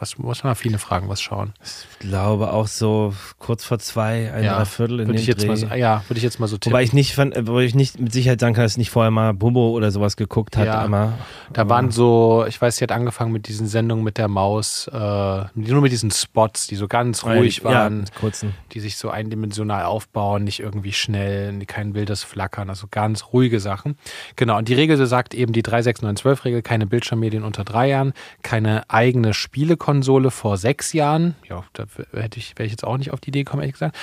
Was 0.00 0.16
muss 0.16 0.44
man 0.44 0.54
viele 0.54 0.78
Fragen, 0.78 1.08
was 1.08 1.20
schauen? 1.20 1.54
Ich 1.64 1.98
glaube 1.98 2.52
auch 2.52 2.68
so 2.68 3.12
kurz 3.38 3.64
vor 3.64 3.80
zwei, 3.80 4.32
ein 4.32 4.44
Dreiviertel 4.44 5.00
in 5.00 5.06
würde 5.08 5.18
ich 5.18 5.26
jetzt 5.26 5.42
Dreh. 5.42 5.48
mal, 5.48 5.56
so- 5.56 5.66
ja, 5.66 6.04
würde 6.08 6.18
ich 6.18 6.22
jetzt 6.22 6.38
mal 6.38 6.46
so 6.46 6.56
tippen. 6.56 6.72
Wobei 6.72 6.84
ich 6.84 6.92
nicht, 6.92 7.18
wo 7.18 7.58
ich 7.58 7.74
nicht 7.74 7.98
mit 7.98 8.12
Sicherheit 8.12 8.38
sagen 8.38 8.54
kann, 8.54 8.62
dass 8.64 8.76
nicht 8.76 8.90
vorher 8.90 9.10
mal 9.10 9.34
Bobo 9.34 9.70
oder 9.70 9.90
sowas 9.90 10.16
geguckt 10.16 10.56
hat. 10.56 10.66
Ja. 10.66 10.84
Immer. 10.84 11.14
Da 11.52 11.68
waren 11.68 11.90
so, 11.90 12.44
ich 12.46 12.60
weiß, 12.62 12.76
sie 12.76 12.84
hat 12.84 12.92
angefangen 12.92 13.32
mit 13.32 13.48
diesen 13.48 13.66
Sendungen 13.66 14.04
mit 14.04 14.18
der 14.18 14.28
Maus, 14.28 14.86
äh, 14.86 14.96
nur 15.54 15.80
mit 15.82 15.90
diesen 15.90 16.12
Spots, 16.12 16.68
die 16.68 16.76
so 16.76 16.86
ganz 16.86 17.24
ruhig 17.24 17.64
waren, 17.64 18.04
Ja, 18.04 18.20
kurzen. 18.20 18.54
die 18.72 18.80
sich 18.80 18.96
so 18.98 19.10
eindimensional 19.10 19.84
aufbauen, 19.84 20.44
nicht 20.44 20.60
irgendwie 20.60 20.92
schnell, 20.92 21.58
kein 21.66 21.94
wildes 21.94 22.22
Flackern, 22.22 22.68
also 22.70 22.86
ganz 22.88 23.32
ruhige 23.32 23.58
Sachen. 23.58 23.96
Genau, 24.36 24.58
und 24.58 24.68
die 24.68 24.74
Regel 24.74 25.04
sagt 25.06 25.34
eben 25.34 25.52
die 25.52 25.62
36912-Regel, 25.62 26.62
keine 26.62 26.86
Bildschirmmedien 26.86 27.42
unter 27.42 27.64
drei 27.64 27.88
Jahren, 27.88 28.12
keine 28.42 28.88
eigene 28.88 29.34
Spielekonsole 29.88 30.30
vor 30.30 30.58
sechs 30.58 30.92
Jahren, 30.92 31.34
ja, 31.48 31.64
da 31.72 31.86
hätte 32.12 32.38
ich, 32.38 32.58
wäre 32.58 32.66
ich 32.66 32.72
jetzt 32.72 32.84
auch 32.84 32.98
nicht 32.98 33.12
auf 33.12 33.20
die 33.20 33.28
Idee 33.28 33.44
gekommen, 33.44 33.62
ehrlich 33.62 33.74
gesagt, 33.74 33.96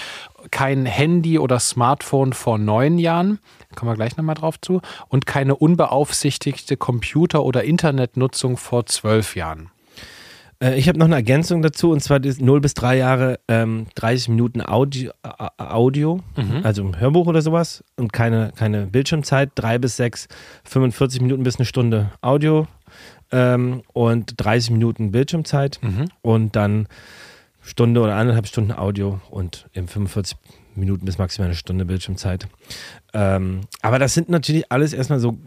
kein 0.50 0.86
Handy 0.86 1.38
oder 1.38 1.60
Smartphone 1.60 2.34
vor 2.34 2.58
neun 2.58 2.98
Jahren, 2.98 3.40
kommen 3.76 3.92
wir 3.92 3.96
gleich 3.96 4.18
nochmal 4.18 4.36
drauf 4.36 4.60
zu, 4.60 4.82
und 5.10 5.28
keine 5.28 5.56
unbeaufsichtigte 5.56 6.76
Computer- 6.76 7.44
oder 7.44 7.64
Internetnutzung 7.64 8.58
vor 8.58 8.88
zwölf 8.88 9.36
Jahren. 9.36 9.70
Äh, 10.60 10.76
ich 10.80 10.88
habe 10.88 10.98
noch 10.98 11.06
eine 11.06 11.16
Ergänzung 11.16 11.62
dazu 11.62 11.92
und 11.92 12.02
zwar 12.02 12.20
das 12.20 12.40
0 12.40 12.62
bis 12.62 12.74
3 12.74 12.98
Jahre 12.98 13.40
ähm, 13.48 13.86
30 13.94 14.30
Minuten 14.30 14.68
Audio, 14.68 15.12
Audio 15.58 16.22
also 16.64 16.84
ein 16.84 17.00
Hörbuch 17.00 17.28
oder 17.28 17.44
sowas 17.44 17.84
und 17.96 18.12
keine, 18.12 18.54
keine 18.56 18.88
Bildschirmzeit. 18.88 19.52
3 19.54 19.78
bis 19.78 19.98
6, 19.98 20.28
45 20.64 21.22
Minuten 21.22 21.44
bis 21.44 21.58
eine 21.58 21.66
Stunde 21.66 22.12
Audio 22.22 22.68
ähm, 23.36 23.84
und 23.92 24.34
30 24.38 24.72
Minuten 24.72 25.12
Bildschirmzeit 25.12 25.80
und 26.22 26.56
dann 26.56 26.88
Stunde 27.62 28.00
oder 28.00 28.16
anderthalb 28.16 28.48
Stunden 28.48 28.72
Audio 28.72 29.20
und 29.30 29.68
eben 29.74 29.88
45 29.88 30.38
Minuten 30.76 31.06
bis 31.06 31.18
maximal 31.18 31.48
eine 31.48 31.56
Stunde 31.56 31.86
Bildschirmzeit. 31.86 32.48
Ähm, 33.14 33.62
aber 33.82 34.00
das 34.00 34.14
sind 34.14 34.30
natürlich 34.30 34.72
alles 34.72 34.94
erstmal 34.94 35.20
so 35.20 35.38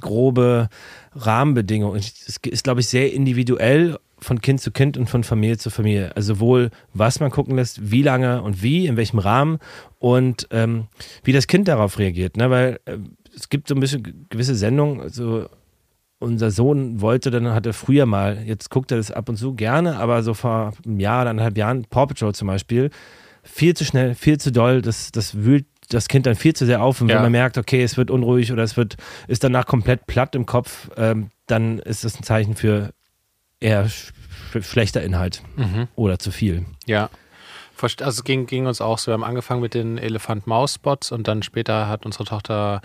grobe 0.00 0.68
Rahmenbedingungen. 1.14 1.98
Es 1.98 2.38
ist, 2.44 2.64
glaube 2.64 2.80
ich, 2.80 2.88
sehr 2.88 3.12
individuell 3.12 3.98
von 4.18 4.40
Kind 4.40 4.60
zu 4.60 4.70
Kind 4.70 4.96
und 4.96 5.08
von 5.08 5.22
Familie 5.22 5.58
zu 5.58 5.70
Familie. 5.70 6.16
Also 6.16 6.34
sowohl, 6.34 6.70
was 6.94 7.20
man 7.20 7.30
gucken 7.30 7.56
lässt, 7.56 7.90
wie 7.90 8.02
lange 8.02 8.42
und 8.42 8.62
wie, 8.62 8.86
in 8.86 8.96
welchem 8.96 9.18
Rahmen 9.18 9.58
und 9.98 10.48
ähm, 10.50 10.86
wie 11.22 11.32
das 11.32 11.46
Kind 11.46 11.68
darauf 11.68 11.98
reagiert. 11.98 12.36
Ne? 12.36 12.50
Weil 12.50 12.80
äh, 12.86 12.98
es 13.36 13.50
gibt 13.50 13.68
so 13.68 13.74
ein 13.74 13.80
bisschen 13.80 14.26
gewisse 14.30 14.54
Sendungen, 14.54 15.00
also 15.00 15.46
unser 16.18 16.50
Sohn 16.50 17.00
wollte, 17.00 17.30
dann 17.30 17.48
hat 17.52 17.66
er 17.66 17.72
früher 17.74 18.06
mal, 18.06 18.42
jetzt 18.44 18.70
guckt 18.70 18.90
er 18.90 18.96
das 18.96 19.10
ab 19.10 19.28
und 19.28 19.36
zu 19.36 19.54
gerne, 19.54 19.98
aber 19.98 20.22
so 20.22 20.34
vor 20.34 20.72
einem 20.84 20.98
Jahr 21.00 21.22
oder 21.22 21.30
anderthalb 21.30 21.58
Jahren, 21.58 21.84
Paw 21.84 22.06
Patrol 22.06 22.34
zum 22.34 22.48
Beispiel, 22.48 22.90
viel 23.42 23.74
zu 23.74 23.84
schnell, 23.84 24.14
viel 24.14 24.38
zu 24.38 24.50
doll, 24.50 24.82
das, 24.82 25.12
das 25.12 25.36
wühlt 25.36 25.66
das 25.88 26.08
Kind 26.08 26.26
dann 26.26 26.34
viel 26.34 26.52
zu 26.54 26.66
sehr 26.66 26.82
auf 26.82 27.00
und 27.00 27.08
Ja. 27.08 27.16
wenn 27.16 27.22
man 27.22 27.32
merkt, 27.32 27.58
okay, 27.58 27.82
es 27.82 27.96
wird 27.96 28.10
unruhig 28.10 28.50
oder 28.52 28.64
es 28.64 28.76
wird, 28.76 28.96
ist 29.28 29.44
danach 29.44 29.66
komplett 29.66 30.06
platt 30.06 30.34
im 30.34 30.44
Kopf, 30.46 30.90
ähm, 30.96 31.30
dann 31.46 31.78
ist 31.78 32.04
das 32.04 32.18
ein 32.18 32.24
Zeichen 32.24 32.56
für 32.56 32.90
eher 33.60 33.88
sch 33.88 34.12
schlechter 34.60 35.02
Inhalt 35.02 35.42
oder 35.96 36.18
zu 36.18 36.30
viel. 36.30 36.64
Ja. 36.86 37.10
Also 37.82 38.06
es 38.20 38.24
ging, 38.24 38.46
ging 38.46 38.66
uns 38.66 38.80
auch 38.80 38.96
so. 38.98 39.10
Wir 39.10 39.14
haben 39.14 39.24
angefangen 39.24 39.60
mit 39.60 39.74
den 39.74 39.98
Elefant-Maus-Spots 39.98 41.12
und 41.12 41.28
dann 41.28 41.42
später 41.42 41.88
hat 41.88 42.06
unsere 42.06 42.24
Tochter 42.24 42.80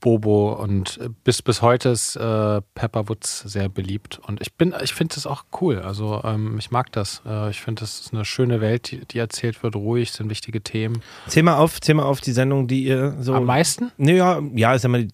Bobo 0.00 0.52
und 0.54 0.98
äh, 0.98 1.08
bis, 1.24 1.42
bis 1.42 1.62
heute 1.62 1.90
ist 1.90 2.16
äh, 2.16 2.60
Pepperwoods 2.74 3.40
sehr 3.40 3.68
beliebt. 3.68 4.20
Und 4.26 4.40
ich 4.40 4.54
bin, 4.54 4.74
ich 4.82 4.94
finde 4.94 5.14
das 5.14 5.26
auch 5.26 5.44
cool. 5.60 5.80
Also 5.80 6.22
ähm, 6.24 6.58
ich 6.58 6.70
mag 6.70 6.90
das. 6.92 7.22
Äh, 7.26 7.50
ich 7.50 7.60
finde, 7.60 7.80
das 7.80 8.00
ist 8.00 8.12
eine 8.14 8.24
schöne 8.24 8.60
Welt, 8.60 8.90
die, 8.90 9.04
die 9.04 9.18
erzählt 9.18 9.62
wird, 9.62 9.76
ruhig, 9.76 10.12
sind 10.12 10.30
wichtige 10.30 10.62
Themen. 10.62 11.02
Zähl 11.26 11.42
mal 11.42 11.56
auf, 11.56 11.80
zähl 11.80 11.94
mal 11.94 12.04
auf 12.04 12.20
die 12.20 12.32
Sendung, 12.32 12.66
die 12.66 12.84
ihr 12.84 13.16
so. 13.20 13.34
Am 13.34 13.44
meisten? 13.44 13.92
Nee, 13.96 14.16
ja, 14.16 14.74
ist 14.74 14.82
ja 14.82 14.88
mal, 14.88 15.06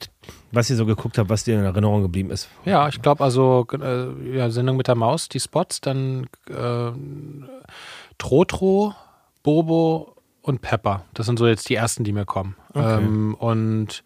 was 0.53 0.71
ihr 0.71 0.77
so 0.77 0.87
geguckt 0.87 1.19
habt, 1.19 1.29
was 1.29 1.45
dir 1.45 1.59
in 1.59 1.65
Erinnerung 1.65 2.03
geblieben 2.03 2.31
ist. 2.31 2.49
Ja, 2.65 2.89
ich 2.89 3.03
glaube 3.03 3.23
also 3.23 3.67
äh, 3.73 4.37
ja, 4.37 4.51
Sendung 4.51 4.77
mit 4.77 4.89
der 4.89 4.95
Maus, 4.95 5.29
die 5.29 5.41
Spots, 5.41 5.81
dann 5.81 6.29
äh, 6.49 6.93
Trotro, 8.19 8.95
Bobo 9.43 10.17
und 10.43 10.63
Pepper. 10.63 11.05
Das 11.15 11.27
sind 11.27 11.39
so 11.39 11.47
jetzt 11.47 11.69
die 11.69 11.75
ersten, 11.75 12.05
die 12.05 12.13
mir 12.13 12.25
kommen. 12.25 12.57
Okay. 12.73 13.03
Ähm, 13.03 13.35
und 13.35 14.05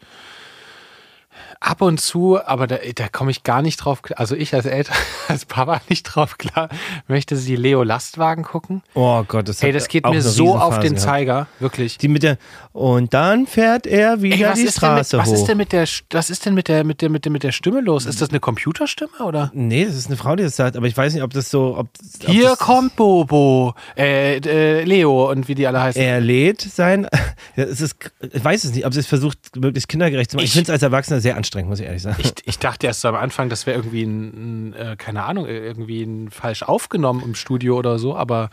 Ab 1.62 1.82
und 1.82 2.00
zu, 2.00 2.42
aber 2.42 2.66
da, 2.66 2.78
da 2.94 3.08
komme 3.08 3.30
ich 3.30 3.42
gar 3.42 3.60
nicht 3.60 3.76
drauf. 3.76 4.00
Also 4.16 4.34
ich 4.34 4.54
als 4.54 4.64
Eltern, 4.64 4.96
als 5.28 5.44
Papa 5.44 5.82
nicht 5.90 6.04
drauf 6.04 6.38
klar. 6.38 6.70
Möchte 7.06 7.36
sie 7.36 7.54
Leo 7.54 7.82
Lastwagen 7.82 8.44
gucken? 8.44 8.82
Oh 8.94 9.22
Gott, 9.28 9.46
das 9.46 9.62
Ey, 9.62 9.70
das 9.70 9.88
geht 9.88 10.06
mir 10.06 10.22
so 10.22 10.56
auf 10.56 10.78
den 10.78 10.94
gehabt. 10.94 11.00
Zeiger, 11.00 11.46
wirklich. 11.58 11.98
Die 11.98 12.08
mit 12.08 12.22
der 12.22 12.38
und 12.72 13.12
dann 13.12 13.46
fährt 13.46 13.86
er 13.86 14.22
wieder 14.22 14.54
Ey, 14.54 14.64
die 14.64 14.68
Straße 14.68 15.16
mit, 15.16 15.26
hoch. 15.26 15.32
Was 15.32 15.38
ist 15.38 15.46
denn 15.48 15.58
mit 15.58 15.72
der 15.72 15.86
was 16.10 16.30
ist 16.30 16.46
denn 16.46 16.54
mit 16.54 16.68
der 16.68 16.84
mit 16.84 17.02
der 17.02 17.10
mit 17.10 17.24
der 17.26 17.32
mit 17.32 17.42
der 17.42 17.52
Stimme 17.52 17.80
los? 17.82 18.06
Ist 18.06 18.22
das 18.22 18.30
eine 18.30 18.40
Computerstimme 18.40 19.18
oder? 19.22 19.50
Nee, 19.52 19.84
das 19.84 19.96
ist 19.96 20.06
eine 20.06 20.16
Frau, 20.16 20.36
die 20.36 20.44
das 20.44 20.56
sagt, 20.56 20.76
aber 20.76 20.86
ich 20.86 20.96
weiß 20.96 21.12
nicht, 21.12 21.22
ob 21.22 21.32
das 21.34 21.50
so 21.50 21.76
ob, 21.76 21.88
ob 22.22 22.30
Hier 22.30 22.56
kommt 22.56 22.96
Bobo. 22.96 23.74
Äh, 23.98 24.36
äh, 24.38 24.84
Leo 24.84 25.30
und 25.30 25.48
wie 25.48 25.54
die 25.54 25.66
alle 25.66 25.82
heißen. 25.82 26.00
Er 26.00 26.20
lädt 26.20 26.62
sein 26.62 27.06
es 27.56 27.80
ist 27.80 27.96
ich 28.32 28.44
weiß 28.44 28.64
es 28.64 28.72
nicht, 28.72 28.86
ob 28.86 28.94
sie 28.94 29.00
es 29.00 29.06
versucht 29.06 29.56
möglichst 29.56 29.88
kindergerecht 29.88 30.30
zu 30.30 30.36
machen. 30.36 30.44
Ich, 30.44 30.50
ich 30.50 30.54
finde 30.54 30.70
es 30.70 30.70
als 30.70 30.82
Erwachsener 30.82 31.20
sehr 31.20 31.36
anstrengend, 31.36 31.49
muss 31.54 31.80
ich 31.80 31.86
ehrlich 31.86 32.02
sagen. 32.02 32.16
Ich, 32.20 32.32
ich 32.44 32.58
dachte 32.58 32.86
erst 32.86 33.00
so 33.00 33.08
am 33.08 33.14
Anfang, 33.14 33.48
das 33.48 33.66
wäre 33.66 33.78
irgendwie 33.78 34.02
ein, 34.02 34.70
ein, 34.70 34.72
äh, 34.74 34.96
keine 34.96 35.24
Ahnung, 35.24 35.46
irgendwie 35.46 36.02
ein 36.02 36.30
falsch 36.30 36.62
aufgenommen 36.62 37.22
im 37.24 37.34
Studio 37.34 37.76
oder 37.78 37.98
so, 37.98 38.16
aber 38.16 38.50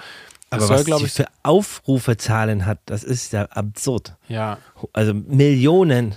das 0.49 0.63
aber 0.63 0.77
soll, 0.77 0.93
was 0.93 1.01
sie 1.01 1.10
für 1.10 1.27
Aufrufezahlen 1.43 2.65
hat, 2.65 2.79
das 2.86 3.03
ist 3.03 3.33
ja 3.33 3.45
absurd. 3.45 4.15
Ja. 4.29 4.60
Also 4.93 5.13
Millionen. 5.13 6.15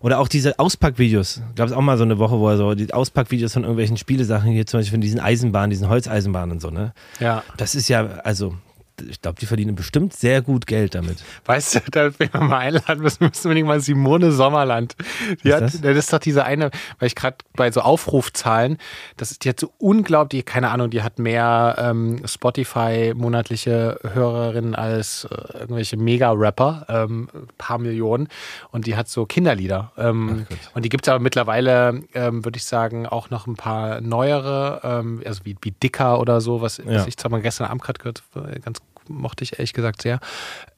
Oder 0.00 0.18
auch 0.18 0.26
diese 0.26 0.58
Auspackvideos. 0.58 1.40
Gab 1.54 1.68
es 1.68 1.72
auch 1.72 1.80
mal 1.80 1.96
so 1.96 2.02
eine 2.02 2.18
Woche, 2.18 2.38
wo 2.40 2.48
er 2.48 2.56
so 2.56 2.74
die 2.74 2.92
Auspackvideos 2.92 3.52
von 3.52 3.62
irgendwelchen 3.62 3.96
Spielesachen 3.96 4.50
hier 4.50 4.66
zum 4.66 4.80
Beispiel 4.80 4.96
von 4.96 5.00
diesen 5.00 5.20
Eisenbahnen, 5.20 5.70
diesen 5.70 5.88
Holzeisenbahnen 5.88 6.52
und 6.52 6.60
so, 6.60 6.70
ne? 6.70 6.92
Ja. 7.20 7.44
Das 7.56 7.76
ist 7.76 7.86
ja, 7.88 8.04
also 8.24 8.54
ich 9.02 9.20
glaube, 9.20 9.38
die 9.40 9.46
verdienen 9.46 9.74
bestimmt 9.74 10.12
sehr 10.12 10.42
gut 10.42 10.66
Geld 10.66 10.94
damit. 10.94 11.18
Weißt 11.44 11.76
du, 11.76 11.80
da 11.90 12.10
wir 12.18 12.28
mal 12.40 12.58
einladen 12.58 13.02
müssen, 13.02 13.24
müssen 13.24 13.54
wir 13.54 13.64
mal 13.64 13.80
Simone 13.80 14.32
Sommerland. 14.32 14.96
Die 15.44 15.52
hat, 15.52 15.62
das? 15.62 15.80
das? 15.80 15.96
ist 15.96 16.12
doch 16.12 16.18
diese 16.18 16.44
eine, 16.44 16.70
weil 16.98 17.06
ich 17.06 17.14
gerade 17.14 17.36
bei 17.54 17.70
so 17.70 17.80
Aufrufzahlen, 17.80 18.78
das 19.16 19.30
ist, 19.30 19.44
die 19.44 19.48
hat 19.48 19.60
so 19.60 19.72
unglaublich, 19.78 20.44
keine 20.44 20.70
Ahnung, 20.70 20.90
die 20.90 21.02
hat 21.02 21.18
mehr 21.18 21.76
ähm, 21.78 22.20
Spotify 22.24 23.12
monatliche 23.14 23.98
Hörerinnen 24.02 24.74
als 24.74 25.24
äh, 25.30 25.58
irgendwelche 25.58 25.96
Mega-Rapper, 25.96 26.86
ähm, 26.88 27.28
paar 27.58 27.78
Millionen. 27.78 28.28
Und 28.70 28.86
die 28.86 28.96
hat 28.96 29.08
so 29.08 29.26
Kinderlieder. 29.26 29.92
Ähm, 29.96 30.46
und 30.74 30.84
die 30.84 30.88
gibt 30.88 31.06
es 31.06 31.08
aber 31.12 31.22
mittlerweile, 31.22 32.02
ähm, 32.14 32.44
würde 32.44 32.56
ich 32.56 32.64
sagen, 32.64 33.06
auch 33.06 33.30
noch 33.30 33.46
ein 33.46 33.56
paar 33.56 34.00
neuere, 34.00 34.80
ähm, 34.82 35.22
also 35.24 35.44
wie, 35.44 35.56
wie 35.62 35.72
Dicker 35.72 36.20
oder 36.20 36.40
so, 36.40 36.60
was, 36.60 36.78
ja. 36.78 36.84
was 36.86 37.06
ich 37.06 37.16
zwar 37.16 37.30
mal 37.30 37.40
gestern 37.40 37.66
Abend 37.66 37.82
gerade 37.82 37.98
gehört, 37.98 38.22
ganz 38.62 38.80
mochte 39.08 39.44
ich 39.44 39.54
ehrlich 39.54 39.72
gesagt 39.72 40.02
sehr. 40.02 40.20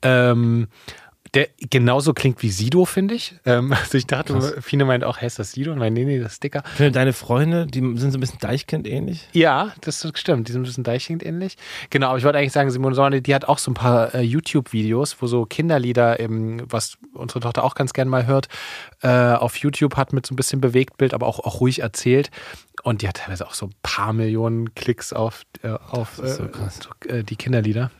Ähm, 0.02 0.68
der 1.34 1.48
genauso 1.58 2.12
klingt 2.12 2.42
wie 2.42 2.50
Sido, 2.50 2.84
finde 2.84 3.14
ich. 3.14 3.34
Ähm, 3.46 3.72
also 3.80 3.96
ich 3.96 4.06
dachte, 4.06 4.32
Krass. 4.32 4.54
viele 4.60 4.84
meinen 4.84 5.04
auch, 5.04 5.18
hey, 5.18 5.28
ist 5.28 5.38
das 5.38 5.52
Sido? 5.52 5.72
Und 5.72 5.78
mein, 5.78 5.92
nee, 5.92 6.04
nee, 6.04 6.18
das 6.18 6.34
ist 6.34 6.42
finde, 6.42 6.90
deine 6.90 7.12
Freunde, 7.12 7.66
die 7.66 7.80
sind 7.80 8.10
so 8.10 8.18
ein 8.18 8.20
bisschen 8.20 8.40
Deichkind 8.40 8.88
ähnlich. 8.88 9.28
Ja, 9.32 9.72
das 9.82 10.06
stimmt. 10.14 10.48
Die 10.48 10.52
sind 10.52 10.62
ein 10.62 10.64
bisschen 10.64 10.84
Deichkind 10.84 11.24
ähnlich. 11.24 11.56
Genau, 11.90 12.08
aber 12.08 12.18
ich 12.18 12.24
wollte 12.24 12.38
eigentlich 12.38 12.52
sagen, 12.52 12.70
Simone 12.70 12.94
Sonne, 12.94 13.22
die 13.22 13.34
hat 13.34 13.44
auch 13.44 13.58
so 13.58 13.70
ein 13.70 13.74
paar 13.74 14.14
äh, 14.14 14.22
YouTube-Videos, 14.22 15.20
wo 15.20 15.26
so 15.26 15.44
Kinderlieder, 15.44 16.18
eben, 16.18 16.62
was 16.70 16.98
unsere 17.14 17.40
Tochter 17.40 17.62
auch 17.62 17.74
ganz 17.74 17.92
gerne 17.92 18.10
mal 18.10 18.26
hört, 18.26 18.48
äh, 19.02 19.08
auf 19.08 19.56
YouTube 19.56 19.96
hat 19.96 20.12
mit 20.12 20.26
so 20.26 20.34
ein 20.34 20.36
bisschen 20.36 20.60
Bewegtbild, 20.60 21.14
aber 21.14 21.26
auch, 21.26 21.38
auch 21.40 21.60
ruhig 21.60 21.80
erzählt. 21.80 22.30
Und 22.82 23.02
die 23.02 23.08
hat 23.08 23.18
teilweise 23.18 23.46
auch 23.46 23.54
so 23.54 23.66
ein 23.66 23.74
paar 23.82 24.12
Millionen 24.12 24.74
Klicks 24.74 25.12
auf, 25.12 25.42
äh, 25.62 25.68
auf 25.68 26.16
so 26.16 26.48
äh, 27.08 27.22
die 27.22 27.36
Kinderlieder. 27.36 27.90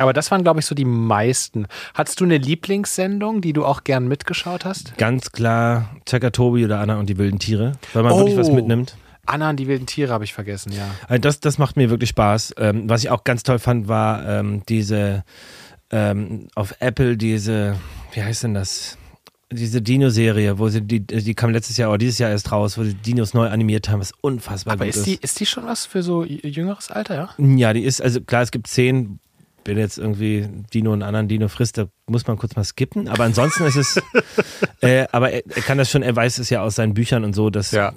Aber 0.00 0.12
das 0.12 0.30
waren, 0.30 0.42
glaube 0.42 0.60
ich, 0.60 0.66
so 0.66 0.74
die 0.74 0.86
meisten. 0.86 1.66
Hattest 1.94 2.20
du 2.20 2.24
eine 2.24 2.38
Lieblingssendung, 2.38 3.42
die 3.42 3.52
du 3.52 3.66
auch 3.66 3.84
gern 3.84 4.08
mitgeschaut 4.08 4.64
hast? 4.64 4.96
Ganz 4.96 5.30
klar 5.30 5.96
Checker 6.06 6.32
Tobi 6.32 6.64
oder 6.64 6.80
Anna 6.80 6.98
und 6.98 7.08
die 7.10 7.18
wilden 7.18 7.38
Tiere, 7.38 7.72
weil 7.92 8.02
man 8.02 8.12
oh. 8.12 8.18
wirklich 8.18 8.38
was 8.38 8.48
oh. 8.48 8.54
mitnimmt. 8.54 8.96
Anna 9.26 9.50
und 9.50 9.56
die 9.56 9.68
wilden 9.68 9.86
Tiere 9.86 10.12
habe 10.12 10.24
ich 10.24 10.32
vergessen, 10.32 10.72
ja. 10.72 10.88
Also 11.06 11.20
das, 11.20 11.40
das 11.40 11.58
macht 11.58 11.76
mir 11.76 11.90
wirklich 11.90 12.10
Spaß. 12.10 12.54
Ähm, 12.56 12.88
was 12.88 13.04
ich 13.04 13.10
auch 13.10 13.24
ganz 13.24 13.42
toll 13.42 13.58
fand, 13.58 13.88
war 13.88 14.26
ähm, 14.26 14.62
diese 14.68 15.22
ähm, 15.90 16.48
auf 16.54 16.74
Apple 16.80 17.16
diese, 17.16 17.76
wie 18.12 18.22
heißt 18.22 18.44
denn 18.44 18.54
das? 18.54 18.96
Diese 19.52 19.82
Dino-Serie, 19.82 20.60
wo 20.60 20.68
sie 20.68 20.80
die, 20.80 21.00
die 21.04 21.34
kam 21.34 21.50
letztes 21.50 21.76
Jahr 21.76 21.90
oder 21.90 21.98
dieses 21.98 22.18
Jahr 22.18 22.30
erst 22.30 22.52
raus, 22.52 22.78
wo 22.78 22.84
sie 22.84 22.94
Dinos 22.94 23.34
neu 23.34 23.48
animiert 23.48 23.88
haben, 23.88 24.00
was 24.00 24.12
unfassbar 24.20 24.74
Aber 24.74 24.84
gut 24.84 24.94
ist. 24.94 25.02
Aber 25.02 25.10
ist, 25.10 25.24
ist 25.24 25.40
die 25.40 25.46
schon 25.46 25.66
was 25.66 25.86
für 25.86 26.04
so 26.04 26.24
jüngeres 26.24 26.90
Alter, 26.90 27.14
ja? 27.16 27.28
Ja, 27.36 27.72
die 27.72 27.82
ist, 27.82 28.00
also 28.00 28.20
klar, 28.20 28.42
es 28.42 28.52
gibt 28.52 28.68
zehn 28.68 29.18
wenn 29.64 29.78
jetzt 29.78 29.98
irgendwie 29.98 30.48
Dino 30.72 30.92
einen 30.92 31.02
anderen 31.02 31.28
Dino 31.28 31.48
frisst, 31.48 31.78
da 31.78 31.86
muss 32.06 32.26
man 32.26 32.36
kurz 32.36 32.56
mal 32.56 32.64
skippen. 32.64 33.08
Aber 33.08 33.24
ansonsten 33.24 33.64
ist 33.64 33.76
es, 33.76 34.02
äh, 34.80 35.06
aber 35.12 35.30
er, 35.30 35.42
er, 35.46 35.62
kann 35.62 35.78
das 35.78 35.90
schon, 35.90 36.02
er 36.02 36.14
weiß 36.14 36.38
es 36.38 36.50
ja 36.50 36.62
aus 36.62 36.74
seinen 36.76 36.94
Büchern 36.94 37.24
und 37.24 37.34
so, 37.34 37.50
dass 37.50 37.70
ja. 37.72 37.92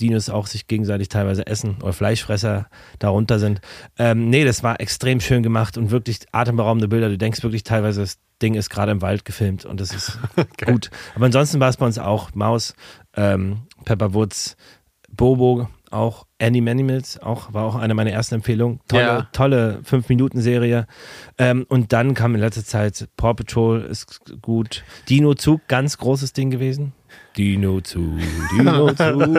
Dinos 0.00 0.28
auch 0.28 0.46
sich 0.46 0.66
gegenseitig 0.66 1.08
teilweise 1.08 1.46
essen 1.46 1.76
oder 1.82 1.92
Fleischfresser 1.92 2.68
darunter 2.98 3.38
sind. 3.38 3.60
Ähm, 3.98 4.28
nee, 4.30 4.44
das 4.44 4.62
war 4.62 4.80
extrem 4.80 5.20
schön 5.20 5.42
gemacht 5.42 5.78
und 5.78 5.90
wirklich 5.90 6.20
atemberaubende 6.32 6.88
Bilder. 6.88 7.08
Du 7.08 7.18
denkst 7.18 7.42
wirklich 7.42 7.64
teilweise, 7.64 8.00
das 8.00 8.18
Ding 8.42 8.54
ist 8.54 8.68
gerade 8.68 8.92
im 8.92 9.02
Wald 9.02 9.24
gefilmt 9.24 9.64
und 9.64 9.80
das 9.80 9.94
ist 9.94 10.18
okay. 10.36 10.70
gut. 10.70 10.90
Aber 11.14 11.26
ansonsten 11.26 11.60
war 11.60 11.68
es 11.68 11.76
bei 11.76 11.86
uns 11.86 11.98
auch 11.98 12.34
Maus, 12.34 12.74
ähm, 13.14 13.62
Pepper 13.84 14.14
Woods, 14.14 14.56
Bobo, 15.08 15.68
auch 15.90 16.26
Animanimals, 16.38 17.18
auch, 17.20 17.54
war 17.54 17.64
auch 17.64 17.76
eine 17.76 17.94
meiner 17.94 18.10
ersten 18.10 18.36
Empfehlungen. 18.36 18.80
Tolle, 18.88 19.02
ja. 19.02 19.28
tolle 19.32 19.80
5-Minuten-Serie. 19.88 20.86
Ähm, 21.38 21.66
und 21.68 21.92
dann 21.92 22.14
kam 22.14 22.34
in 22.34 22.40
letzter 22.40 22.64
Zeit 22.64 23.08
Paw 23.16 23.34
Patrol, 23.34 23.82
ist 23.82 24.20
gut. 24.42 24.84
Dino 25.08 25.34
Zug, 25.34 25.66
ganz 25.68 25.96
großes 25.98 26.32
Ding 26.32 26.50
gewesen. 26.50 26.92
Dino 27.36 27.80
Zug, 27.80 28.18
Dino 28.52 28.92
Zug. 28.92 29.36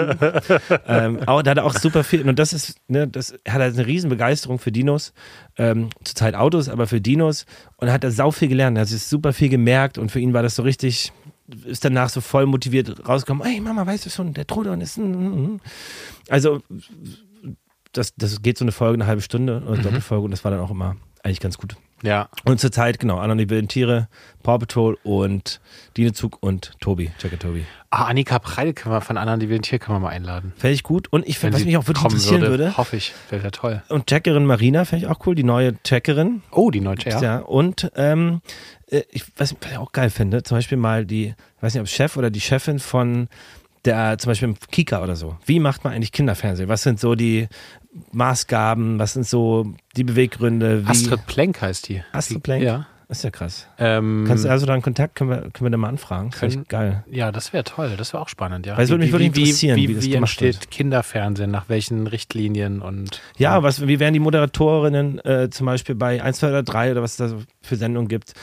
ähm, 0.87 1.19
auch, 1.27 1.41
da 1.41 1.51
hat 1.51 1.57
er 1.57 1.65
auch 1.65 1.73
super 1.73 2.03
viel, 2.03 2.27
und 2.27 2.37
das 2.39 2.53
ist, 2.53 2.79
ne, 2.87 3.07
das 3.07 3.33
hat 3.47 3.61
er 3.61 3.65
eine 3.65 3.85
riesen 3.85 4.09
Begeisterung 4.09 4.59
für 4.59 4.71
Dinos. 4.71 5.13
Ähm, 5.57 5.89
zurzeit 6.03 6.35
Autos, 6.35 6.69
aber 6.69 6.87
für 6.87 7.01
Dinos. 7.01 7.45
Und 7.77 7.91
hat 7.91 8.03
er 8.03 8.11
sau 8.11 8.31
viel 8.31 8.47
gelernt. 8.47 8.77
Er 8.77 8.81
hat 8.81 8.87
sich 8.87 9.03
super 9.03 9.33
viel 9.33 9.49
gemerkt 9.49 9.97
und 9.97 10.11
für 10.11 10.19
ihn 10.19 10.33
war 10.33 10.43
das 10.43 10.55
so 10.55 10.63
richtig, 10.63 11.11
ist 11.65 11.85
danach 11.85 12.09
so 12.09 12.21
voll 12.21 12.45
motiviert 12.45 13.07
rausgekommen, 13.07 13.45
hey 13.45 13.59
Mama, 13.59 13.85
weißt 13.85 14.05
du 14.05 14.09
schon, 14.09 14.33
der 14.33 14.47
Trudon 14.47 14.81
ist. 14.81 14.99
Also, 16.29 16.61
das, 17.93 18.13
das 18.15 18.41
geht 18.41 18.57
so 18.57 18.65
eine 18.65 18.71
Folge, 18.71 18.95
eine 18.95 19.07
halbe 19.07 19.21
Stunde 19.21 19.63
oder 19.65 19.77
mhm. 19.77 19.83
Doppelfolge 19.83 20.25
und 20.25 20.31
das 20.31 20.43
war 20.43 20.51
dann 20.51 20.59
auch 20.59 20.71
immer 20.71 20.97
eigentlich 21.23 21.39
ganz 21.39 21.57
gut. 21.57 21.75
Ja. 22.03 22.29
Und 22.45 22.59
zur 22.59 22.71
Zeit, 22.71 22.99
genau, 22.99 23.17
Anna 23.17 23.35
die 23.35 23.49
wilden 23.49 23.67
Tiere, 23.67 24.07
Paw 24.43 24.59
Patrol 24.59 24.97
und 25.03 25.59
Dinezug 25.97 26.37
und 26.41 26.73
Tobi, 26.79 27.11
Checker 27.19 27.39
Tobi. 27.39 27.65
Ah, 27.89 28.05
Annika 28.05 28.37
Preil 28.39 28.73
können 28.73 28.93
wir 28.93 29.01
von 29.01 29.17
Anna 29.17 29.37
die 29.37 29.49
wilden 29.49 29.63
Tiere 29.63 29.79
können 29.79 29.97
wir 29.97 30.01
mal 30.01 30.09
einladen. 30.09 30.53
Fände 30.57 30.73
ich 30.73 30.83
gut. 30.83 31.11
Und 31.11 31.27
ich, 31.27 31.41
was 31.41 31.63
mich 31.63 31.77
auch 31.77 31.87
wirklich 31.87 32.03
interessieren 32.03 32.41
würde, 32.41 32.65
würde, 32.65 32.77
Hoffe 32.77 32.97
ich, 32.97 33.13
wäre 33.29 33.43
ja 33.43 33.51
toll. 33.51 33.81
Und 33.89 34.07
Checkerin 34.07 34.45
Marina 34.45 34.85
fände 34.85 35.05
ich 35.05 35.11
auch 35.11 35.25
cool, 35.25 35.35
die 35.35 35.43
neue 35.43 35.81
Checkerin. 35.83 36.43
Oh, 36.51 36.69
die 36.69 36.81
neue 36.81 36.97
Checkerin. 36.97 37.23
Ja. 37.23 37.39
Und 37.39 37.91
ähm, 37.95 38.41
äh, 38.87 39.01
ich, 39.09 39.23
was, 39.37 39.55
was 39.59 39.71
ich 39.71 39.77
auch 39.77 39.91
geil 39.91 40.09
finde, 40.09 40.43
zum 40.43 40.57
Beispiel 40.57 40.77
mal 40.77 41.05
die, 41.05 41.27
ich 41.27 41.63
weiß 41.63 41.73
nicht, 41.73 41.81
ob 41.81 41.87
Chef 41.87 42.17
oder 42.17 42.29
die 42.29 42.41
Chefin 42.41 42.79
von 42.79 43.27
der, 43.85 44.17
zum 44.17 44.31
Beispiel 44.31 44.49
im 44.49 44.57
Kika 44.71 45.01
oder 45.01 45.15
so. 45.15 45.37
Wie 45.45 45.59
macht 45.59 45.83
man 45.83 45.93
eigentlich 45.93 46.11
Kinderfernsehen? 46.11 46.69
Was 46.69 46.83
sind 46.83 46.99
so 46.99 47.15
die 47.15 47.47
Maßgaben? 48.11 48.99
Was 48.99 49.13
sind 49.13 49.25
so 49.25 49.73
die 49.95 50.03
Beweggründe? 50.03 50.85
Wie 50.85 50.89
Astrid 50.89 51.25
Plenk 51.27 51.61
heißt 51.61 51.89
die. 51.89 52.03
Astrid 52.11 52.43
Plenk? 52.43 52.63
Ja. 52.63 52.87
ist 53.09 53.23
ja 53.23 53.29
krass. 53.31 53.67
Ähm, 53.77 54.25
Kannst 54.27 54.45
du 54.45 54.49
also 54.49 54.65
da 54.65 54.73
einen 54.73 54.81
Kontakt, 54.81 55.15
können 55.15 55.29
wir, 55.29 55.37
können 55.37 55.65
wir 55.65 55.69
da 55.69 55.77
mal 55.77 55.89
anfragen? 55.89 56.31
Das 56.31 56.41
wäre 56.41 56.63
geil. 56.67 57.03
Ja, 57.09 57.31
das 57.31 57.53
wäre 57.53 57.63
toll. 57.63 57.95
Das 57.97 58.13
wäre 58.13 58.21
auch 58.21 58.29
spannend, 58.29 58.65
ja. 58.65 58.77
Weil 58.77 58.83
es 58.83 58.89
würde 58.89 59.03
mich 59.03 59.11
wirklich 59.13 59.27
interessieren, 59.27 59.77
wie, 59.77 59.89
wie, 59.89 60.01
wie, 60.01 60.05
wie 60.05 60.13
entsteht 60.15 60.55
wird. 60.55 60.71
Kinderfernsehen, 60.71 61.51
nach 61.51 61.69
welchen 61.69 62.07
Richtlinien 62.07 62.81
und. 62.81 63.21
Ja, 63.37 63.55
ja. 63.55 63.63
was, 63.63 63.87
wie 63.87 63.99
wären 63.99 64.13
die 64.13 64.19
Moderatorinnen 64.19 65.19
äh, 65.25 65.49
zum 65.49 65.65
Beispiel 65.65 65.95
bei 65.95 66.21
1, 66.21 66.39
2 66.39 66.49
oder 66.49 66.63
3 66.63 66.91
oder 66.91 67.01
was 67.01 67.19
es 67.19 67.31
da 67.31 67.37
für 67.61 67.75
Sendungen 67.75 68.07
gibt? 68.07 68.33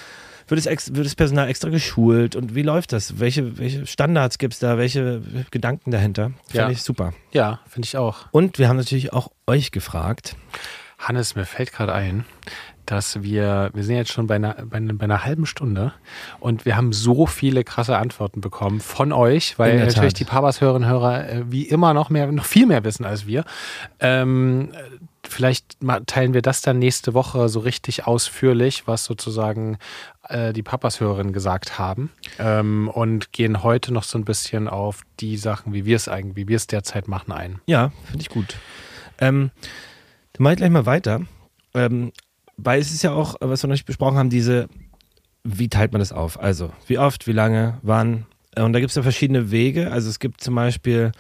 Wird 0.49 0.65
das, 0.65 0.95
wird 0.95 1.07
das 1.07 1.15
Personal 1.15 1.49
extra 1.49 1.71
geschult 1.71 2.37
und 2.37 2.55
wie 2.55 2.63
läuft 2.63 2.93
das? 2.93 3.19
Welche, 3.19 3.59
welche 3.59 3.87
Standards 3.87 4.39
gibt 4.39 4.55
es 4.55 4.61
da? 4.61 4.79
Welche 4.79 5.23
Gedanken 5.51 5.91
dahinter? 5.91 6.33
Finde 6.47 6.67
ja. 6.67 6.71
ich 6.71 6.83
super. 6.83 7.13
Ja, 7.33 7.61
finde 7.69 7.87
ich 7.87 7.97
auch. 7.97 8.27
Und 8.31 8.59
wir 8.59 8.69
haben 8.69 8.77
natürlich 8.77 9.13
auch 9.13 9.31
euch 9.47 9.71
gefragt. 9.71 10.37
Hannes, 10.99 11.35
mir 11.35 11.45
fällt 11.45 11.73
gerade 11.73 11.93
ein, 11.93 12.25
dass 12.87 13.23
wir, 13.23 13.71
wir 13.75 13.85
sind 13.85 13.97
jetzt 13.97 14.13
schon 14.13 14.27
bei 14.27 14.37
einer, 14.37 14.55
bei, 14.65 14.77
einer, 14.77 14.95
bei 14.95 15.05
einer, 15.05 15.25
halben 15.25 15.47
Stunde 15.47 15.93
und 16.41 16.65
wir 16.65 16.77
haben 16.77 16.93
so 16.93 17.27
viele 17.27 17.65
krasse 17.65 17.97
Antworten 17.97 18.41
bekommen 18.41 18.81
von 18.81 19.13
euch, 19.13 19.59
weil 19.59 19.79
natürlich 19.79 20.15
Tat. 20.15 20.21
die 20.21 20.25
Papas-Hörerinnen 20.25 20.89
und 20.89 20.95
Hörer 20.95 21.29
äh, 21.29 21.43
wie 21.51 21.63
immer 21.63 21.95
noch 21.95 22.11
mehr, 22.11 22.31
noch 22.31 22.45
viel 22.45 22.67
mehr 22.67 22.85
wissen 22.85 23.05
als 23.05 23.27
wir. 23.27 23.45
Ähm, 24.01 24.71
vielleicht 25.29 25.79
teilen 26.07 26.35
wir 26.35 26.43
das 26.43 26.61
dann 26.61 26.79
nächste 26.79 27.15
Woche 27.15 27.49
so 27.49 27.61
richtig 27.61 28.07
ausführlich, 28.07 28.87
was 28.87 29.05
sozusagen 29.05 29.79
äh, 30.29 30.53
die 30.53 30.63
Papas-Hörerinnen 30.63 31.33
gesagt 31.33 31.79
haben 31.79 32.11
ähm, 32.39 32.89
und 32.89 33.33
gehen 33.33 33.63
heute 33.63 33.93
noch 33.93 34.05
so 34.05 34.19
ein 34.19 34.25
bisschen 34.25 34.69
auf 34.69 35.03
die 35.21 35.37
Sachen, 35.37 35.73
wie 35.73 35.85
wir 35.85 35.97
es 35.97 36.09
eigentlich, 36.09 36.37
wie 36.37 36.49
wir 36.49 36.57
es 36.57 36.67
derzeit 36.67 37.09
machen, 37.09 37.33
ein. 37.33 37.61
Ja, 37.67 37.93
finde 38.05 38.23
ich 38.23 38.29
gut. 38.29 38.57
Ähm, 39.19 39.51
dann 40.33 40.43
mache 40.43 40.55
ich 40.55 40.59
gleich 40.59 40.71
mal 40.71 40.87
weiter. 40.87 41.23
Ähm, 41.75 42.13
weil 42.57 42.81
es 42.81 42.93
ist 42.93 43.03
ja 43.03 43.13
auch, 43.13 43.37
was 43.41 43.63
wir 43.63 43.69
noch 43.69 43.75
nicht 43.75 43.87
besprochen 43.87 44.17
haben, 44.17 44.31
diese, 44.31 44.69
wie 45.43 45.69
teilt 45.69 45.93
man 45.93 45.99
das 45.99 46.13
auf? 46.13 46.41
Also, 46.41 46.73
wie 46.87 46.99
oft, 46.99 47.27
wie 47.27 47.33
lange, 47.33 47.79
wann, 47.83 48.27
Und 48.57 48.73
da 48.73 48.81
gibt 48.81 48.91
es 48.91 48.97
ja 48.97 49.03
verschiedene 49.03 49.51
Wege. 49.51 49.91
Also 49.91 50.09
es 50.09 50.19
gibt 50.19 50.41
zum 50.41 50.55
Beispiel 50.55 51.13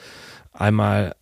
einmal, 0.53 1.17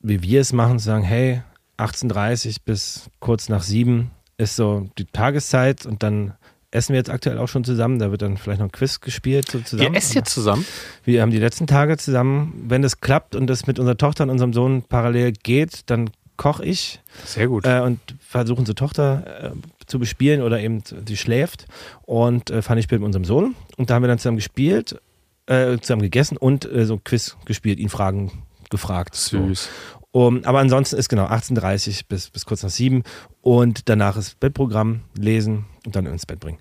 wie 0.00 0.22
wir 0.22 0.40
es 0.40 0.52
machen, 0.52 0.78
zu 0.78 0.86
sagen, 0.86 1.04
hey, 1.04 1.42
18.30 1.78 2.58
bis 2.64 3.10
kurz 3.20 3.48
nach 3.48 3.62
sieben 3.62 4.10
ist 4.36 4.56
so 4.56 4.88
die 4.98 5.04
Tageszeit 5.04 5.86
und 5.86 6.02
dann 6.02 6.34
essen 6.70 6.92
wir 6.92 6.98
jetzt 6.98 7.10
aktuell 7.10 7.38
auch 7.38 7.48
schon 7.48 7.64
zusammen. 7.64 7.98
Da 7.98 8.10
wird 8.10 8.22
dann 8.22 8.36
vielleicht 8.36 8.60
noch 8.60 8.66
ein 8.66 8.72
Quiz 8.72 9.00
gespielt. 9.00 9.50
So 9.50 9.60
zusammen. 9.60 9.94
Ihr 9.94 9.98
esst 9.98 10.14
jetzt 10.14 10.32
zusammen? 10.32 10.64
Wir 11.04 11.22
haben 11.22 11.30
die 11.30 11.38
letzten 11.38 11.66
Tage 11.66 11.96
zusammen. 11.96 12.64
Wenn 12.68 12.82
das 12.82 13.00
klappt 13.00 13.34
und 13.34 13.46
das 13.46 13.66
mit 13.66 13.78
unserer 13.78 13.96
Tochter 13.96 14.24
und 14.24 14.30
unserem 14.30 14.52
Sohn 14.52 14.82
parallel 14.82 15.32
geht, 15.32 15.90
dann 15.90 16.10
koche 16.36 16.64
ich. 16.64 17.00
Sehr 17.24 17.48
gut. 17.48 17.66
Äh, 17.66 17.80
und 17.80 17.98
versuche 18.20 18.58
unsere 18.58 18.74
Tochter 18.74 19.52
äh, 19.52 19.86
zu 19.86 19.98
bespielen 19.98 20.42
oder 20.42 20.60
eben 20.60 20.82
sie 21.06 21.16
schläft. 21.16 21.66
Und 22.02 22.50
äh, 22.50 22.62
fand 22.62 22.80
ich 22.80 22.90
mit 22.90 23.02
unserem 23.02 23.24
Sohn. 23.24 23.54
Und 23.76 23.90
da 23.90 23.94
haben 23.94 24.02
wir 24.02 24.08
dann 24.08 24.18
zusammen 24.18 24.36
gespielt, 24.36 25.00
äh, 25.46 25.78
zusammen 25.78 26.02
gegessen 26.02 26.36
und 26.36 26.70
äh, 26.70 26.84
so 26.84 26.94
ein 26.94 27.04
Quiz 27.04 27.36
gespielt, 27.46 27.78
ihn 27.78 27.88
Fragen 27.88 28.30
gefragt. 28.70 29.14
Süß. 29.14 29.64
So. 29.64 29.97
Um, 30.10 30.42
aber 30.44 30.58
ansonsten 30.60 30.96
ist 30.96 31.08
genau 31.10 31.26
18.30 31.26 32.02
bis, 32.08 32.30
bis 32.30 32.46
kurz 32.46 32.62
nach 32.62 32.70
sieben 32.70 33.02
und 33.42 33.88
danach 33.90 34.16
ist 34.16 34.40
Bettprogramm, 34.40 35.02
lesen 35.16 35.66
und 35.84 35.94
dann 35.96 36.06
ins 36.06 36.24
Bett 36.24 36.40
bringen. 36.40 36.58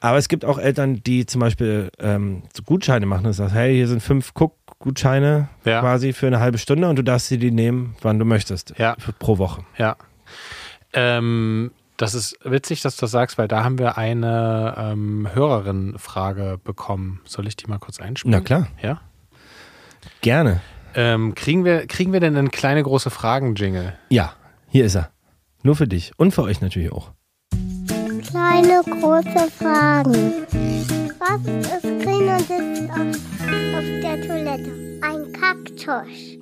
Aber 0.00 0.18
es 0.18 0.28
gibt 0.28 0.44
auch 0.44 0.58
Eltern, 0.58 1.02
die 1.04 1.24
zum 1.26 1.40
Beispiel 1.40 1.90
ähm, 1.98 2.42
so 2.56 2.62
Gutscheine 2.64 3.06
machen 3.06 3.26
und 3.26 3.32
sagen, 3.34 3.52
hey, 3.52 3.74
hier 3.74 3.86
sind 3.86 4.02
fünf 4.02 4.32
Cook-Gutscheine 4.34 5.48
Ja. 5.64 5.80
quasi 5.80 6.12
für 6.12 6.26
eine 6.26 6.40
halbe 6.40 6.58
Stunde 6.58 6.88
und 6.88 6.96
du 6.96 7.04
darfst 7.04 7.30
dir 7.30 7.38
die 7.38 7.50
nehmen, 7.52 7.94
wann 8.02 8.18
du 8.18 8.24
möchtest. 8.24 8.74
Ja. 8.78 8.96
Für, 8.98 9.12
pro 9.12 9.38
Woche. 9.38 9.62
Ja. 9.78 9.96
Ähm, 10.92 11.70
das 11.96 12.14
ist 12.14 12.38
witzig, 12.44 12.80
dass 12.80 12.96
du 12.96 13.02
das 13.02 13.10
sagst, 13.12 13.38
weil 13.38 13.46
da 13.46 13.62
haben 13.62 13.78
wir 13.78 13.98
eine 13.98 14.74
ähm, 14.78 15.28
Hörerin-Frage 15.32 16.58
bekommen. 16.64 17.20
Soll 17.24 17.46
ich 17.46 17.56
die 17.56 17.66
mal 17.66 17.78
kurz 17.78 18.00
einspielen? 18.00 18.36
Na 18.36 18.44
klar, 18.44 18.68
Ja. 18.82 19.00
gerne. 20.22 20.60
Ähm, 20.94 21.34
kriegen, 21.34 21.64
wir, 21.64 21.86
kriegen 21.86 22.12
wir 22.12 22.20
denn 22.20 22.36
einen 22.36 22.50
kleine 22.50 22.82
große 22.82 23.10
Fragen-Jingle? 23.10 23.96
Ja, 24.08 24.34
hier 24.68 24.84
ist 24.84 24.96
er. 24.96 25.12
Nur 25.62 25.76
für 25.76 25.86
dich 25.86 26.12
und 26.16 26.32
für 26.32 26.42
euch 26.42 26.60
natürlich 26.60 26.90
auch. 26.90 27.12
Kleine 28.28 28.82
große 28.84 29.50
Fragen. 29.58 30.46
Was 31.18 31.40
ist 31.42 32.04
grün 32.04 32.28
und 32.28 32.40
sitzt 32.40 32.90
auf, 32.90 33.76
auf 33.76 33.84
der 34.02 34.26
Toilette? 34.26 35.00
Ein 35.02 35.32
Kaktus. 35.32 36.38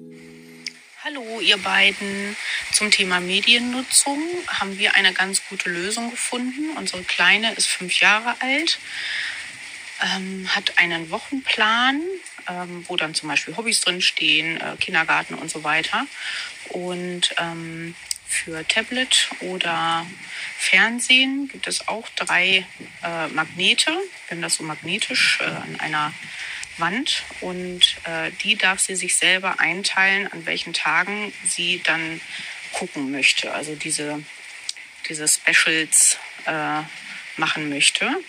Hallo, 1.05 1.41
ihr 1.41 1.59
beiden. 1.59 2.37
Zum 2.73 2.91
Thema 2.91 3.19
Mediennutzung 3.19 4.19
haben 4.49 4.79
wir 4.79 4.95
eine 4.95 5.13
ganz 5.13 5.43
gute 5.49 5.71
Lösung 5.71 6.11
gefunden. 6.11 6.77
Unsere 6.77 7.03
Kleine 7.03 7.53
ist 7.55 7.67
fünf 7.67 8.01
Jahre 8.01 8.35
alt, 8.41 8.79
ähm, 10.03 10.47
hat 10.55 10.79
einen 10.79 11.11
Wochenplan, 11.11 12.01
ähm, 12.49 12.85
wo 12.89 12.97
dann 12.97 13.15
zum 13.15 13.29
Beispiel 13.29 13.57
Hobbys 13.57 13.81
drinstehen, 13.81 14.61
äh, 14.61 14.77
Kindergarten 14.81 15.35
und 15.35 15.51
so 15.51 15.65
weiter. 15.65 16.07
Und 16.71 17.35
ähm, 17.39 17.95
für 18.27 18.67
Tablet 18.69 19.31
oder 19.41 20.07
Fernsehen 20.59 21.49
gibt 21.49 21.67
es 21.67 21.89
auch 21.89 22.09
drei 22.11 22.67
äh, 23.03 23.29
Magnete. 23.29 23.91
Wir 23.91 24.37
haben 24.37 24.43
das 24.43 24.57
so 24.57 24.65
magnetisch 24.65 25.39
äh, 25.41 25.45
an 25.45 25.81
einer 25.81 26.13
Wand 26.77 27.25
und 27.41 27.97
äh, 28.05 28.31
die 28.43 28.57
darf 28.57 28.81
sie 28.81 28.97
sich 28.97 29.17
selber 29.17 29.61
einteilen, 29.61 30.31
an 30.31 30.47
welchen 30.47 30.75
Tagen 30.75 31.33
sie 31.47 31.81
dann 31.85 32.21
gucken 32.73 33.11
möchte. 33.11 33.53
Also 33.53 33.75
diese, 33.75 34.23
diese 35.09 35.27
Specials 35.27 36.19
äh, 36.45 36.83
machen 37.37 37.69
möchte. 37.69 38.21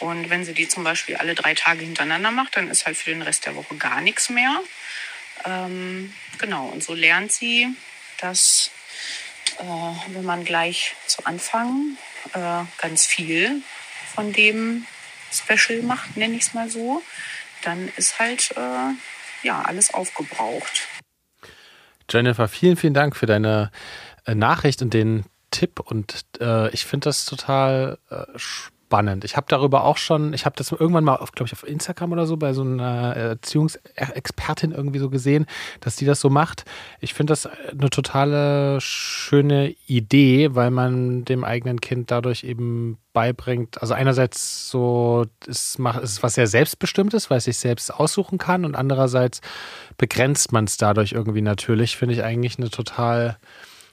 Und 0.00 0.30
wenn 0.30 0.44
sie 0.44 0.54
die 0.54 0.68
zum 0.68 0.84
Beispiel 0.84 1.16
alle 1.16 1.34
drei 1.34 1.54
Tage 1.54 1.84
hintereinander 1.84 2.30
macht, 2.30 2.56
dann 2.56 2.70
ist 2.70 2.86
halt 2.86 2.96
für 2.96 3.10
den 3.10 3.22
Rest 3.22 3.46
der 3.46 3.54
Woche 3.54 3.76
gar 3.76 4.00
nichts 4.00 4.30
mehr. 4.30 4.60
Ähm, 5.44 6.12
genau, 6.38 6.66
und 6.66 6.82
so 6.82 6.94
lernt 6.94 7.32
sie, 7.32 7.68
dass 8.18 8.70
äh, 9.58 10.14
wenn 10.14 10.24
man 10.24 10.44
gleich 10.44 10.94
zu 11.06 11.24
Anfang 11.24 11.96
äh, 12.32 12.64
ganz 12.78 13.06
viel 13.06 13.62
von 14.14 14.32
dem 14.32 14.86
Special 15.32 15.82
macht, 15.82 16.16
nenne 16.16 16.34
ich 16.34 16.42
es 16.42 16.54
mal 16.54 16.68
so, 16.68 17.02
dann 17.62 17.88
ist 17.96 18.18
halt 18.18 18.50
äh, 18.56 19.46
ja 19.46 19.62
alles 19.62 19.94
aufgebraucht. 19.94 20.88
Jennifer, 22.10 22.48
vielen, 22.48 22.76
vielen 22.76 22.94
Dank 22.94 23.16
für 23.16 23.26
deine 23.26 23.70
äh, 24.26 24.34
Nachricht 24.34 24.82
und 24.82 24.92
den 24.92 25.24
Tipp. 25.50 25.80
Und 25.80 26.24
äh, 26.40 26.70
ich 26.70 26.84
finde 26.84 27.04
das 27.04 27.24
total 27.24 27.98
äh, 28.10 28.24
spannend. 28.90 29.24
Ich 29.24 29.36
habe 29.36 29.46
darüber 29.48 29.84
auch 29.84 29.98
schon, 29.98 30.32
ich 30.32 30.44
habe 30.44 30.56
das 30.56 30.72
irgendwann 30.72 31.04
mal, 31.04 31.16
glaube 31.32 31.46
ich, 31.46 31.52
auf 31.52 31.66
Instagram 31.66 32.10
oder 32.10 32.26
so 32.26 32.36
bei 32.36 32.52
so 32.52 32.62
einer 32.62 33.14
Erziehungsexpertin 33.14 34.72
irgendwie 34.72 34.98
so 34.98 35.08
gesehen, 35.10 35.46
dass 35.78 35.94
die 35.94 36.04
das 36.04 36.20
so 36.20 36.28
macht. 36.28 36.64
Ich 36.98 37.14
finde 37.14 37.30
das 37.30 37.46
eine 37.46 37.88
totale 37.90 38.80
schöne 38.80 39.76
Idee, 39.86 40.56
weil 40.56 40.72
man 40.72 41.24
dem 41.24 41.44
eigenen 41.44 41.80
Kind 41.80 42.10
dadurch 42.10 42.42
eben 42.42 42.98
beibringt. 43.12 43.80
Also 43.80 43.94
einerseits 43.94 44.68
so, 44.68 45.24
es 45.46 45.78
ist 45.78 46.22
was 46.24 46.34
sehr 46.34 46.48
selbstbestimmtes, 46.48 47.30
weil 47.30 47.38
es 47.38 47.44
sich 47.44 47.58
selbst 47.58 47.94
aussuchen 47.94 48.38
kann 48.38 48.64
und 48.64 48.74
andererseits 48.74 49.40
begrenzt 49.98 50.50
man 50.50 50.64
es 50.64 50.78
dadurch 50.78 51.12
irgendwie 51.12 51.42
natürlich. 51.42 51.96
Finde 51.96 52.16
ich 52.16 52.24
eigentlich 52.24 52.58
eine 52.58 52.70
total 52.70 53.38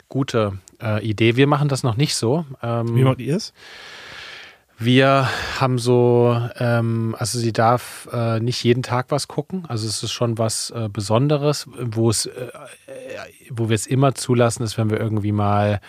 gute 0.09 0.57
äh, 0.81 1.05
Idee. 1.05 1.35
Wir 1.35 1.45
machen 1.45 1.69
das 1.69 1.83
noch 1.83 1.97
nicht 1.97 2.15
so. 2.15 2.45
Ähm, 2.63 2.95
Wie 2.95 3.03
macht 3.03 3.19
ihr 3.19 3.35
es? 3.35 3.53
Wir 4.77 5.27
haben 5.59 5.79
so, 5.79 6.39
ähm, 6.59 7.15
also 7.17 7.39
sie 7.39 7.51
darf 7.51 8.07
äh, 8.11 8.39
nicht 8.39 8.63
jeden 8.63 8.83
Tag 8.83 9.07
was 9.09 9.27
gucken. 9.27 9.65
Also 9.67 9.87
es 9.87 10.03
ist 10.03 10.11
schon 10.11 10.37
was 10.37 10.69
äh, 10.69 10.87
Besonderes, 10.91 11.67
wo 11.79 12.09
es, 12.09 12.27
äh, 12.27 12.51
wo 13.49 13.69
wir 13.69 13.75
es 13.75 13.87
immer 13.87 14.13
zulassen, 14.13 14.63
ist, 14.63 14.77
wenn 14.77 14.91
wir 14.91 14.99
irgendwie 14.99 15.31
mal, 15.31 15.81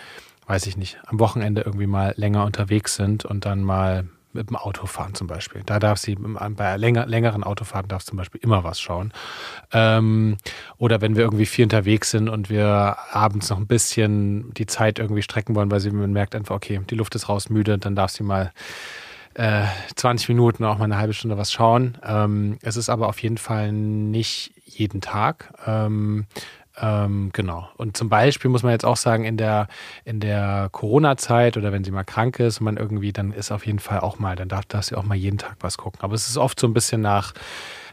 weiß 0.47 0.65
ich 0.65 0.75
nicht, 0.75 0.97
am 1.05 1.19
Wochenende 1.19 1.61
irgendwie 1.61 1.87
mal 1.87 2.13
länger 2.17 2.45
unterwegs 2.45 2.95
sind 2.95 3.25
und 3.25 3.45
dann 3.45 3.63
mal 3.63 4.07
mit 4.33 4.49
dem 4.49 4.55
Auto 4.55 4.85
fahren 4.85 5.15
zum 5.15 5.27
Beispiel. 5.27 5.63
Da 5.65 5.79
darf 5.79 5.97
sie 5.97 6.15
bei 6.15 6.77
länger, 6.77 7.05
längeren 7.05 7.43
Autofahrten 7.43 7.89
darf 7.89 8.03
zum 8.03 8.17
Beispiel 8.17 8.41
immer 8.43 8.63
was 8.63 8.79
schauen. 8.79 9.11
Ähm, 9.71 10.37
oder 10.77 11.01
wenn 11.01 11.15
wir 11.15 11.23
irgendwie 11.23 11.45
viel 11.45 11.63
unterwegs 11.65 12.11
sind 12.11 12.29
und 12.29 12.49
wir 12.49 12.97
abends 13.11 13.49
noch 13.49 13.57
ein 13.57 13.67
bisschen 13.67 14.53
die 14.53 14.65
Zeit 14.65 14.99
irgendwie 14.99 15.23
strecken 15.23 15.55
wollen, 15.55 15.71
weil 15.71 15.79
sie 15.79 15.91
man 15.91 16.13
merkt 16.13 16.35
einfach, 16.35 16.55
okay, 16.55 16.81
die 16.89 16.95
Luft 16.95 17.15
ist 17.15 17.29
raus, 17.29 17.49
müde, 17.49 17.77
dann 17.77 17.95
darf 17.95 18.11
sie 18.11 18.23
mal 18.23 18.51
äh, 19.35 19.65
20 19.95 20.29
Minuten, 20.29 20.65
auch 20.65 20.77
mal 20.77 20.85
eine 20.85 20.97
halbe 20.97 21.13
Stunde 21.13 21.37
was 21.37 21.51
schauen. 21.51 21.97
Ähm, 22.03 22.57
es 22.61 22.77
ist 22.77 22.89
aber 22.89 23.07
auf 23.07 23.21
jeden 23.21 23.37
Fall 23.37 23.71
nicht 23.71 24.53
jeden 24.65 25.01
Tag. 25.01 25.53
Ähm, 25.65 26.25
ähm, 26.81 27.29
genau. 27.33 27.69
Und 27.77 27.97
zum 27.97 28.09
Beispiel 28.09 28.49
muss 28.49 28.63
man 28.63 28.71
jetzt 28.71 28.85
auch 28.85 28.97
sagen, 28.97 29.25
in 29.25 29.37
der, 29.37 29.67
in 30.05 30.19
der 30.19 30.69
Corona-Zeit 30.71 31.57
oder 31.57 31.71
wenn 31.71 31.83
sie 31.83 31.91
mal 31.91 32.03
krank 32.03 32.39
ist 32.39 32.59
und 32.59 32.65
man 32.65 32.77
irgendwie, 32.77 33.11
dann 33.11 33.31
ist 33.31 33.51
auf 33.51 33.65
jeden 33.65 33.79
Fall 33.79 33.99
auch 33.99 34.19
mal, 34.19 34.35
dann 34.35 34.49
darf, 34.49 34.65
darf 34.65 34.85
sie 34.85 34.95
auch 34.95 35.03
mal 35.03 35.15
jeden 35.15 35.37
Tag 35.37 35.57
was 35.61 35.77
gucken. 35.77 35.99
Aber 36.01 36.13
es 36.13 36.29
ist 36.29 36.37
oft 36.37 36.59
so 36.59 36.67
ein 36.67 36.73
bisschen 36.73 37.01
nach, 37.01 37.33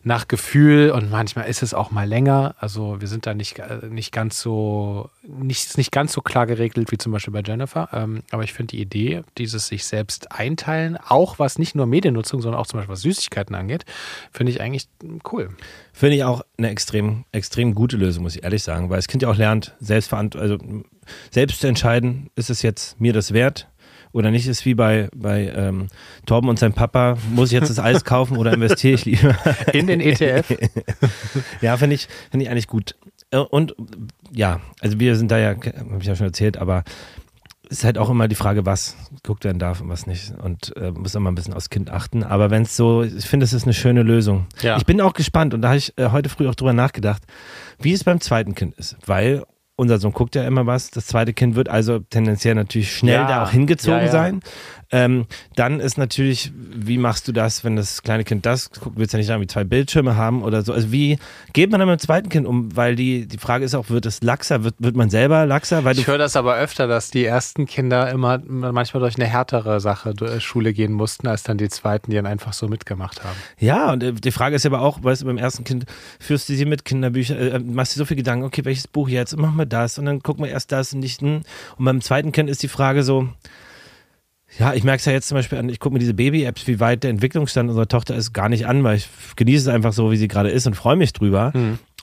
nach 0.07 0.29
Gefühl 0.29 0.93
und 0.93 1.11
manchmal 1.11 1.49
ist 1.49 1.65
es 1.65 1.75
auch 1.75 1.91
mal 1.91 2.09
länger. 2.09 2.55
Also 2.61 3.01
wir 3.01 3.09
sind 3.09 3.27
da 3.27 3.35
nicht, 3.35 3.59
äh, 3.59 3.89
nicht 3.91 4.13
ganz 4.13 4.41
so, 4.41 5.11
nicht, 5.27 5.77
nicht 5.77 5.91
ganz 5.91 6.13
so 6.13 6.21
klar 6.21 6.47
geregelt 6.47 6.93
wie 6.93 6.97
zum 6.97 7.11
Beispiel 7.11 7.33
bei 7.33 7.43
Jennifer. 7.45 7.89
Ähm, 7.93 8.23
aber 8.31 8.45
ich 8.45 8.53
finde 8.53 8.77
die 8.77 8.81
Idee, 8.81 9.25
dieses 9.37 9.67
sich 9.67 9.85
selbst 9.85 10.31
einteilen, 10.31 10.97
auch 10.97 11.41
was 11.41 11.59
nicht 11.59 11.75
nur 11.75 11.87
Mediennutzung, 11.87 12.41
sondern 12.41 12.61
auch 12.61 12.69
zum 12.69 12.79
Beispiel 12.79 12.93
was 12.93 13.01
Süßigkeiten 13.01 13.57
angeht, 13.57 13.85
finde 14.31 14.53
ich 14.53 14.61
eigentlich 14.61 14.89
cool. 15.33 15.51
Finde 15.93 16.15
ich 16.15 16.23
auch 16.23 16.43
eine 16.57 16.71
extrem, 16.71 17.25
extrem 17.33 17.75
gute 17.75 17.97
Lösung, 17.97 18.23
muss 18.23 18.37
ich 18.37 18.45
ehrlich 18.45 18.63
sagen, 18.63 18.89
weil 18.91 18.99
das 18.99 19.09
Kind 19.09 19.25
ja 19.25 19.29
auch 19.29 19.37
lernt, 19.37 19.75
selbstverant 19.81 20.37
also 20.37 20.57
selbst 21.33 21.61
zu 21.61 21.67
entscheiden, 21.67 22.31
ist 22.37 22.49
es 22.49 22.63
jetzt 22.63 23.01
mir 23.01 23.13
das 23.13 23.33
wert 23.33 23.67
oder 24.17 24.31
nicht, 24.31 24.47
ist 24.47 24.65
wie 24.65 24.75
bei, 24.75 25.11
bei 25.15 25.53
ähm, 25.55 25.89
Torben 26.25 26.49
und 26.49 26.59
seinem 26.59 26.73
Papa, 26.73 27.19
muss 27.35 27.51
ich 27.51 27.53
jetzt 27.53 27.69
das 27.69 27.79
Eis 27.79 28.03
kaufen 28.03 28.39
oder 28.39 28.55
investiere 28.55 28.95
ich 28.95 29.05
lieber? 29.05 29.37
In 29.75 29.87
den 29.87 30.01
ETF? 30.01 30.57
ja, 31.61 31.77
finde 31.77 31.97
ich, 31.97 32.09
finde 32.31 32.45
ich 32.45 32.51
eigentlich 32.51 32.67
gut. 32.67 32.95
Äh, 33.31 33.37
Und 33.37 33.75
ja, 34.33 34.61
also 34.81 34.99
wir 34.99 35.17
sind 35.17 35.31
da 35.31 35.37
ja, 35.39 35.49
habe 35.51 35.99
ich 36.01 36.07
ja 36.07 36.17
schon 36.17 36.29
erzählt, 36.29 36.57
aber 36.57 36.83
es 37.69 37.79
ist 37.79 37.85
halt 37.85 37.99
auch 37.99 38.09
immer 38.09 38.27
die 38.27 38.37
Frage, 38.37 38.65
was 38.65 38.97
geguckt 39.23 39.45
werden 39.45 39.59
darf 39.59 39.83
und 39.83 39.91
was 39.91 40.07
nicht. 40.07 40.33
Und 40.43 40.75
äh, 40.79 40.93
muss 40.93 41.15
immer 41.15 41.31
ein 41.31 41.35
bisschen 41.35 41.53
aufs 41.53 41.69
Kind 41.69 41.91
achten. 41.91 42.23
Aber 42.23 42.51
wenn 42.51 42.63
es 42.63 42.75
so, 42.75 43.03
ich 43.03 43.27
finde, 43.27 43.45
es 43.45 43.53
ist 43.53 43.65
eine 43.65 43.75
schöne 43.75 44.03
Lösung. 44.03 44.47
Ja. 44.63 44.79
Ich 44.79 44.87
bin 44.87 44.99
auch 45.03 45.13
gespannt 45.13 45.53
und 45.53 45.61
da 45.61 45.69
habe 45.69 45.79
ich 45.79 45.93
äh, 45.99 46.09
heute 46.11 46.31
früh 46.31 46.49
auch 46.49 46.55
drüber 46.55 46.73
nachgedacht, 46.73 47.23
wie 47.79 47.93
es 47.93 48.03
beim 48.03 48.21
zweiten 48.23 48.55
Kind 48.55 48.77
ist. 48.79 48.97
Weil 49.05 49.45
unser 49.77 49.99
Sohn 49.99 50.13
guckt 50.13 50.35
ja 50.35 50.45
immer 50.47 50.67
was. 50.67 50.91
Das 50.91 51.07
zweite 51.07 51.33
Kind 51.35 51.55
wird 51.55 51.69
also 51.69 51.99
tendenziell 51.99 52.55
natürlich 52.55 52.91
schnell 52.97 53.15
Ja. 53.15 53.27
da 53.29 53.45
auch 53.45 53.51
hingezogen 53.51 53.99
Ja, 54.01 54.05
ja. 54.07 54.11
sein. 54.11 54.41
Ähm, 54.91 55.27
dann 55.57 55.81
ist 55.81 55.99
natürlich, 55.99 56.53
wie 56.55 56.99
machst 56.99 57.27
du 57.27 57.33
das, 57.33 57.65
wenn 57.65 57.77
das 57.77 58.03
kleine 58.03 58.25
Kind 58.25 58.47
das 58.47 58.71
guckt, 58.71 58.97
willst 58.97 59.13
du 59.13 59.17
ja 59.17 59.21
nicht 59.21 59.31
irgendwie 59.31 59.49
zwei 59.49 59.65
Bildschirme 59.65 60.17
haben 60.17 60.43
oder 60.43 60.63
so. 60.63 60.73
Also 60.73 60.93
wie 60.93 61.19
geht 61.53 61.71
man 61.71 61.81
dann 61.81 61.89
mit 61.89 62.01
dem 62.01 62.05
zweiten 62.05 62.29
Kind 62.29 62.47
um? 62.47 62.77
Weil 62.77 62.95
die, 62.95 63.27
die 63.27 63.39
Frage 63.39 63.65
ist 63.65 63.75
auch, 63.75 63.91
wird 63.91 64.07
es 64.07 64.23
laxer? 64.23 64.63
Wird, 64.63 64.77
wird 64.79 64.95
man 64.95 65.11
selber 65.11 65.45
laxer? 65.45 65.85
Weil 65.85 65.95
du 65.95 66.03
Ich 66.03 66.07
höre 66.07 66.19
das 66.19 66.37
aber 66.37 66.57
öfter, 66.57 66.87
dass 66.87 67.11
die 67.11 67.25
ersten 67.25 67.67
Kinder 67.67 68.11
immer 68.11 68.41
manchmal 68.47 69.01
durch 69.01 69.17
eine 69.17 69.27
härtere 69.27 69.81
Sache 69.81 70.15
durch 70.15 70.43
Schule 70.45 70.73
gehen 70.73 70.93
mussten, 70.93 71.27
als 71.27 71.43
dann 71.43 71.59
die 71.59 71.69
zweiten, 71.69 72.11
die 72.11 72.17
dann 72.17 72.27
einfach 72.27 72.53
so 72.53 72.69
mitgemacht 72.69 73.25
haben. 73.25 73.37
Ja, 73.59 73.93
und 73.93 74.03
äh, 74.03 74.13
die 74.13 74.33
Frage 74.33 74.57
ist 74.57 74.65
ja 74.65 74.71
aber 74.71 74.83
auch, 74.83 75.03
weißt 75.03 75.23
du, 75.23 75.27
beim 75.27 75.39
ersten 75.39 75.65
Kind 75.65 75.87
führst 76.21 76.49
du 76.49 76.55
sie 76.55 76.65
mit 76.65 76.85
Kinderbüchern, 76.85 77.39
äh, 77.39 77.59
machst 77.59 77.95
dir 77.95 77.99
so 77.99 78.05
viel 78.05 78.17
Gedanken, 78.17 78.45
okay, 78.45 78.65
welches 78.65 78.87
Buch 78.87 79.09
jetzt 79.09 79.35
und 79.35 79.41
machen 79.41 79.57
wir 79.57 79.67
das 79.67 79.99
und 79.99 80.05
dann 80.05 80.23
gucken 80.23 80.45
wir 80.45 80.51
erst 80.51 80.71
das 80.71 80.93
und 80.93 81.01
nicht. 81.01 81.21
hm. 81.21 81.43
Und 81.77 81.85
beim 81.85 82.01
zweiten 82.01 82.31
Kind 82.33 82.49
ist 82.49 82.63
die 82.63 82.69
Frage 82.69 83.03
so, 83.03 83.29
ja, 84.59 84.75
ich 84.75 84.85
merke 84.85 85.01
es 85.01 85.05
ja 85.05 85.13
jetzt 85.13 85.29
zum 85.29 85.37
Beispiel 85.37 85.59
an, 85.59 85.69
ich 85.69 85.81
gucke 85.81 85.93
mir 85.93 85.99
diese 85.99 86.15
Baby-Apps, 86.15 86.67
wie 86.67 86.81
weit 86.81 87.03
der 87.03 87.11
Entwicklungsstand 87.11 87.69
unserer 87.69 87.89
Tochter 87.89 88.15
ist, 88.15 88.33
gar 88.33 88.49
nicht 88.49 88.67
an, 88.67 88.85
weil 88.85 88.97
ich 88.97 89.09
genieße 89.37 89.69
es 89.69 89.75
einfach 89.75 89.93
so, 89.93 90.11
wie 90.11 90.17
sie 90.17 90.29
gerade 90.29 90.51
ist 90.51 90.67
und 90.67 90.75
freue 90.75 90.97
mich 90.97 91.13
drüber. 91.13 91.53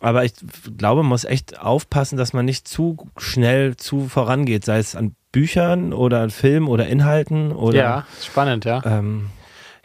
Aber 0.01 0.25
ich 0.25 0.33
glaube, 0.77 1.01
man 1.01 1.09
muss 1.09 1.23
echt 1.23 1.59
aufpassen, 1.59 2.17
dass 2.17 2.33
man 2.33 2.45
nicht 2.45 2.67
zu 2.67 2.97
schnell 3.17 3.77
zu 3.77 4.07
vorangeht, 4.07 4.65
sei 4.65 4.77
es 4.77 4.95
an 4.95 5.15
Büchern 5.31 5.93
oder 5.93 6.21
an 6.21 6.29
Filmen 6.29 6.67
oder 6.67 6.87
Inhalten 6.87 7.51
oder. 7.51 7.77
ja, 7.77 8.05
spannend, 8.21 8.65
ja. 8.65 8.81
Ähm, 8.85 9.29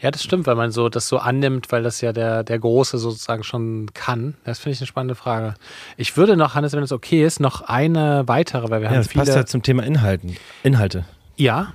Ja, 0.01 0.11
das 0.11 0.23
stimmt, 0.23 0.45
weil 0.47 0.55
man 0.55 0.71
so 0.71 0.87
das 0.87 1.07
so 1.09 1.17
annimmt, 1.17 1.71
weil 1.71 1.83
das 1.83 1.99
ja 2.01 2.13
der, 2.13 2.43
der 2.43 2.59
Große 2.59 2.97
sozusagen 2.97 3.43
schon 3.43 3.87
kann. 3.93 4.35
Das 4.45 4.59
finde 4.59 4.73
ich 4.73 4.79
eine 4.81 4.87
spannende 4.87 5.15
Frage. 5.15 5.55
Ich 5.97 6.15
würde 6.15 6.37
noch, 6.37 6.53
Hannes, 6.55 6.73
wenn 6.73 6.83
es 6.83 6.91
okay 6.91 7.25
ist, 7.25 7.39
noch 7.39 7.61
eine 7.61 8.27
weitere, 8.27 8.69
weil 8.69 8.81
wir 8.81 8.85
ja, 8.85 8.89
haben 8.91 8.97
das 8.97 9.07
viele. 9.07 9.25
passt 9.25 9.35
ja 9.35 9.45
zum 9.45 9.63
Thema 9.63 9.83
Inhalten. 9.83 10.37
Inhalte. 10.63 11.05
ja, 11.35 11.73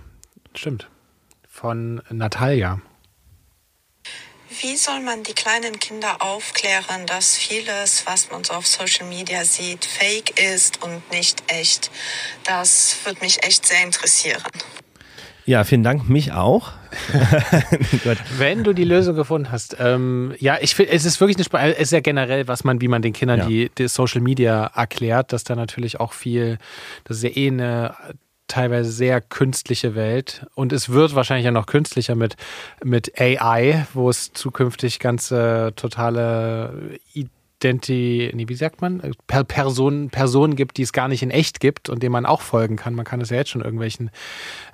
stimmt. 0.54 0.88
Von 1.48 2.02
Natalia. 2.10 2.80
Wie 4.60 4.76
soll 4.76 5.00
man 5.00 5.22
die 5.24 5.32
kleinen 5.34 5.78
Kinder 5.80 6.16
aufklären, 6.20 7.06
dass 7.06 7.36
vieles, 7.36 8.06
was 8.06 8.30
man 8.30 8.44
so 8.44 8.52
auf 8.54 8.66
Social 8.66 9.06
Media 9.08 9.44
sieht, 9.44 9.84
fake 9.84 10.38
ist 10.54 10.82
und 10.82 11.10
nicht 11.10 11.42
echt? 11.48 11.90
Das 12.44 12.96
würde 13.04 13.20
mich 13.20 13.42
echt 13.44 13.66
sehr 13.66 13.82
interessieren. 13.82 14.42
Ja, 15.46 15.64
vielen 15.64 15.82
Dank. 15.82 16.08
Mich 16.08 16.32
auch. 16.32 16.72
Wenn 18.38 18.64
du 18.64 18.72
die 18.72 18.84
Lösung 18.84 19.14
gefunden 19.16 19.50
hast, 19.50 19.76
ähm, 19.78 20.34
ja, 20.38 20.56
ich 20.60 20.74
finde, 20.74 20.92
es 20.92 21.04
ist 21.04 21.20
wirklich 21.20 21.36
eine 21.36 21.42
Sp 21.44 21.58
es 21.74 21.78
ist 21.78 21.92
ja 21.92 22.00
generell, 22.00 22.48
was 22.48 22.64
man, 22.64 22.80
wie 22.80 22.88
man 22.88 23.02
den 23.02 23.12
Kindern 23.12 23.40
Ja. 23.40 23.46
die, 23.46 23.70
die 23.76 23.88
Social 23.88 24.20
Media 24.20 24.66
erklärt, 24.74 25.32
dass 25.32 25.44
da 25.44 25.54
natürlich 25.56 26.00
auch 26.00 26.12
viel, 26.12 26.58
das 27.04 27.18
ist 27.18 27.22
ja 27.24 27.30
eh 27.30 27.48
eine 27.48 27.94
teilweise 28.48 28.90
sehr 28.90 29.20
künstliche 29.20 29.94
Welt 29.94 30.46
und 30.54 30.72
es 30.72 30.90
wird 30.90 31.14
wahrscheinlich 31.14 31.46
ja 31.46 31.50
noch 31.50 31.66
künstlicher 31.66 32.14
mit, 32.14 32.36
mit 32.82 33.20
AI, 33.20 33.86
wo 33.94 34.10
es 34.10 34.32
zukünftig 34.32 34.98
ganze 34.98 35.72
totale 35.76 36.98
Identi, 37.64 38.30
nee, 38.34 38.48
wie 38.48 38.54
sagt 38.54 38.82
man, 38.82 39.00
per 39.26 39.44
Person, 39.44 40.10
Personen 40.10 40.56
gibt, 40.56 40.76
die 40.76 40.82
es 40.82 40.92
gar 40.92 41.08
nicht 41.08 41.22
in 41.22 41.30
echt 41.30 41.60
gibt 41.60 41.88
und 41.88 42.02
denen 42.02 42.12
man 42.12 42.26
auch 42.26 42.42
folgen 42.42 42.76
kann. 42.76 42.94
Man 42.94 43.06
kann 43.06 43.22
es 43.22 43.30
ja 43.30 43.38
jetzt 43.38 43.50
schon 43.50 43.62
irgendwelchen 43.62 44.10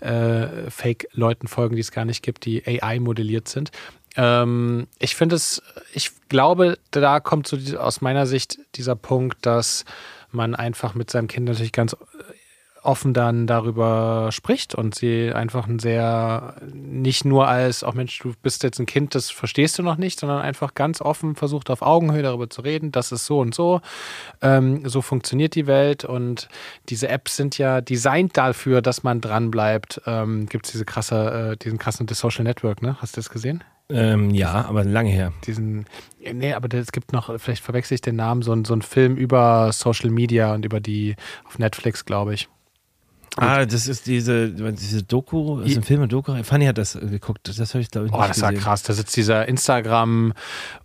äh, 0.01 0.69
Fake-Leuten 0.69 1.47
folgen, 1.47 1.77
die 1.77 1.83
es 1.83 1.93
gar 1.93 2.05
nicht 2.05 2.23
gibt, 2.23 2.45
die 2.47 2.67
AI 2.67 2.99
modelliert 2.99 3.49
sind. 3.49 3.71
Ähm, 4.17 4.89
ich 4.99 5.15
finde 5.15 5.37
es, 5.37 5.63
ich 5.93 6.11
glaube, 6.29 6.79
da 6.91 7.21
kommt 7.21 7.47
so 7.47 7.57
aus 7.79 8.01
meiner 8.01 8.27
Sicht 8.27 8.59
dieser 8.75 8.97
Punkt, 8.97 9.47
dass 9.47 9.85
man 10.33 10.55
einfach 10.55 10.95
mit 10.95 11.11
seinem 11.11 11.29
Kind 11.29 11.47
natürlich 11.47 11.73
ganz 11.73 11.97
offen 12.83 13.13
dann 13.15 13.47
darüber 13.47 14.29
spricht 14.33 14.75
und 14.75 14.95
sie 14.95 15.33
einfach 15.33 15.67
ein 15.67 15.79
sehr, 15.79 16.55
nicht 16.73 17.25
nur 17.25 17.47
als, 17.49 17.85
auch 17.85 17.95
Mensch, 17.95 18.19
du 18.19 18.33
bist 18.43 18.63
jetzt 18.63 18.79
ein 18.79 18.87
Kind, 18.87 19.15
das 19.15 19.31
verstehst 19.31 19.79
du 19.79 19.83
noch 19.83 19.97
nicht, 19.97 20.19
sondern 20.21 20.41
einfach 20.41 20.75
ganz 20.75 21.01
offen 21.01 21.35
versucht 21.37 21.71
auf 21.71 21.83
Augenhöhe 21.83 22.23
darüber 22.23 22.49
zu 22.49 22.63
reden, 22.63 22.93
das 22.93 23.13
ist 23.13 23.27
so 23.27 23.41
und 23.41 23.55
so, 23.55 23.81
ähm, 24.43 24.89
so 24.89 25.03
funktioniert 25.03 25.55
die 25.55 25.67
Welt 25.67 26.05
und 26.05 26.49
diese 26.89 27.09
Apps 27.09 27.37
sind 27.37 27.59
ja 27.59 27.81
designt 27.81 28.37
dafür, 28.37 28.83
dass 28.83 29.03
man 29.03 29.21
dran 29.21 29.51
bleibt. 29.51 30.01
Ähm, 30.07 30.47
Gibt 30.47 30.67
es 30.67 30.73
diese 30.73 30.85
krasse, 30.85 31.53
äh, 31.53 31.57
diesen 31.57 31.79
krassen 31.79 32.07
The 32.09 32.15
Social 32.15 32.45
Network, 32.45 32.83
ne? 32.83 32.97
Hast 33.01 33.17
du 33.17 33.21
das 33.21 33.31
gesehen? 33.31 33.63
Ähm, 33.93 34.31
ja, 34.31 34.65
aber 34.67 34.85
lange 34.85 35.11
her. 35.11 35.33
diesen, 35.47 35.85
nee, 36.33 36.53
aber 36.55 36.73
es 36.79 36.93
gibt 36.93 37.13
noch, 37.13 37.39
vielleicht 37.41 37.65
verwechsel 37.65 37.95
ich 37.97 38.01
den 38.01 38.15
Namen, 38.17 38.43
so, 38.43 38.53
ein- 38.53 38.65
so 38.65 38.73
ein 38.73 38.83
Film 38.83 39.17
über 39.17 39.73
Social 39.73 40.11
Media 40.11 40.55
und 40.55 40.65
über 40.65 40.79
die, 40.79 41.17
auf 41.45 41.59
Netflix, 41.59 42.05
glaube 42.05 42.35
ich. 42.35 42.49
Ah, 43.37 43.65
das 43.65 43.87
ist 43.87 44.07
diese, 44.07 44.51
diese 44.51 45.03
Doku, 45.05 45.61
das 45.61 45.71
ist 45.71 45.77
ein 45.79 45.83
Film 45.85 46.03
und 46.03 46.13
Doku. 46.13 46.43
Fanny 46.43 46.67
hat 46.67 46.79
das 46.79 46.97
äh, 46.97 47.01
geguckt. 47.07 47.49
Das 47.49 47.59
habe 47.75 47.81
ich, 47.81 47.91
glaube 47.91 48.07
ich, 48.09 48.13
nicht 48.13 48.21
Oh, 48.21 48.27
das 48.27 48.41
war 48.43 48.51
gesehen. 48.51 48.65
krass. 48.65 48.83
Da 48.83 48.93
sitzt 48.93 49.17
dieser 49.17 49.47
Instagram 49.47 50.33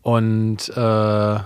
und 0.03 0.69
äh, 0.69 1.39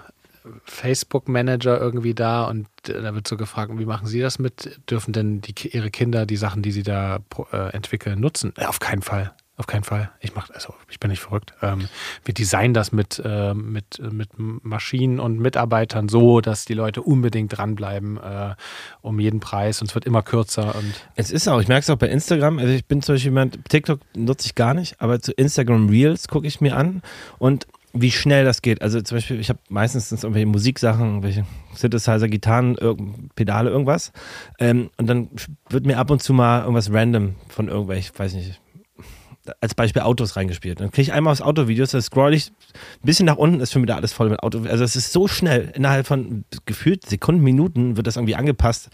Facebook-Manager 0.66 1.80
irgendwie 1.80 2.14
da 2.14 2.44
und 2.46 2.68
äh, 2.88 3.02
da 3.02 3.14
wird 3.14 3.28
so 3.28 3.38
gefragt, 3.38 3.72
wie 3.78 3.86
machen 3.86 4.08
Sie 4.08 4.20
das 4.20 4.40
mit? 4.40 4.80
Dürfen 4.90 5.14
denn 5.14 5.42
die, 5.42 5.54
Ihre 5.70 5.90
Kinder 5.92 6.26
die 6.26 6.38
Sachen, 6.38 6.62
die 6.62 6.72
sie 6.72 6.84
da 6.84 7.20
äh, 7.52 7.70
entwickeln, 7.74 8.20
nutzen? 8.20 8.54
Äh, 8.58 8.66
auf 8.66 8.80
keinen 8.80 9.02
Fall. 9.02 9.34
Auf 9.60 9.68
keinen 9.68 9.84
Fall. 9.84 10.10
Ich 10.22 10.36
mach, 10.36 10.50
also 10.52 10.74
ich 10.90 11.02
bin 11.02 11.12
nicht 11.12 11.20
verrückt. 11.20 11.54
Ähm, 11.62 11.90
wir 12.24 12.34
designen 12.34 12.74
das 12.74 12.94
mit, 12.94 13.22
äh, 13.26 13.54
mit, 13.54 14.02
mit 14.10 14.30
Maschinen 14.38 15.20
und 15.20 15.38
Mitarbeitern 15.38 16.08
so, 16.08 16.40
dass 16.40 16.64
die 16.64 16.74
Leute 16.74 17.02
unbedingt 17.02 17.58
dranbleiben 17.58 18.16
äh, 18.16 18.56
um 19.02 19.20
jeden 19.20 19.42
Preis 19.42 19.82
und 19.82 19.90
es 19.90 19.96
wird 19.96 20.06
immer 20.06 20.24
kürzer 20.24 20.76
und 20.76 20.94
Es 21.16 21.30
ist 21.30 21.50
auch, 21.50 21.60
ich 21.60 21.68
merke 21.68 21.82
es 21.82 21.90
auch 21.90 21.98
bei 21.98 22.08
Instagram. 22.08 22.58
Also 22.58 22.72
ich 22.72 22.86
bin 22.86 23.02
zum 23.02 23.16
Beispiel 23.16 23.32
jemand, 23.32 23.68
TikTok 23.68 24.00
nutze 24.16 24.46
ich 24.46 24.56
gar 24.56 24.74
nicht, 24.74 25.02
aber 25.02 25.20
zu 25.20 25.34
Instagram 25.34 25.90
Reels 25.90 26.30
gucke 26.30 26.48
ich 26.48 26.62
mir 26.62 26.78
an 26.78 27.02
und 27.38 27.68
wie 27.92 28.12
schnell 28.12 28.46
das 28.46 28.62
geht. 28.62 28.82
Also 28.82 29.02
zum 29.02 29.18
Beispiel, 29.18 29.42
ich 29.42 29.50
habe 29.50 29.60
meistens 29.68 30.10
irgendwelche 30.12 30.46
Musiksachen, 30.46 31.06
irgendwelche 31.06 31.46
Synthesizer, 31.76 32.30
Gitarren, 32.30 32.76
irgend, 32.76 33.36
Pedale, 33.36 33.72
irgendwas. 33.72 34.14
Ähm, 34.58 34.90
und 34.96 35.08
dann 35.08 35.30
wird 35.70 35.86
mir 35.86 35.98
ab 35.98 36.12
und 36.12 36.24
zu 36.24 36.32
mal 36.32 36.62
irgendwas 36.62 36.94
random 36.94 37.36
von 37.50 37.68
irgendwelchen, 37.68 38.18
weiß 38.18 38.36
nicht, 38.36 38.62
als 39.62 39.76
Beispiel 39.76 40.02
Autos 40.02 40.36
reingespielt. 40.36 40.80
Dann 40.80 40.92
kriege 40.92 41.04
ich 41.04 41.14
einmal 41.14 41.32
aufs 41.32 41.42
Autovideos, 41.42 41.92
da 41.92 42.02
scroll 42.02 42.34
ich 42.34 42.52
ein 42.72 43.06
bisschen 43.06 43.26
nach 43.26 43.38
unten, 43.38 43.60
ist 43.60 43.72
schon 43.72 43.82
wieder 43.82 43.96
alles 43.96 44.14
voll 44.14 44.30
mit 44.30 44.42
Auto. 44.42 44.64
Also 44.68 44.84
es 44.84 44.96
ist 44.96 45.12
so 45.12 45.28
schnell, 45.28 45.72
innerhalb 45.76 46.08
von 46.08 46.46
gefühlt 46.66 47.06
Sekunden, 47.08 47.44
Minuten 47.44 47.98
wird 47.98 48.08
das 48.08 48.16
irgendwie 48.16 48.36
angepasst, 48.36 48.90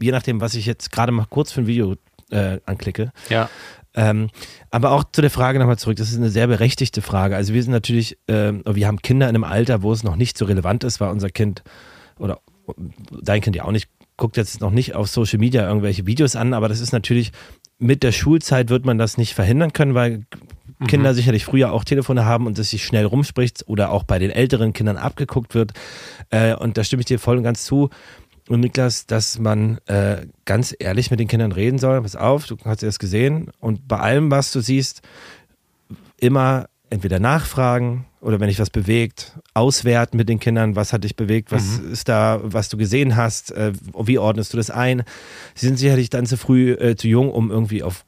je 0.00 0.10
nachdem, 0.10 0.40
was 0.40 0.54
ich 0.54 0.66
jetzt 0.66 0.90
gerade 0.92 1.12
mal 1.12 1.26
kurz 1.28 1.52
für 1.52 1.62
ein 1.62 1.66
Video 1.66 1.96
äh, 2.30 2.60
anklicke. 2.66 3.12
ja. 3.28 3.48
Ähm, 3.94 4.28
aber 4.70 4.92
auch 4.92 5.02
zu 5.10 5.22
der 5.22 5.30
Frage 5.30 5.58
nochmal 5.58 5.78
zurück, 5.78 5.96
das 5.96 6.10
ist 6.10 6.18
eine 6.18 6.28
sehr 6.28 6.46
berechtigte 6.46 7.02
Frage. 7.02 7.34
Also 7.34 7.52
wir 7.54 7.62
sind 7.62 7.72
natürlich, 7.72 8.16
ähm, 8.28 8.62
wir 8.64 8.86
haben 8.86 9.02
Kinder 9.02 9.28
in 9.28 9.34
einem 9.34 9.44
Alter, 9.44 9.82
wo 9.82 9.92
es 9.92 10.04
noch 10.04 10.14
nicht 10.14 10.38
so 10.38 10.44
relevant 10.44 10.84
ist, 10.84 11.00
weil 11.00 11.10
unser 11.10 11.30
Kind 11.30 11.64
oder 12.18 12.38
dein 13.22 13.40
Kind 13.40 13.56
ja 13.56 13.64
auch 13.64 13.72
nicht, 13.72 13.88
guckt 14.16 14.36
jetzt 14.36 14.60
noch 14.60 14.70
nicht 14.70 14.94
auf 14.94 15.08
Social 15.08 15.38
Media 15.38 15.66
irgendwelche 15.66 16.06
Videos 16.06 16.36
an, 16.36 16.54
aber 16.54 16.68
das 16.68 16.80
ist 16.80 16.92
natürlich, 16.92 17.32
mit 17.78 18.02
der 18.02 18.12
Schulzeit 18.12 18.70
wird 18.70 18.84
man 18.84 18.98
das 18.98 19.18
nicht 19.18 19.34
verhindern 19.34 19.72
können, 19.72 19.94
weil 19.94 20.26
Kinder 20.86 21.12
sicherlich 21.14 21.44
früher 21.44 21.72
auch 21.72 21.82
Telefone 21.82 22.24
haben 22.24 22.46
und 22.46 22.58
es 22.58 22.70
sich 22.70 22.84
schnell 22.84 23.04
rumspricht 23.04 23.64
oder 23.66 23.90
auch 23.90 24.04
bei 24.04 24.18
den 24.18 24.30
älteren 24.30 24.72
Kindern 24.72 24.96
abgeguckt 24.96 25.54
wird. 25.54 25.72
Äh, 26.30 26.54
und 26.54 26.76
da 26.78 26.84
stimme 26.84 27.00
ich 27.00 27.06
dir 27.06 27.18
voll 27.18 27.38
und 27.38 27.42
ganz 27.42 27.64
zu. 27.64 27.90
Und 28.48 28.60
Niklas, 28.60 29.06
dass 29.06 29.38
man 29.38 29.78
äh, 29.86 30.26
ganz 30.44 30.74
ehrlich 30.78 31.10
mit 31.10 31.20
den 31.20 31.28
Kindern 31.28 31.52
reden 31.52 31.78
soll. 31.78 32.00
Pass 32.00 32.16
auf, 32.16 32.46
du 32.46 32.56
hast 32.64 32.82
das 32.82 32.98
gesehen. 32.98 33.50
Und 33.60 33.88
bei 33.88 33.98
allem, 33.98 34.30
was 34.30 34.52
du 34.52 34.60
siehst, 34.60 35.02
immer 36.18 36.68
entweder 36.90 37.18
nachfragen 37.20 38.06
oder 38.20 38.40
wenn 38.40 38.48
dich 38.48 38.58
was 38.58 38.70
bewegt, 38.70 39.38
auswerten 39.54 40.16
mit 40.16 40.28
den 40.28 40.40
Kindern, 40.40 40.74
was 40.76 40.92
hat 40.92 41.04
dich 41.04 41.16
bewegt, 41.16 41.52
was 41.52 41.78
ist 41.78 42.08
da, 42.08 42.40
was 42.42 42.68
du 42.68 42.76
gesehen 42.76 43.16
hast, 43.16 43.52
äh, 43.52 43.72
wie 44.02 44.18
ordnest 44.18 44.52
du 44.52 44.56
das 44.56 44.70
ein. 44.70 45.02
Sie 45.54 45.66
sind 45.66 45.78
sicherlich 45.78 46.10
dann 46.10 46.26
zu 46.26 46.36
früh, 46.36 46.72
äh, 46.72 46.96
zu 46.96 47.08
jung, 47.08 47.30
um 47.30 47.50
irgendwie 47.50 47.82
auf 47.82 48.04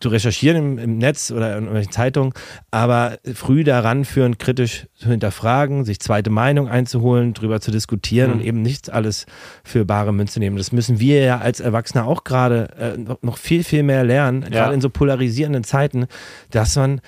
zu 0.00 0.08
recherchieren 0.08 0.56
im, 0.56 0.78
im 0.78 0.98
Netz 0.98 1.30
oder 1.30 1.50
in 1.50 1.58
irgendwelchen 1.62 1.92
Zeitungen, 1.92 2.32
aber 2.72 3.18
früh 3.34 3.62
daran 3.62 4.04
führen, 4.04 4.36
kritisch 4.36 4.88
zu 4.96 5.08
hinterfragen, 5.08 5.84
sich 5.84 6.00
zweite 6.00 6.28
Meinung 6.28 6.66
einzuholen, 6.66 7.34
drüber 7.34 7.60
zu 7.60 7.70
diskutieren 7.70 8.32
und 8.32 8.40
eben 8.42 8.62
nicht 8.62 8.90
alles 8.90 9.26
für 9.62 9.84
bare 9.84 10.12
Münze 10.12 10.40
nehmen. 10.40 10.56
Das 10.56 10.72
müssen 10.72 10.98
wir 10.98 11.22
ja 11.22 11.38
als 11.38 11.60
Erwachsene 11.60 12.02
auch 12.04 12.24
gerade 12.24 12.70
äh, 12.76 12.98
noch- 12.98 13.22
noch 13.22 13.36
viel, 13.38 13.62
viel 13.62 13.84
mehr 13.84 14.02
lernen, 14.02 14.40
gerade 14.40 14.74
in 14.74 14.80
so 14.80 14.90
polarisierenden 14.90 15.62
Zeiten, 15.62 16.06
dass 16.50 16.74
man 16.74 17.00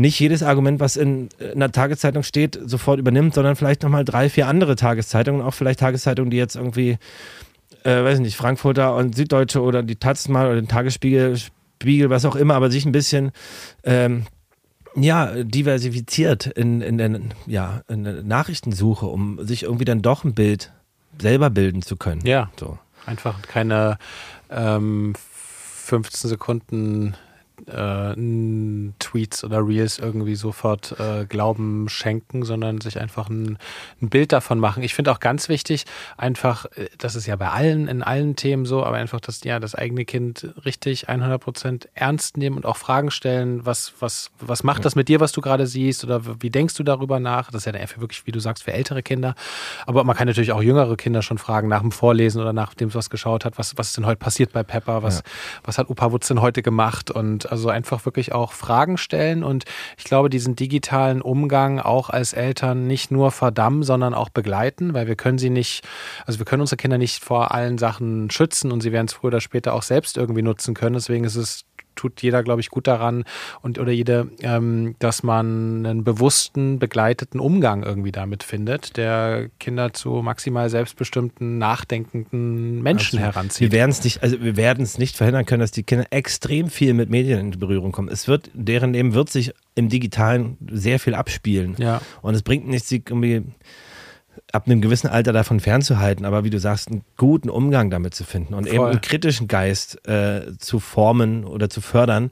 nicht 0.00 0.18
jedes 0.18 0.42
Argument, 0.42 0.80
was 0.80 0.96
in 0.96 1.28
einer 1.54 1.70
Tageszeitung 1.70 2.22
steht, 2.22 2.58
sofort 2.64 2.98
übernimmt, 2.98 3.34
sondern 3.34 3.56
vielleicht 3.56 3.82
nochmal 3.82 4.04
drei, 4.04 4.28
vier 4.28 4.46
andere 4.48 4.76
Tageszeitungen, 4.76 5.42
auch 5.42 5.54
vielleicht 5.54 5.80
Tageszeitungen, 5.80 6.30
die 6.30 6.36
jetzt 6.36 6.56
irgendwie, 6.56 6.98
äh, 7.84 8.04
weiß 8.04 8.16
ich 8.16 8.24
nicht, 8.24 8.36
Frankfurter 8.36 8.96
und 8.96 9.14
Süddeutsche 9.14 9.62
oder 9.62 9.82
die 9.82 9.96
Taz 9.96 10.28
mal 10.28 10.46
oder 10.46 10.56
den 10.56 10.68
Tagesspiegel, 10.68 11.36
Spiegel, 11.36 12.10
was 12.10 12.24
auch 12.24 12.36
immer, 12.36 12.54
aber 12.54 12.70
sich 12.70 12.84
ein 12.84 12.92
bisschen 12.92 13.32
ähm, 13.84 14.26
ja, 14.96 15.44
diversifiziert 15.44 16.46
in, 16.46 16.80
in, 16.80 16.98
der, 16.98 17.20
ja, 17.46 17.82
in 17.88 18.04
der 18.04 18.22
Nachrichtensuche, 18.22 19.06
um 19.06 19.44
sich 19.44 19.62
irgendwie 19.62 19.84
dann 19.84 20.02
doch 20.02 20.24
ein 20.24 20.34
Bild 20.34 20.72
selber 21.18 21.50
bilden 21.50 21.82
zu 21.82 21.96
können. 21.96 22.24
Ja. 22.24 22.50
So. 22.58 22.78
Einfach 23.06 23.42
keine 23.42 23.98
ähm, 24.50 25.14
15 25.84 26.28
Sekunden 26.28 27.14
äh, 27.70 28.92
Tweets 28.98 29.44
oder 29.44 29.66
Reels 29.66 29.98
irgendwie 29.98 30.34
sofort 30.34 30.98
äh, 30.98 31.24
Glauben 31.26 31.88
schenken, 31.88 32.44
sondern 32.44 32.80
sich 32.80 33.00
einfach 33.00 33.28
ein, 33.28 33.58
ein 34.00 34.08
Bild 34.08 34.32
davon 34.32 34.58
machen. 34.58 34.82
Ich 34.82 34.94
finde 34.94 35.12
auch 35.12 35.20
ganz 35.20 35.48
wichtig, 35.48 35.84
einfach, 36.16 36.66
äh, 36.76 36.88
das 36.98 37.14
ist 37.14 37.26
ja 37.26 37.36
bei 37.36 37.50
allen, 37.50 37.88
in 37.88 38.02
allen 38.02 38.36
Themen 38.36 38.64
so, 38.64 38.84
aber 38.84 38.96
einfach, 38.96 39.20
dass 39.20 39.42
ja 39.44 39.60
das 39.60 39.74
eigene 39.74 40.04
Kind 40.04 40.54
richtig 40.64 41.08
100 41.08 41.40
Prozent 41.40 41.88
ernst 41.94 42.36
nehmen 42.36 42.56
und 42.56 42.66
auch 42.66 42.76
Fragen 42.76 43.10
stellen, 43.10 43.64
was, 43.66 43.92
was, 44.00 44.30
was 44.40 44.62
macht 44.62 44.84
das 44.84 44.96
mit 44.96 45.08
dir, 45.08 45.20
was 45.20 45.32
du 45.32 45.40
gerade 45.40 45.66
siehst 45.66 46.04
oder 46.04 46.22
wie 46.40 46.50
denkst 46.50 46.74
du 46.74 46.82
darüber 46.82 47.20
nach? 47.20 47.50
Das 47.50 47.62
ist 47.62 47.66
ja 47.66 47.72
dann 47.72 47.86
für 47.86 48.00
wirklich, 48.00 48.26
wie 48.26 48.32
du 48.32 48.40
sagst, 48.40 48.64
für 48.64 48.72
ältere 48.72 49.02
Kinder. 49.02 49.34
Aber 49.86 50.04
man 50.04 50.16
kann 50.16 50.26
natürlich 50.26 50.52
auch 50.52 50.62
jüngere 50.62 50.96
Kinder 50.96 51.22
schon 51.22 51.38
fragen 51.38 51.68
nach 51.68 51.80
dem 51.80 51.92
Vorlesen 51.92 52.40
oder 52.40 52.52
nachdem 52.52 52.92
was 52.94 53.10
geschaut 53.10 53.44
hat, 53.44 53.58
was, 53.58 53.76
was 53.76 53.88
ist 53.88 53.96
denn 53.96 54.06
heute 54.06 54.18
passiert 54.18 54.52
bei 54.52 54.62
Pepper, 54.62 55.02
was, 55.02 55.18
ja. 55.18 55.22
was 55.64 55.78
hat 55.78 55.90
Opa 55.90 56.12
Wutz 56.12 56.28
denn 56.28 56.40
heute 56.40 56.62
gemacht 56.62 57.10
und 57.10 57.50
also 57.50 57.59
einfach 57.68 58.04
wirklich 58.04 58.32
auch 58.32 58.52
Fragen 58.52 58.96
stellen 58.96 59.44
und 59.44 59.64
ich 59.98 60.04
glaube, 60.04 60.30
diesen 60.30 60.56
digitalen 60.56 61.22
Umgang 61.22 61.78
auch 61.78 62.10
als 62.10 62.32
Eltern 62.32 62.86
nicht 62.86 63.10
nur 63.10 63.30
verdammen, 63.30 63.82
sondern 63.82 64.14
auch 64.14 64.30
begleiten, 64.30 64.94
weil 64.94 65.06
wir 65.06 65.16
können 65.16 65.38
sie 65.38 65.50
nicht, 65.50 65.86
also 66.26 66.38
wir 66.38 66.46
können 66.46 66.62
unsere 66.62 66.76
Kinder 66.76 66.98
nicht 66.98 67.22
vor 67.22 67.52
allen 67.52 67.78
Sachen 67.78 68.30
schützen 68.30 68.72
und 68.72 68.80
sie 68.80 68.92
werden 68.92 69.06
es 69.06 69.12
früher 69.12 69.28
oder 69.28 69.40
später 69.40 69.74
auch 69.74 69.82
selbst 69.82 70.16
irgendwie 70.16 70.42
nutzen 70.42 70.74
können. 70.74 70.94
Deswegen 70.94 71.24
ist 71.24 71.36
es 71.36 71.64
tut 72.00 72.22
jeder, 72.22 72.42
glaube 72.42 72.62
ich, 72.62 72.70
gut 72.70 72.86
daran 72.86 73.24
und 73.60 73.78
oder 73.78 73.92
jede, 73.92 74.28
ähm, 74.40 74.94
dass 74.98 75.22
man 75.22 75.84
einen 75.84 76.02
bewussten, 76.02 76.78
begleiteten 76.78 77.40
Umgang 77.40 77.82
irgendwie 77.82 78.10
damit 78.10 78.42
findet, 78.42 78.96
der 78.96 79.50
Kinder 79.60 79.92
zu 79.92 80.22
maximal 80.22 80.70
selbstbestimmten, 80.70 81.58
nachdenkenden 81.58 82.80
Menschen 82.82 83.18
also, 83.18 83.32
heranzieht. 83.32 83.70
Wir 83.70 83.78
werden 83.78 83.90
es 83.90 84.02
nicht, 84.02 84.22
also 84.22 84.40
wir 84.40 84.56
werden 84.56 84.82
es 84.82 84.96
nicht 84.96 85.16
verhindern 85.16 85.44
können, 85.44 85.60
dass 85.60 85.72
die 85.72 85.82
Kinder 85.82 86.06
extrem 86.10 86.70
viel 86.70 86.94
mit 86.94 87.10
Medien 87.10 87.38
in 87.38 87.50
Berührung 87.58 87.92
kommen. 87.92 88.08
Es 88.08 88.26
wird, 88.26 88.50
deren 88.54 88.94
Leben 88.94 89.12
wird 89.12 89.28
sich 89.28 89.52
im 89.74 89.90
Digitalen 89.90 90.56
sehr 90.70 90.98
viel 90.98 91.14
abspielen. 91.14 91.74
Ja. 91.78 92.00
Und 92.22 92.34
es 92.34 92.42
bringt 92.42 92.66
nichts, 92.66 92.88
sie 92.88 93.02
irgendwie 93.06 93.42
ab 94.52 94.66
einem 94.66 94.80
gewissen 94.80 95.08
Alter 95.08 95.32
davon 95.32 95.60
fernzuhalten, 95.60 96.24
aber 96.24 96.44
wie 96.44 96.50
du 96.50 96.58
sagst, 96.58 96.88
einen 96.88 97.02
guten 97.16 97.48
Umgang 97.50 97.90
damit 97.90 98.14
zu 98.14 98.24
finden 98.24 98.54
und 98.54 98.68
Voll. 98.68 98.74
eben 98.74 98.84
einen 98.86 99.00
kritischen 99.00 99.48
Geist 99.48 100.06
äh, 100.08 100.56
zu 100.58 100.80
formen 100.80 101.44
oder 101.44 101.70
zu 101.70 101.80
fördern, 101.80 102.30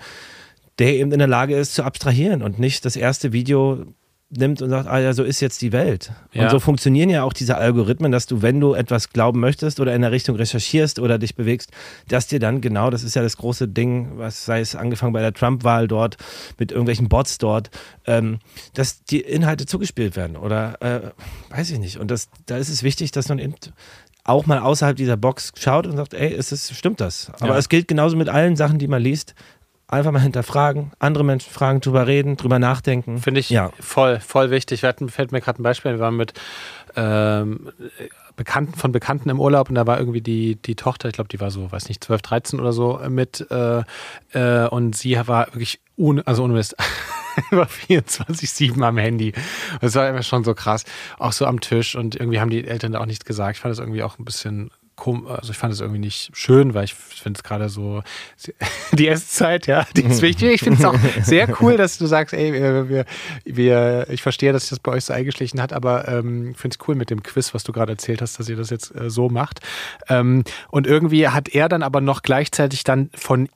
der 0.79 0.95
eben 0.95 1.13
in 1.13 1.19
der 1.19 1.29
Lage 1.29 1.57
ist 1.57 1.75
zu 1.75 1.83
abstrahieren 1.83 2.43
und 2.43 2.59
nicht 2.59 2.85
das 2.85 2.97
erste 2.97 3.33
Video 3.33 3.85
nimmt 4.31 4.61
und 4.61 4.69
sagt, 4.69 4.87
ah 4.89 4.99
ja, 4.99 5.15
so 5.15 5.23
ist 5.23 5.41
jetzt 5.41 5.63
die 5.63 5.73
Welt. 5.73 6.13
Ja. 6.33 6.45
Und 6.45 6.51
so 6.51 6.61
funktionieren 6.61 7.09
ja 7.09 7.23
auch 7.23 7.33
diese 7.33 7.57
Algorithmen, 7.57 8.13
dass 8.13 8.27
du, 8.27 8.43
wenn 8.43 8.61
du 8.61 8.75
etwas 8.75 9.11
glauben 9.11 9.41
möchtest 9.41 9.81
oder 9.81 9.95
in 9.95 10.03
der 10.03 10.13
Richtung 10.13 10.37
recherchierst 10.37 10.99
oder 10.99 11.19
dich 11.19 11.35
bewegst, 11.35 11.71
dass 12.09 12.27
dir 12.27 12.39
dann 12.39 12.61
genau, 12.61 12.91
das 12.91 13.05
ist 13.05 13.17
ja 13.17 13.23
das 13.23 13.39
große 13.39 13.69
Ding, 13.69 14.19
was 14.19 14.45
sei 14.45 14.61
es 14.61 14.75
angefangen 14.75 15.15
bei 15.15 15.23
der 15.23 15.33
Trump-Wahl 15.33 15.89
dort, 15.89 16.17
mit 16.59 16.73
irgendwelchen 16.73 17.09
Bots 17.09 17.39
dort, 17.39 17.71
ähm, 18.07 18.39
dass 18.75 19.03
die 19.05 19.21
Inhalte 19.21 19.65
zugespielt 19.65 20.17
werden 20.17 20.37
oder 20.37 20.81
äh, 20.83 21.11
weiß 21.51 21.71
ich 21.71 21.79
nicht. 21.79 21.97
Und 21.97 22.11
das, 22.11 22.29
da 22.47 22.59
ist 22.59 22.69
es 22.69 22.83
wichtig, 22.83 23.13
dass 23.13 23.29
man 23.29 23.39
eben 23.39 23.55
auch 24.25 24.45
mal 24.45 24.59
außerhalb 24.59 24.95
dieser 24.95 25.17
Box 25.17 25.53
schaut 25.57 25.87
und 25.87 25.97
sagt, 25.97 26.13
ey, 26.13 26.31
ist 26.31 26.53
es, 26.53 26.77
stimmt 26.77 27.01
das? 27.01 27.33
Aber 27.41 27.55
ja. 27.55 27.59
es 27.59 27.71
gilt 27.71 27.89
genauso 27.89 28.15
mit 28.15 28.29
allen 28.29 28.57
Sachen, 28.57 28.79
die 28.79 28.87
man 28.87 29.01
liest 29.01 29.35
einfach 29.89 30.13
mal 30.13 30.21
hinterfragen, 30.21 30.93
andere 30.99 31.25
Menschen 31.25 31.51
fragen, 31.51 31.81
drüber 31.81 32.07
reden, 32.07 32.37
drüber 32.37 32.59
nachdenken. 32.59 33.19
Finde 33.19 33.41
ich 33.41 33.51
ja. 33.51 33.71
voll, 33.81 34.21
voll 34.21 34.51
wichtig. 34.51 34.83
Wir 34.83 34.89
hatten, 34.89 35.09
fällt 35.09 35.33
mir 35.33 35.41
gerade 35.41 35.61
ein 35.61 35.65
Beispiel, 35.65 35.93
wir 35.93 35.99
waren 35.99 36.17
mit 36.17 36.35
ähm, 36.95 37.73
Bekannten 38.37 38.75
von 38.75 38.93
Bekannten 38.93 39.31
im 39.31 39.41
Urlaub 39.41 39.69
und 39.69 39.75
da 39.75 39.87
war 39.87 39.99
irgendwie 39.99 40.21
die, 40.21 40.57
die 40.57 40.77
Tochter, 40.77 41.09
ich 41.09 41.15
glaube, 41.15 41.29
die 41.29 41.41
war 41.41 41.51
so, 41.51 41.73
weiß 41.73 41.89
nicht, 41.89 42.05
12, 42.05 42.23
13 42.23 42.61
oder 42.61 42.73
so 42.73 43.01
mit 43.09 43.47
äh, 43.51 43.83
äh, 44.33 44.69
und 44.69 44.95
sie 44.95 45.17
war 45.27 45.47
wirklich 45.49 45.81
ohne, 45.97 46.25
also 46.27 46.45
ohne 46.45 46.55
Mist. 46.55 46.77
war 47.51 47.67
24-7 47.67 48.83
am 48.83 48.99
Handy. 48.99 49.33
Das 49.81 49.95
war 49.95 50.09
immer 50.09 50.23
schon 50.23 50.45
so 50.45 50.55
krass. 50.55 50.85
Auch 51.19 51.33
so 51.33 51.47
am 51.47 51.61
Tisch 51.61 51.95
und 51.95 52.17
irgendwie 52.17 52.41
haben 52.41 52.51
die 52.51 52.67
Eltern 52.67 52.93
da 52.93 53.01
auch 53.01 53.07
nichts 53.07 53.25
gesagt. 53.25 53.57
Ich 53.57 53.61
fand 53.61 53.73
das 53.73 53.79
irgendwie 53.79 54.03
auch 54.03 54.19
ein 54.19 54.25
bisschen 54.25 54.71
also 55.07 55.51
ich 55.51 55.57
fand 55.57 55.73
es 55.73 55.81
irgendwie 55.81 56.01
nicht 56.01 56.31
schön, 56.35 56.75
weil 56.75 56.85
ich 56.85 56.95
finde 56.95 57.39
es 57.39 57.43
gerade 57.43 57.69
so 57.69 58.03
die 58.93 59.09
Esszeit, 59.09 59.67
ja, 59.67 59.87
die 59.97 60.03
ist 60.03 60.23
wichtig. 60.23 60.55
Ich 60.55 60.61
finde 60.61 60.79
es 60.79 60.85
auch 60.85 60.99
sehr 61.23 61.49
cool, 61.61 61.77
dass 61.77 61.99
du 61.99 62.07
sagst, 62.07 62.35
ey, 62.35 62.53
wir, 62.53 63.05
wir, 63.45 64.07
ich 64.11 64.23
verstehe, 64.23 64.53
dass 64.53 64.63
sich 64.63 64.71
das 64.71 64.81
bei 64.81 64.93
euch 64.93 65.05
so 65.05 65.13
eingeschlichen 65.13 65.61
hat, 65.63 65.73
aber 65.73 66.09
ähm, 66.09 66.55
finde 66.55 66.77
es 66.79 66.89
cool 66.89 66.95
mit 66.95 67.11
dem 67.11 67.23
Quiz, 67.23 67.55
was 67.55 67.65
du 67.65 67.73
gerade 67.73 67.93
erzählt 67.93 68.23
hast, 68.23 68.39
dass 68.39 68.49
ihr 68.49 68.57
das 68.57 68.71
jetzt 68.71 68.95
äh, 68.95 69.11
so 69.11 69.29
macht. 69.29 69.61
Ähm, 70.09 70.45
und 70.71 70.87
irgendwie 70.87 71.29
hat 71.29 71.49
er 71.49 71.69
dann 71.69 71.83
aber 71.83 72.01
noch 72.01 72.23
gleichzeitig 72.23 72.85
dann 72.85 73.11
von 73.15 73.49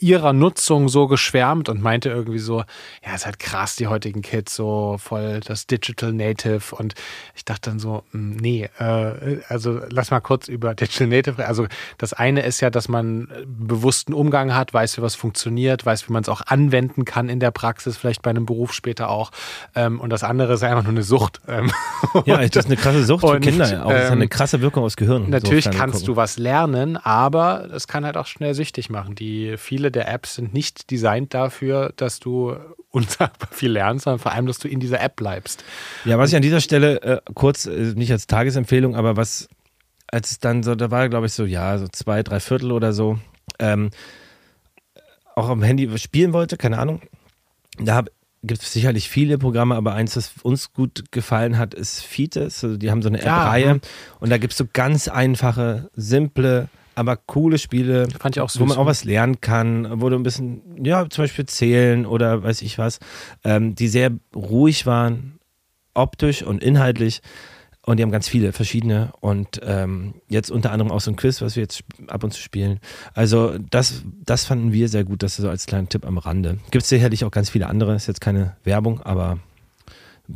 ihrer 0.00 0.32
Nutzung 0.32 0.88
so 0.88 1.08
geschwärmt 1.08 1.68
und 1.68 1.82
meinte 1.82 2.08
irgendwie 2.08 2.38
so, 2.38 2.62
ja, 3.04 3.14
ist 3.14 3.26
halt 3.26 3.40
krass, 3.40 3.74
die 3.74 3.88
heutigen 3.88 4.22
Kids, 4.22 4.54
so 4.54 4.96
voll 4.98 5.40
das 5.40 5.66
Digital 5.66 6.12
Native. 6.12 6.74
Und 6.76 6.94
ich 7.34 7.44
dachte 7.44 7.70
dann 7.70 7.80
so, 7.80 8.04
hm, 8.12 8.36
nee, 8.36 8.70
äh, 8.78 9.40
also 9.48 9.80
lass 9.90 10.12
mal 10.12 10.20
kurz 10.20 10.46
über 10.46 10.74
Digital 10.74 11.08
Native. 11.08 11.44
Also 11.44 11.66
das 11.98 12.12
eine 12.12 12.42
ist 12.42 12.60
ja, 12.60 12.70
dass 12.70 12.88
man 12.88 13.28
bewussten 13.46 14.12
Umgang 14.12 14.54
hat, 14.54 14.72
weiß, 14.72 14.98
wie 14.98 15.02
was 15.02 15.16
funktioniert, 15.16 15.84
weiß, 15.84 16.08
wie 16.08 16.12
man 16.12 16.22
es 16.22 16.28
auch 16.28 16.42
anwenden 16.46 17.04
kann 17.04 17.28
in 17.28 17.40
der 17.40 17.50
Praxis, 17.50 17.96
vielleicht 17.96 18.22
bei 18.22 18.30
einem 18.30 18.46
Beruf 18.46 18.72
später 18.72 19.10
auch. 19.10 19.32
Ähm, 19.74 20.00
und 20.00 20.10
das 20.10 20.22
andere 20.22 20.54
ist 20.54 20.62
einfach 20.62 20.84
nur 20.84 20.92
eine 20.92 21.02
Sucht. 21.02 21.40
Ähm, 21.48 21.72
ja, 22.24 22.38
das 22.46 22.64
ist 22.64 22.66
eine 22.66 22.76
krasse 22.76 23.04
Sucht 23.04 23.26
für 23.26 23.40
Kinder. 23.40 23.84
Auch. 23.84 23.90
Das 23.90 24.04
hat 24.04 24.12
eine 24.12 24.24
ähm, 24.24 24.30
krasse 24.30 24.60
Wirkung 24.60 24.84
aufs 24.84 24.96
Gehirn. 24.96 25.28
Natürlich 25.28 25.64
so 25.64 25.70
kannst 25.70 26.00
gucken. 26.00 26.06
du 26.06 26.16
was 26.16 26.38
lernen, 26.38 26.96
aber 26.96 27.68
es 27.72 27.88
kann 27.88 28.04
halt 28.04 28.16
auch 28.16 28.26
schnell 28.26 28.54
süchtig 28.54 28.90
machen. 28.90 29.16
Die 29.16 29.56
viele 29.56 29.87
viele 29.88 29.92
der 29.92 30.12
Apps 30.12 30.34
sind 30.34 30.52
nicht 30.52 30.90
designt 30.90 31.34
dafür, 31.34 31.92
dass 31.96 32.20
du 32.20 32.56
unsagbar 32.90 33.48
viel 33.50 33.72
lernst, 33.72 34.04
sondern 34.04 34.18
vor 34.18 34.32
allem, 34.32 34.46
dass 34.46 34.58
du 34.58 34.68
in 34.68 34.80
dieser 34.80 35.00
App 35.00 35.16
bleibst. 35.16 35.64
Ja, 36.04 36.18
was 36.18 36.30
ich 36.30 36.36
an 36.36 36.42
dieser 36.42 36.60
Stelle 36.60 37.02
äh, 37.02 37.20
kurz, 37.34 37.66
äh, 37.66 37.94
nicht 37.94 38.12
als 38.12 38.26
Tagesempfehlung, 38.26 38.96
aber 38.96 39.16
was, 39.16 39.48
als 40.06 40.30
es 40.30 40.40
dann 40.40 40.62
so, 40.62 40.74
da 40.74 40.90
war 40.90 41.08
glaube 41.08 41.26
ich 41.26 41.32
so, 41.32 41.44
ja, 41.44 41.78
so 41.78 41.86
zwei, 41.88 42.22
drei 42.22 42.40
Viertel 42.40 42.72
oder 42.72 42.92
so, 42.92 43.18
ähm, 43.58 43.90
auch 45.34 45.48
am 45.48 45.62
Handy 45.62 45.96
spielen 45.98 46.32
wollte, 46.32 46.56
keine 46.56 46.78
Ahnung. 46.78 47.02
Da 47.78 48.04
gibt 48.42 48.62
es 48.62 48.72
sicherlich 48.72 49.08
viele 49.08 49.38
Programme, 49.38 49.76
aber 49.76 49.94
eins, 49.94 50.14
das 50.14 50.32
uns 50.42 50.72
gut 50.72 51.04
gefallen 51.12 51.58
hat, 51.58 51.74
ist 51.74 52.00
Fites. 52.02 52.64
Also 52.64 52.76
die 52.76 52.90
haben 52.90 53.02
so 53.02 53.08
eine 53.08 53.20
App-Reihe 53.20 53.74
mhm. 53.74 53.80
und 54.20 54.30
da 54.30 54.38
gibt 54.38 54.52
es 54.52 54.58
so 54.58 54.66
ganz 54.72 55.08
einfache, 55.08 55.90
simple 55.94 56.68
aber 56.98 57.16
coole 57.16 57.58
Spiele, 57.58 58.08
wo 58.58 58.64
man 58.66 58.76
auch 58.76 58.86
was 58.86 59.04
lernen 59.04 59.40
kann, 59.40 60.00
wo 60.00 60.08
du 60.10 60.16
ein 60.16 60.24
bisschen, 60.24 60.84
ja, 60.84 61.08
zum 61.08 61.24
Beispiel 61.24 61.46
zählen 61.46 62.06
oder 62.06 62.42
weiß 62.42 62.62
ich 62.62 62.76
was, 62.76 62.98
ähm, 63.44 63.74
die 63.74 63.88
sehr 63.88 64.10
ruhig 64.34 64.84
waren, 64.84 65.38
optisch 65.94 66.42
und 66.42 66.62
inhaltlich. 66.62 67.20
Und 67.86 67.96
die 67.96 68.02
haben 68.02 68.10
ganz 68.10 68.28
viele 68.28 68.52
verschiedene 68.52 69.12
und 69.20 69.60
ähm, 69.62 70.14
jetzt 70.28 70.50
unter 70.50 70.72
anderem 70.72 70.92
auch 70.92 71.00
so 71.00 71.10
ein 71.10 71.16
Quiz, 71.16 71.40
was 71.40 71.56
wir 71.56 71.62
jetzt 71.62 71.84
ab 72.08 72.22
und 72.22 72.32
zu 72.32 72.42
spielen. 72.42 72.80
Also 73.14 73.56
das, 73.70 74.02
das 74.26 74.44
fanden 74.44 74.72
wir 74.72 74.90
sehr 74.90 75.04
gut, 75.04 75.22
das 75.22 75.36
so 75.36 75.48
als 75.48 75.64
kleinen 75.64 75.88
Tipp 75.88 76.04
am 76.04 76.18
Rande. 76.18 76.58
Gibt 76.70 76.82
es 76.82 76.90
sicherlich 76.90 77.24
auch 77.24 77.30
ganz 77.30 77.48
viele 77.48 77.68
andere, 77.68 77.94
ist 77.94 78.06
jetzt 78.06 78.20
keine 78.20 78.56
Werbung, 78.64 79.00
aber 79.00 79.38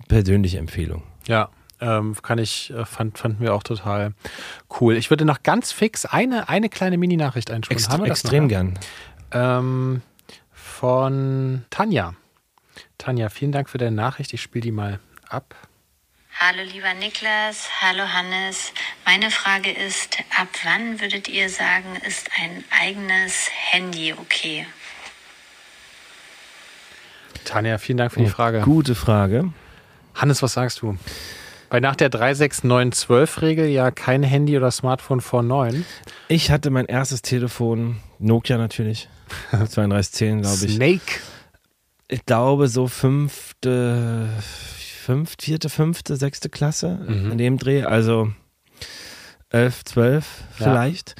persönliche 0.08 0.58
Empfehlung. 0.58 1.02
Ja, 1.26 1.50
ähm, 1.82 2.16
kann 2.22 2.38
ich, 2.38 2.70
äh, 2.70 2.84
fand, 2.84 3.18
fanden 3.18 3.40
wir 3.40 3.54
auch 3.54 3.64
total 3.64 4.14
cool. 4.80 4.96
Ich 4.96 5.10
würde 5.10 5.24
noch 5.24 5.42
ganz 5.42 5.72
fix 5.72 6.06
eine, 6.06 6.48
eine 6.48 6.68
kleine 6.68 6.96
Mini-Nachricht 6.96 7.50
einspielen. 7.50 7.78
Extre 7.78 7.92
Haben 7.92 8.04
wir 8.04 8.10
extrem 8.10 8.48
gern. 8.48 8.78
Ähm, 9.32 10.02
von 10.52 11.64
Tanja. 11.70 12.14
Tanja, 12.98 13.28
vielen 13.28 13.52
Dank 13.52 13.68
für 13.68 13.78
deine 13.78 13.96
Nachricht. 13.96 14.32
Ich 14.32 14.40
spiele 14.40 14.62
die 14.62 14.72
mal 14.72 15.00
ab. 15.28 15.54
Hallo 16.38 16.62
lieber 16.62 16.94
Niklas, 16.94 17.68
hallo 17.80 18.04
Hannes. 18.04 18.72
Meine 19.04 19.30
Frage 19.30 19.70
ist, 19.70 20.18
ab 20.38 20.48
wann 20.64 21.00
würdet 21.00 21.28
ihr 21.28 21.48
sagen, 21.48 21.96
ist 22.06 22.30
ein 22.40 22.64
eigenes 22.80 23.48
Handy 23.70 24.14
okay? 24.14 24.66
Tanja, 27.44 27.78
vielen 27.78 27.98
Dank 27.98 28.12
für 28.12 28.20
die 28.20 28.28
Frage. 28.28 28.60
Gute 28.60 28.94
Frage. 28.94 29.52
Hannes, 30.14 30.42
was 30.42 30.54
sagst 30.54 30.80
du? 30.80 30.96
Weil 31.72 31.80
nach 31.80 31.96
der 31.96 32.10
36912-Regel 32.10 33.66
ja 33.68 33.90
kein 33.90 34.22
Handy 34.22 34.58
oder 34.58 34.70
Smartphone 34.70 35.22
vor 35.22 35.42
9. 35.42 35.86
Ich 36.28 36.50
hatte 36.50 36.68
mein 36.68 36.84
erstes 36.84 37.22
Telefon, 37.22 37.96
Nokia 38.18 38.58
natürlich, 38.58 39.08
3210, 39.52 40.42
glaube 40.42 40.66
ich. 40.66 40.74
Snake. 40.74 41.20
Ich 42.08 42.26
glaube 42.26 42.68
so 42.68 42.88
fünfte, 42.88 44.28
fünfte, 44.42 45.42
vierte, 45.42 45.70
fünfte, 45.70 46.16
sechste 46.16 46.50
Klasse 46.50 47.06
mhm. 47.08 47.32
in 47.32 47.38
dem 47.38 47.56
Dreh, 47.56 47.84
also 47.84 48.30
elf, 49.48 49.82
zwölf 49.86 50.44
ja. 50.58 50.66
vielleicht. 50.66 51.14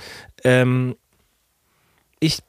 Ähm, 0.45 0.97
ich, 2.21 2.41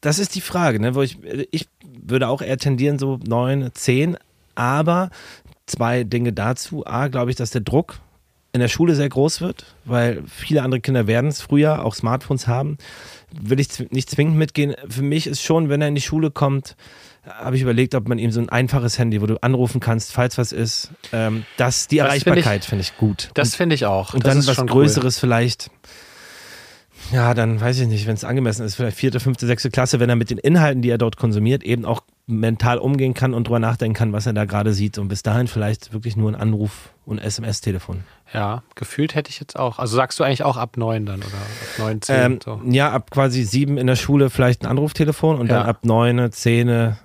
das 0.00 0.18
ist 0.18 0.34
die 0.34 0.40
Frage, 0.40 0.80
ne, 0.80 0.96
wo 0.96 1.02
ich, 1.02 1.18
ich 1.52 1.68
würde 1.96 2.26
auch 2.26 2.42
eher 2.42 2.58
tendieren 2.58 2.98
so 2.98 3.20
neun, 3.24 3.70
zehn, 3.72 4.16
aber 4.56 5.10
zwei 5.66 6.04
Dinge 6.04 6.32
dazu. 6.32 6.86
A, 6.86 7.08
glaube 7.08 7.30
ich, 7.30 7.36
dass 7.36 7.50
der 7.50 7.60
Druck 7.60 7.98
in 8.52 8.60
der 8.60 8.68
Schule 8.68 8.94
sehr 8.94 9.08
groß 9.08 9.40
wird, 9.42 9.66
weil 9.84 10.22
viele 10.26 10.62
andere 10.62 10.80
Kinder 10.80 11.06
werden 11.06 11.28
es 11.28 11.42
früher 11.42 11.84
auch 11.84 11.94
Smartphones 11.94 12.46
haben, 12.46 12.78
will 13.38 13.60
ich 13.60 13.68
nicht 13.90 14.08
zwingend 14.10 14.36
mitgehen. 14.36 14.74
Für 14.88 15.02
mich 15.02 15.26
ist 15.26 15.42
schon, 15.42 15.68
wenn 15.68 15.82
er 15.82 15.88
in 15.88 15.94
die 15.94 16.00
Schule 16.00 16.30
kommt, 16.30 16.74
habe 17.26 17.56
ich 17.56 17.62
überlegt, 17.62 17.94
ob 17.94 18.08
man 18.08 18.18
ihm 18.18 18.30
so 18.30 18.40
ein 18.40 18.48
einfaches 18.48 18.98
Handy, 18.98 19.20
wo 19.20 19.26
du 19.26 19.42
anrufen 19.42 19.80
kannst, 19.80 20.12
falls 20.12 20.38
was 20.38 20.52
ist, 20.52 20.90
ähm, 21.12 21.44
das 21.58 21.88
die 21.88 21.96
Das 21.96 22.06
find 22.12 22.16
ich- 22.18 22.26
Erreichbarkeit 22.28 22.64
finde 22.64 22.82
ich, 22.82 22.96
gut. 22.96 23.30
Das 23.34 23.56
finde 23.56 23.74
ich 23.74 23.84
auch. 23.84 24.14
Und 24.14 24.24
das 24.24 24.46
dann 24.46 24.46
was 24.56 24.66
Größeres 24.66 25.18
vielleicht. 25.18 25.70
Ja, 27.12 27.34
dann 27.34 27.60
weiß 27.60 27.78
ich 27.80 27.88
nicht, 27.88 28.06
wenn 28.06 28.14
es 28.14 28.24
angemessen 28.24 28.64
ist, 28.64 28.76
vielleicht 28.76 28.96
vierte, 28.96 29.20
fünfte, 29.20 29.46
sechste 29.46 29.70
Klasse, 29.70 30.00
wenn 30.00 30.08
er 30.08 30.16
mit 30.16 30.30
den 30.30 30.38
Inhalten, 30.38 30.82
die 30.82 30.88
er 30.90 30.98
dort 30.98 31.16
konsumiert, 31.16 31.62
eben 31.62 31.84
auch 31.84 32.00
mental 32.26 32.78
umgehen 32.78 33.14
kann 33.14 33.34
und 33.34 33.46
drüber 33.46 33.60
nachdenken 33.60 33.94
kann, 33.94 34.12
was 34.12 34.26
er 34.26 34.32
da 34.32 34.44
gerade 34.44 34.72
sieht. 34.72 34.98
Und 34.98 35.08
bis 35.08 35.22
dahin 35.22 35.46
vielleicht 35.46 35.92
wirklich 35.92 36.16
nur 36.16 36.30
ein 36.30 36.34
Anruf 36.34 36.92
und 37.04 37.18
SMS-Telefon. 37.18 38.02
Ja, 38.34 38.62
gefühlt 38.74 39.14
hätte 39.14 39.30
ich 39.30 39.38
jetzt 39.38 39.56
auch. 39.56 39.78
Also 39.78 39.96
sagst 39.96 40.18
du 40.18 40.24
eigentlich 40.24 40.42
auch 40.42 40.56
ab 40.56 40.76
neun 40.76 41.06
dann 41.06 41.20
oder 41.20 41.26
ab 41.28 41.78
neun, 41.78 42.02
zehn? 42.02 42.32
Ähm, 42.32 42.38
so. 42.44 42.60
Ja, 42.64 42.90
ab 42.90 43.10
quasi 43.12 43.44
sieben 43.44 43.78
in 43.78 43.86
der 43.86 43.96
Schule 43.96 44.28
vielleicht 44.30 44.62
ein 44.62 44.66
Anruftelefon 44.66 45.38
und 45.38 45.46
Ja. 45.48 45.58
dann 45.60 45.66
ab 45.68 45.84
neun, 45.84 46.32
zehn 46.32 46.96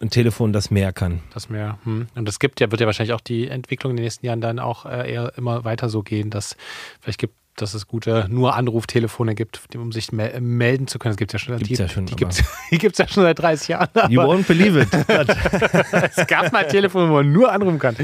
ein 0.00 0.10
Telefon, 0.10 0.52
das 0.52 0.70
mehr 0.70 0.92
kann. 0.92 1.22
Das 1.34 1.48
mehr. 1.48 1.78
Hm. 1.82 2.06
Und 2.14 2.28
es 2.28 2.38
gibt 2.38 2.60
ja, 2.60 2.70
wird 2.70 2.80
ja 2.80 2.86
wahrscheinlich 2.86 3.14
auch 3.14 3.20
die 3.20 3.48
Entwicklung 3.48 3.90
in 3.90 3.96
den 3.96 4.04
nächsten 4.04 4.24
Jahren 4.26 4.40
dann 4.40 4.60
auch 4.60 4.86
äh, 4.86 5.12
eher 5.12 5.32
immer 5.36 5.64
weiter 5.64 5.88
so 5.88 6.04
gehen, 6.04 6.30
dass 6.30 6.56
vielleicht 7.00 7.18
gibt 7.18 7.34
dass 7.62 7.74
es 7.74 7.86
gute 7.86 8.26
nur 8.28 8.54
Anruftelefone 8.54 9.34
gibt, 9.34 9.60
um 9.76 9.92
sich 9.92 10.12
mel 10.12 10.40
melden 10.40 10.86
zu 10.86 10.98
können. 10.98 11.12
Es 11.12 11.16
gibt 11.16 11.32
ja 11.32 11.38
schon, 11.38 11.56
Gibt's 11.56 11.68
die, 11.68 11.74
ja 11.74 11.88
schon, 11.88 12.06
die 12.06 12.16
die 12.70 12.78
gibt's 12.78 12.98
ja 12.98 13.08
schon 13.08 13.22
seit 13.22 13.38
30 13.38 13.68
Jahren. 13.68 13.88
You 14.08 14.20
won't 14.20 14.46
believe 14.46 14.80
it. 14.80 14.88
es 16.16 16.26
gab 16.26 16.52
mal 16.52 16.66
Telefone, 16.66 17.08
wo 17.08 17.14
man 17.14 17.32
nur 17.32 17.52
anrufen 17.52 17.78
kann. 17.78 17.96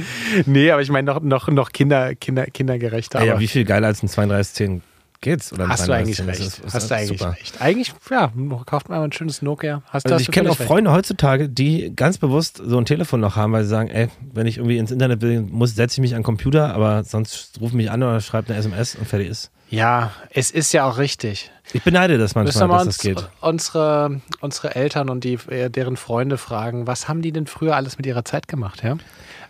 Nee, 0.47 0.71
aber 0.71 0.83
ich 0.83 0.91
meine 0.91 1.07
noch, 1.07 1.21
noch, 1.21 1.49
noch 1.49 1.73
Kinder, 1.73 2.15
Kinder, 2.15 2.47
kindergerechter. 2.47 3.25
ja, 3.25 3.33
aber 3.33 3.41
wie 3.41 3.49
viel 3.49 3.65
geiler 3.65 3.89
als 3.89 4.03
ein 4.03 4.09
3210 4.09 4.83
geht's? 5.25 5.53
Oder 5.53 5.69
hast 5.69 5.89
du 5.89 5.93
eigentlich 5.93 6.17
3210? 6.19 6.27
recht. 6.29 6.41
Das 6.41 6.47
ist- 6.59 6.65
das 6.65 6.75
hast 6.75 6.91
du 6.91 6.95
eigentlich 6.95 7.19
super. 7.19 7.33
recht. 7.33 7.61
Eigentlich, 7.61 7.93
ja, 8.11 8.33
kauft 8.67 8.89
man 8.89 8.99
mal 8.99 9.05
ein 9.05 9.13
schönes 9.13 9.43
Nokia. 9.43 9.83
Hast, 9.91 10.05
Also 10.07 10.15
hast 10.15 10.21
ich 10.23 10.27
du 10.27 10.33
kenne 10.33 10.51
auch 10.51 10.57
völlig 10.57 10.69
Freunde 10.69 10.93
heutzutage, 10.93 11.49
die 11.49 11.93
ganz 11.97 12.19
bewusst 12.19 12.63
so 12.65 12.79
ein 12.79 12.85
Telefon 12.85 13.19
noch 13.21 13.35
haben, 13.35 13.53
weil 13.53 13.65
sie 13.65 13.71
sagen, 13.71 13.89
ey, 13.91 14.09
wenn 14.33 14.47
ich 14.47 14.59
irgendwie 14.59 14.79
ins 14.79 14.93
Internet 14.93 15.21
will, 15.23 15.41
muss, 15.41 15.75
setze 15.75 15.95
ich 15.95 16.01
mich 16.01 16.15
an 16.15 16.21
den 16.21 16.25
Computer, 16.25 16.73
aber 16.75 17.03
sonst 17.03 17.61
ruf 17.61 17.73
mich 17.73 17.91
an 17.91 18.03
oder 18.03 18.21
schreibt 18.21 18.49
eine 18.51 18.59
SMS 18.61 18.95
und 18.95 19.07
fertig 19.09 19.29
ist. 19.29 19.45
recht. 19.45 19.51
Ja, 19.71 20.13
es 20.31 20.51
ist 20.53 20.73
ja 20.73 20.85
auch 20.89 20.99
richtig. 20.99 21.51
Ich 21.73 21.83
beneide 21.83 22.19
das 22.19 22.35
manchmal, 22.37 22.69
dass 22.69 22.85
das 22.85 22.87
uns, 22.87 22.99
geht. 22.99 23.29
unsere, 23.41 24.21
unsere 24.41 24.75
Eltern 24.77 25.09
und 25.09 25.25
die, 25.25 25.39
äh, 25.49 25.71
deren 25.71 25.97
Freunde 25.97 26.37
fragen, 26.37 26.87
was 26.87 27.09
haben 27.09 27.23
die 27.23 27.33
denn 27.33 27.47
früher 27.47 27.75
alles 27.75 27.97
mit 27.97 28.07
ihrer 28.07 28.25
Zeit 28.25 28.47
gemacht, 28.47 28.85
ja? 28.85 28.97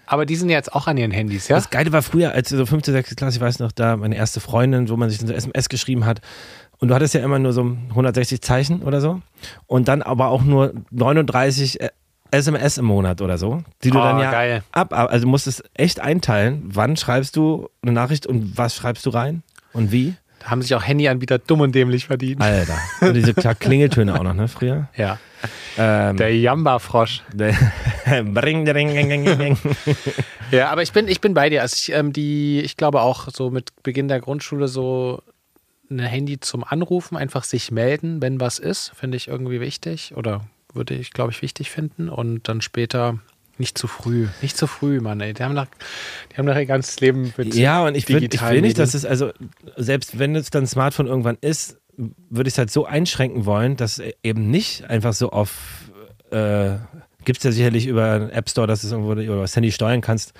Aber 0.06 0.26
die 0.26 0.36
sind 0.36 0.48
ja 0.50 0.56
jetzt 0.56 0.72
auch 0.74 0.86
an 0.86 0.96
ihren 0.96 1.10
Handys, 1.10 1.48
ja? 1.48 1.56
Das 1.56 1.70
Geile 1.70 1.92
war 1.92 2.02
früher, 2.02 2.32
als 2.32 2.48
so 2.50 2.66
fünfte, 2.66 2.92
sechste 2.92 3.14
Klasse, 3.14 3.36
ich 3.38 3.42
weiß 3.42 3.58
noch, 3.58 3.72
da 3.72 3.96
meine 3.96 4.16
erste 4.16 4.40
Freundin, 4.40 4.88
wo 4.88 4.96
man 4.96 5.10
sich 5.10 5.20
so 5.20 5.32
SMS 5.32 5.68
geschrieben 5.68 6.04
hat. 6.04 6.20
Und 6.78 6.88
du 6.88 6.94
hattest 6.94 7.14
ja 7.14 7.22
immer 7.22 7.38
nur 7.38 7.52
so 7.52 7.76
160 7.90 8.40
Zeichen 8.42 8.82
oder 8.82 9.00
so. 9.00 9.20
Und 9.66 9.88
dann 9.88 10.02
aber 10.02 10.28
auch 10.28 10.42
nur 10.42 10.72
39 10.90 11.80
äh, 11.80 11.90
SMS 12.30 12.78
im 12.78 12.84
Monat 12.86 13.20
oder 13.22 13.38
so, 13.38 13.62
die 13.84 13.90
du 13.90 13.98
Oh, 13.98 14.02
dann 14.02 14.18
ja 14.18 14.30
geil. 14.30 14.62
ab, 14.72 14.92
ab. 14.92 15.10
Also 15.10 15.24
du 15.24 15.30
musst 15.30 15.46
es 15.46 15.62
echt 15.74 16.00
einteilen. 16.00 16.62
Wann 16.66 16.96
schreibst 16.96 17.36
du 17.36 17.68
eine 17.82 17.92
Nachricht 17.92 18.26
und 18.26 18.58
was 18.58 18.74
schreibst 18.74 19.06
du 19.06 19.10
rein? 19.10 19.42
Und 19.72 19.92
wie? 19.92 20.14
Da 20.44 20.50
haben 20.50 20.60
sich 20.60 20.74
auch 20.74 20.82
Handyanbieter 20.86 21.38
dumm 21.38 21.62
und 21.62 21.74
dämlich 21.74 22.04
verdient. 22.06 22.40
Alter. 22.42 22.76
Und 23.00 23.14
diese 23.14 23.32
Klingeltöne 23.58 24.14
auch 24.18 24.22
noch, 24.22 24.34
ne, 24.34 24.46
früher? 24.46 24.88
Ja. 24.94 25.18
Ähm, 25.78 26.18
Der 26.18 26.36
Jamba-Frosch. 26.36 27.22
Bring, 27.34 28.66
dring, 28.66 28.94
ding, 28.94 29.38
ding. 29.38 29.56
Ja, 30.50 30.70
aber 30.70 30.82
ich 30.82 30.92
bin, 30.92 31.08
ich 31.08 31.22
bin 31.22 31.32
bei 31.32 31.48
dir. 31.48 31.62
Also 31.62 31.74
ich, 31.76 31.92
ähm, 31.92 32.12
die, 32.12 32.60
ich 32.60 32.76
glaube 32.76 33.00
auch 33.00 33.28
so 33.32 33.50
mit 33.50 33.70
Beginn 33.82 34.08
der 34.08 34.20
Grundschule 34.20 34.68
so 34.68 35.22
ein 35.90 35.98
Handy 35.98 36.38
zum 36.40 36.62
Anrufen, 36.62 37.16
einfach 37.16 37.44
sich 37.44 37.70
melden, 37.70 38.20
wenn 38.20 38.38
was 38.38 38.58
ist, 38.58 38.92
finde 38.94 39.16
ich 39.16 39.28
irgendwie 39.28 39.60
wichtig 39.60 40.14
oder 40.16 40.42
würde 40.74 40.94
ich, 40.94 41.12
glaube 41.12 41.30
ich, 41.30 41.40
wichtig 41.40 41.70
finden. 41.70 42.10
Und 42.10 42.48
dann 42.48 42.60
später 42.60 43.18
nicht 43.58 43.78
zu 43.78 43.86
früh. 43.86 44.28
Nicht 44.42 44.56
zu 44.56 44.66
früh, 44.66 45.00
Mann, 45.00 45.20
ey. 45.20 45.32
Die 45.34 45.42
haben 45.42 45.54
doch, 45.54 45.66
die 46.32 46.36
haben 46.36 46.46
doch 46.46 46.56
ihr 46.56 46.66
ganzes 46.66 47.00
Leben 47.00 47.32
mit 47.36 47.54
Ja, 47.54 47.86
und 47.86 47.94
ich, 47.94 48.08
würd, 48.08 48.34
ich 48.34 48.42
will 48.42 48.60
nicht, 48.60 48.78
dass 48.78 48.94
es, 48.94 49.04
also, 49.04 49.32
selbst 49.76 50.18
wenn 50.18 50.34
es 50.36 50.50
dann 50.50 50.66
Smartphone 50.66 51.06
irgendwann 51.06 51.38
ist, 51.40 51.78
würde 51.96 52.48
ich 52.48 52.54
es 52.54 52.58
halt 52.58 52.70
so 52.70 52.86
einschränken 52.86 53.46
wollen, 53.46 53.76
dass 53.76 54.02
eben 54.22 54.50
nicht 54.50 54.84
einfach 54.84 55.12
so 55.12 55.30
auf, 55.30 55.90
äh, 56.30 56.76
gibt 57.24 57.38
es 57.38 57.44
ja 57.44 57.52
sicherlich 57.52 57.86
über 57.86 58.18
den 58.18 58.30
App 58.30 58.48
Store, 58.48 58.66
dass 58.66 58.80
du 58.80 58.86
es 58.86 58.92
irgendwo 58.92 59.12
über 59.12 59.42
das 59.42 59.56
Handy 59.56 59.72
steuern 59.72 60.00
kannst, 60.00 60.32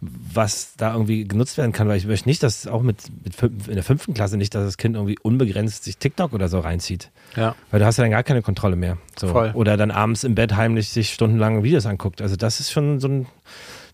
was 0.00 0.74
da 0.76 0.92
irgendwie 0.92 1.26
genutzt 1.26 1.58
werden 1.58 1.72
kann, 1.72 1.88
weil 1.88 1.98
ich 1.98 2.06
möchte 2.06 2.28
nicht, 2.28 2.42
dass 2.42 2.66
auch 2.66 2.82
mit, 2.82 2.98
mit 3.24 3.68
in 3.68 3.74
der 3.74 3.82
fünften 3.82 4.14
Klasse 4.14 4.36
nicht, 4.36 4.54
dass 4.54 4.64
das 4.64 4.76
Kind 4.76 4.96
irgendwie 4.96 5.18
unbegrenzt 5.22 5.84
sich 5.84 5.98
TikTok 5.98 6.32
oder 6.32 6.48
so 6.48 6.60
reinzieht. 6.60 7.10
Ja. 7.36 7.54
Weil 7.70 7.80
du 7.80 7.86
hast 7.86 7.96
ja 7.98 8.04
dann 8.04 8.10
gar 8.10 8.22
keine 8.22 8.42
Kontrolle 8.42 8.76
mehr. 8.76 8.98
So. 9.18 9.28
Voll. 9.28 9.52
Oder 9.54 9.76
dann 9.76 9.90
abends 9.90 10.24
im 10.24 10.34
Bett 10.34 10.56
heimlich 10.56 10.88
sich 10.88 11.12
stundenlang 11.12 11.62
Videos 11.62 11.86
anguckt. 11.86 12.22
Also 12.22 12.36
das 12.36 12.60
ist 12.60 12.70
schon 12.70 13.00
so 13.00 13.08
ein, 13.08 13.26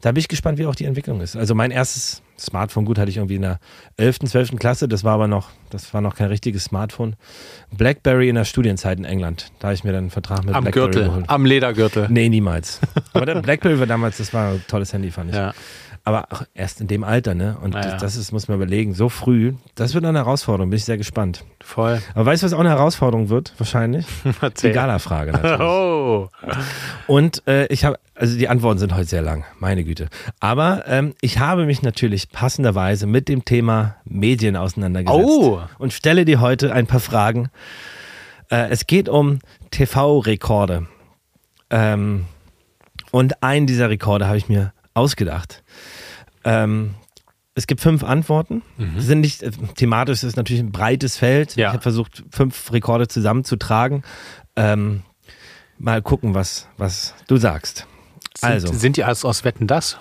da 0.00 0.12
bin 0.12 0.20
ich 0.20 0.28
gespannt, 0.28 0.58
wie 0.58 0.66
auch 0.66 0.74
die 0.74 0.84
Entwicklung 0.84 1.20
ist. 1.20 1.36
Also 1.36 1.54
mein 1.54 1.70
erstes 1.70 2.22
Smartphone, 2.38 2.84
gut, 2.84 2.98
hatte 2.98 3.08
ich 3.10 3.16
irgendwie 3.16 3.36
in 3.36 3.42
der 3.42 3.58
11., 3.96 4.18
12. 4.26 4.56
Klasse, 4.56 4.88
das 4.88 5.04
war 5.04 5.14
aber 5.14 5.26
noch, 5.26 5.48
das 5.70 5.92
war 5.94 6.00
noch 6.02 6.14
kein 6.16 6.28
richtiges 6.28 6.64
Smartphone. 6.64 7.16
Blackberry 7.70 8.28
in 8.28 8.34
der 8.34 8.44
Studienzeit 8.44 8.98
in 8.98 9.04
England. 9.04 9.50
Da 9.58 9.68
habe 9.68 9.74
ich 9.74 9.84
mir 9.84 9.92
dann 9.92 10.04
einen 10.04 10.10
Vertrag 10.10 10.44
mit 10.44 10.54
Am 10.54 10.64
Blackberry 10.64 10.86
Gürtel, 10.90 11.04
geholt. 11.08 11.24
am 11.28 11.44
Ledergürtel. 11.46 12.06
Nee, 12.10 12.28
niemals. 12.28 12.80
Aber 13.14 13.26
der 13.26 13.36
Blackberry 13.40 13.78
war 13.78 13.86
damals, 13.86 14.18
das 14.18 14.32
war 14.34 14.52
ein 14.52 14.64
tolles 14.68 14.92
Handy, 14.92 15.10
fand 15.10 15.30
ich. 15.30 15.36
Ja. 15.36 15.52
Aber 16.04 16.26
auch 16.30 16.42
erst 16.54 16.80
in 16.80 16.86
dem 16.86 17.02
Alter, 17.02 17.34
ne? 17.34 17.56
Und 17.60 17.74
Naja. 17.74 17.92
das, 17.92 18.00
das 18.02 18.16
ist, 18.16 18.30
muss 18.30 18.46
man 18.46 18.58
überlegen, 18.58 18.94
so 18.94 19.08
früh, 19.08 19.54
das 19.74 19.92
wird 19.92 20.04
eine 20.04 20.16
Herausforderung, 20.18 20.70
bin 20.70 20.76
ich 20.76 20.84
sehr 20.84 20.98
gespannt. 20.98 21.44
Voll. 21.64 22.00
Aber 22.14 22.26
weißt 22.26 22.42
du, 22.42 22.46
was 22.46 22.52
auch 22.52 22.60
eine 22.60 22.68
Herausforderung 22.68 23.28
wird? 23.28 23.54
Wahrscheinlich? 23.58 24.06
Die. 24.62 24.70
Gala-Frage 24.70 25.32
natürlich. 25.32 25.60
Oh. 25.66 26.28
Und 27.08 27.42
äh, 27.48 27.66
ich 27.66 27.84
habe, 27.84 27.98
also 28.16 28.36
die 28.36 28.48
Antworten 28.48 28.78
sind 28.78 28.94
heute 28.94 29.08
sehr 29.08 29.22
lang, 29.22 29.44
meine 29.58 29.84
Güte. 29.84 30.08
Aber 30.40 30.84
ähm, 30.86 31.14
ich 31.20 31.38
habe 31.38 31.66
mich 31.66 31.82
natürlich 31.82 32.30
passenderweise 32.30 33.06
mit 33.06 33.28
dem 33.28 33.44
Thema 33.44 33.96
Medien 34.04 34.56
auseinandergesetzt. 34.56 35.28
Oh. 35.28 35.60
Und 35.78 35.92
stelle 35.92 36.24
dir 36.24 36.40
heute 36.40 36.72
ein 36.72 36.86
paar 36.86 37.00
Fragen. 37.00 37.50
Äh, 38.50 38.68
es 38.70 38.86
geht 38.86 39.08
um 39.08 39.40
TV-Rekorde. 39.70 40.86
Ähm, 41.68 42.24
und 43.10 43.42
einen 43.42 43.66
dieser 43.66 43.90
Rekorde 43.90 44.26
habe 44.26 44.38
ich 44.38 44.48
mir 44.48 44.72
ausgedacht. 44.94 45.62
Ähm, 46.44 46.94
es 47.54 47.66
gibt 47.66 47.80
fünf 47.80 48.04
Antworten. 48.04 48.62
Die 48.78 49.00
sind 49.00 49.20
nicht, 49.20 49.42
äh, 49.42 49.50
thematisch 49.76 50.22
ist 50.22 50.36
natürlich 50.36 50.62
ein 50.62 50.72
breites 50.72 51.16
Feld. 51.16 51.56
Ja. 51.56 51.68
Ich 51.68 51.72
habe 51.74 51.82
versucht, 51.82 52.24
fünf 52.30 52.72
Rekorde 52.72 53.08
zusammenzutragen. 53.08 54.04
Ähm, 54.56 55.02
mal 55.78 56.00
gucken, 56.02 56.34
was, 56.34 56.68
was 56.78 57.14
du 57.26 57.36
sagst. 57.36 57.86
Sind, 58.38 58.48
Also. 58.50 58.72
sind 58.72 58.96
die 58.96 59.04
aus, 59.04 59.24
aus 59.24 59.44
Wetten 59.44 59.66
das? 59.66 59.98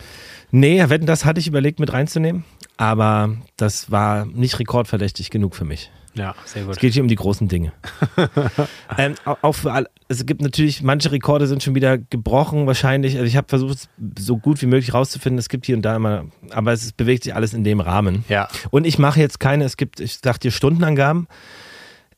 Nee, 0.52 0.84
Wetten, 0.90 1.06
das 1.06 1.26
hatte 1.26 1.40
ich 1.40 1.48
überlegt 1.48 1.80
mit 1.80 1.92
reinzunehmen, 1.92 2.44
aber 2.78 3.36
das 3.58 3.92
war 3.92 4.26
nicht 4.26 4.60
rekordverdächtig 4.60 5.30
genug 5.30 5.56
für 5.56 5.66
mich. 5.66 5.92
Ja, 6.14 6.34
sehr 6.46 6.64
gut. 6.64 6.76
Es 6.76 6.80
geht 6.80 6.94
hier 6.94 7.02
um 7.04 7.10
die 7.10 7.16
großen 7.16 7.50
Dinge. 7.50 7.74
ähm, 8.98 9.16
au- 9.26 9.36
auch 9.42 9.52
für 9.52 9.74
alle, 9.74 9.90
es 10.08 10.26
gibt 10.26 10.42
natürlich, 10.42 10.82
manche 10.82 11.12
Rekorde 11.12 11.46
sind 11.48 11.62
schon 11.62 11.76
wieder 11.76 11.98
gebrochen 11.98 12.68
wahrscheinlich. 12.68 13.16
Also 13.16 13.26
ich 13.26 13.36
habe 13.36 13.48
versucht, 13.50 13.74
es 13.76 13.90
so 14.20 14.38
gut 14.38 14.62
wie 14.62 14.66
möglich 14.68 14.94
rauszufinden. 14.94 15.38
Es 15.40 15.50
gibt 15.50 15.66
hier 15.66 15.76
und 15.76 15.82
da 15.82 15.96
immer, 15.98 16.26
aber 16.52 16.72
es 16.72 16.94
bewegt 16.94 17.24
sich 17.26 17.36
alles 17.36 17.54
in 17.54 17.66
dem 17.66 17.82
Rahmen. 17.82 18.24
Ja. 18.30 18.48
Und 18.72 18.86
ich 18.86 18.98
mache 18.98 19.20
jetzt 19.20 19.42
keine, 19.42 19.66
es 19.66 19.76
gibt, 19.76 20.00
ich 20.00 20.20
sag 20.24 20.40
dir 20.40 20.52
Stundenangaben. 20.52 21.28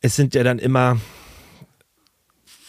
Es 0.01 0.15
sind 0.15 0.35
ja 0.35 0.43
dann 0.43 0.59
immer, 0.59 0.99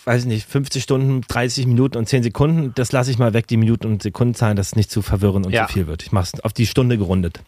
weiß 0.09 0.23
ich 0.23 0.27
nicht, 0.27 0.49
50 0.49 0.83
Stunden, 0.83 1.21
30 1.29 1.67
Minuten 1.67 1.99
und 1.99 2.09
10 2.09 2.23
Sekunden. 2.23 2.73
Das 2.75 2.93
lasse 2.93 3.11
ich 3.11 3.19
mal 3.19 3.35
weg, 3.35 3.47
die 3.47 3.59
Minuten 3.59 3.87
und 3.87 4.03
Sekundenzahlen, 4.03 4.57
dass 4.57 4.69
es 4.69 4.77
nicht 4.77 4.91
zu 4.91 5.03
verwirrend 5.03 5.45
und 5.47 5.53
Ja. 5.53 5.67
zu 5.67 5.75
viel 5.75 5.87
wird. 5.87 6.03
Ich 6.03 6.13
mache 6.13 6.31
es 6.35 6.41
auf 6.41 6.55
die 6.55 6.67
Stunde 6.67 6.97
gerundet. 6.97 7.41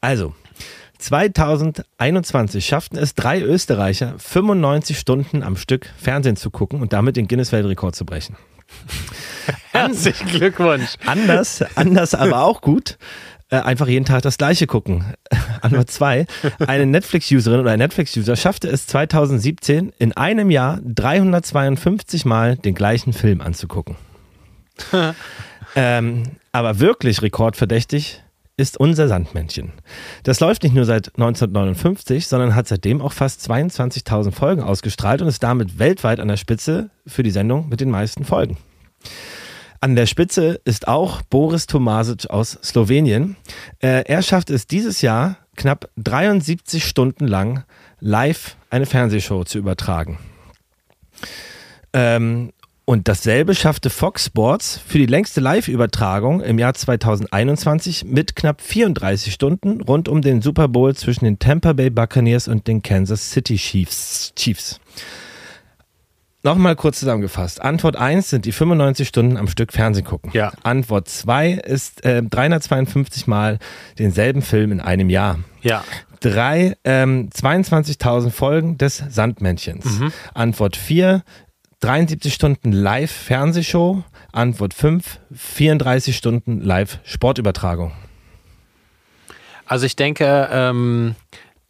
Also, 0.00 0.34
2021 0.98 2.66
schafften 2.66 2.96
es 2.98 3.14
drei 3.14 3.40
Österreicher, 3.40 4.14
95 4.18 4.98
Stunden 4.98 5.42
am 5.42 5.56
Stück 5.56 5.88
Fernsehen 5.96 6.36
zu 6.36 6.50
gucken 6.50 6.80
und 6.82 6.92
damit 6.92 7.16
den 7.16 7.28
Guinness-Weltrekord 7.28 7.94
zu 7.94 8.04
brechen. 8.04 8.36
Herzlichen 9.72 10.28
Glückwunsch. 10.28 10.94
Anders, 11.06 11.62
anders 11.76 12.14
aber 12.14 12.42
auch 12.42 12.60
gut. 12.60 12.98
Äh, 13.54 13.60
einfach 13.60 13.86
jeden 13.86 14.04
Tag 14.04 14.22
das 14.22 14.36
Gleiche 14.36 14.66
gucken. 14.66 15.04
Antwort 15.60 15.88
zwei. 15.92 16.26
Eine 16.66 16.86
Netflix-Userin 16.86 17.60
oder 17.60 17.70
ein 17.70 17.78
Netflix-User 17.78 18.34
schaffte 18.34 18.68
es 18.68 18.88
2017 18.88 19.92
in 19.96 20.12
einem 20.12 20.50
Jahr 20.50 20.80
352 20.84 22.24
Mal 22.24 22.56
den 22.56 22.74
gleichen 22.74 23.12
Film 23.12 23.40
anzugucken. 23.40 23.94
ähm, 25.76 26.24
aber 26.50 26.80
wirklich 26.80 27.22
rekordverdächtig 27.22 28.24
ist 28.56 28.76
unser 28.76 29.06
Sandmännchen. 29.06 29.72
Das 30.24 30.40
läuft 30.40 30.64
nicht 30.64 30.74
nur 30.74 30.84
seit 30.84 31.14
1959, 31.14 32.26
sondern 32.26 32.56
hat 32.56 32.66
seitdem 32.66 33.00
auch 33.00 33.12
fast 33.12 33.48
22.000 33.48 34.32
Folgen 34.32 34.62
ausgestrahlt 34.62 35.22
und 35.22 35.28
ist 35.28 35.44
damit 35.44 35.78
weltweit 35.78 36.18
an 36.18 36.26
der 36.26 36.36
Spitze 36.36 36.90
für 37.06 37.22
die 37.22 37.30
Sendung 37.30 37.68
mit 37.68 37.80
den 37.80 37.90
meisten 37.90 38.24
Folgen. 38.24 38.56
An 39.84 39.96
der 39.96 40.06
Spitze 40.06 40.62
ist 40.64 40.88
auch 40.88 41.20
Boris 41.20 41.66
Tomasic 41.66 42.30
aus 42.30 42.58
Slowenien. 42.64 43.36
Äh, 43.80 44.04
er 44.06 44.22
schafft 44.22 44.48
es 44.48 44.66
dieses 44.66 45.02
Jahr 45.02 45.36
knapp 45.56 45.90
73 45.98 46.82
Stunden 46.82 47.28
lang 47.28 47.64
live 48.00 48.56
eine 48.70 48.86
Fernsehshow 48.86 49.44
zu 49.44 49.58
übertragen. 49.58 50.18
Ähm, 51.92 52.52
und 52.86 53.08
dasselbe 53.08 53.54
schaffte 53.54 53.90
Fox 53.90 54.24
Sports 54.24 54.80
für 54.86 54.96
die 54.96 55.04
längste 55.04 55.42
Live-Übertragung 55.42 56.40
im 56.40 56.58
Jahr 56.58 56.72
2021 56.72 58.06
mit 58.06 58.36
knapp 58.36 58.62
34 58.62 59.34
Stunden 59.34 59.82
rund 59.82 60.08
um 60.08 60.22
den 60.22 60.40
Super 60.40 60.68
Bowl 60.68 60.96
zwischen 60.96 61.26
den 61.26 61.38
Tampa 61.38 61.74
Bay 61.74 61.90
Buccaneers 61.90 62.48
und 62.48 62.68
den 62.68 62.82
Kansas 62.82 63.32
City 63.32 63.56
Chiefs. 63.56 64.32
Chiefs. 64.34 64.80
Nochmal 66.44 66.76
kurz 66.76 67.00
zusammengefasst. 67.00 67.62
Antwort 67.62 67.96
1 67.96 68.28
sind 68.28 68.44
die 68.44 68.52
95 68.52 69.08
Stunden 69.08 69.38
am 69.38 69.48
Stück 69.48 69.72
Fernsehen 69.72 70.04
gucken. 70.04 70.30
Ja. 70.34 70.52
Antwort 70.62 71.08
2 71.08 71.52
ist 71.52 72.04
äh, 72.04 72.22
352 72.22 73.26
Mal 73.26 73.58
denselben 73.98 74.42
Film 74.42 74.70
in 74.70 74.80
einem 74.80 75.08
Jahr. 75.08 75.38
Ja. 75.62 75.82
3 76.20 76.76
ähm, 76.84 77.30
22.000 77.30 78.30
Folgen 78.30 78.76
des 78.76 79.02
Sandmännchens. 79.08 79.86
Antwort 80.34 80.76
4 80.76 81.22
73 81.80 82.32
Stunden 82.32 82.72
Live-Fernsehshow. 82.72 84.04
Antwort 84.32 84.74
5 84.74 85.20
34 85.34 86.14
Stunden 86.14 86.60
Live-Sportübertragung. 86.60 87.92
Also 89.66 89.86
ich 89.86 89.96
denke, 89.96 90.48
ähm, 90.52 91.14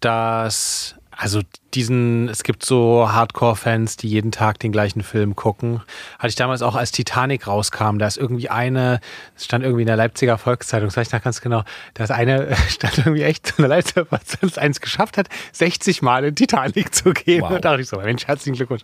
dass 0.01 0.97
also 1.17 1.41
diesen, 1.75 2.29
es 2.29 2.43
gibt 2.43 2.65
so 2.65 3.11
Hardcore-Fans, 3.11 3.97
die 3.97 4.09
jeden 4.09 4.33
Tag 4.33 4.59
den 4.59 4.73
gleichen 4.73 5.03
Film 5.03 5.35
gucken. 5.35 5.83
Hatte 6.19 6.29
ich 6.29 6.35
damals 6.35 6.63
auch, 6.63 6.75
als 6.75 6.93
Titanic 6.93 7.47
rauskam, 7.47 7.99
da 7.99 8.07
ist 8.07 8.17
irgendwie 8.17 8.49
eine, 8.49 9.01
es 9.37 9.45
stand 9.45 9.65
irgendwie 9.65 9.83
in 9.83 9.87
der 9.87 9.97
Leipziger 9.97 10.39
Volkszeitung, 10.39 10.89
das 10.89 10.97
weiß 10.97 11.09
ich 11.09 11.13
noch 11.13 11.23
ganz 11.23 11.41
genau, 11.41 11.63
da 11.95 12.05
ist 12.05 12.11
eine, 12.11 12.57
stand 12.69 12.99
irgendwie 12.99 13.23
echt 13.23 13.55
in 13.57 13.63
der 13.63 13.69
Leipziger 13.69 14.07
Volkszeitung, 14.07 14.51
das 14.51 14.59
eins 14.59 14.81
geschafft 14.81 15.17
hat, 15.17 15.29
60 15.53 16.03
Mal 16.03 16.25
in 16.25 16.35
Titanic 16.35 16.95
zu 16.95 17.13
gehen. 17.13 17.43
Wow. 17.43 17.51
Da 17.51 17.59
dachte 17.59 17.83
ich 17.83 17.89
so, 17.89 17.97
Mensch, 17.97 18.27
herzlichen 18.27 18.57
Glückwunsch. 18.57 18.83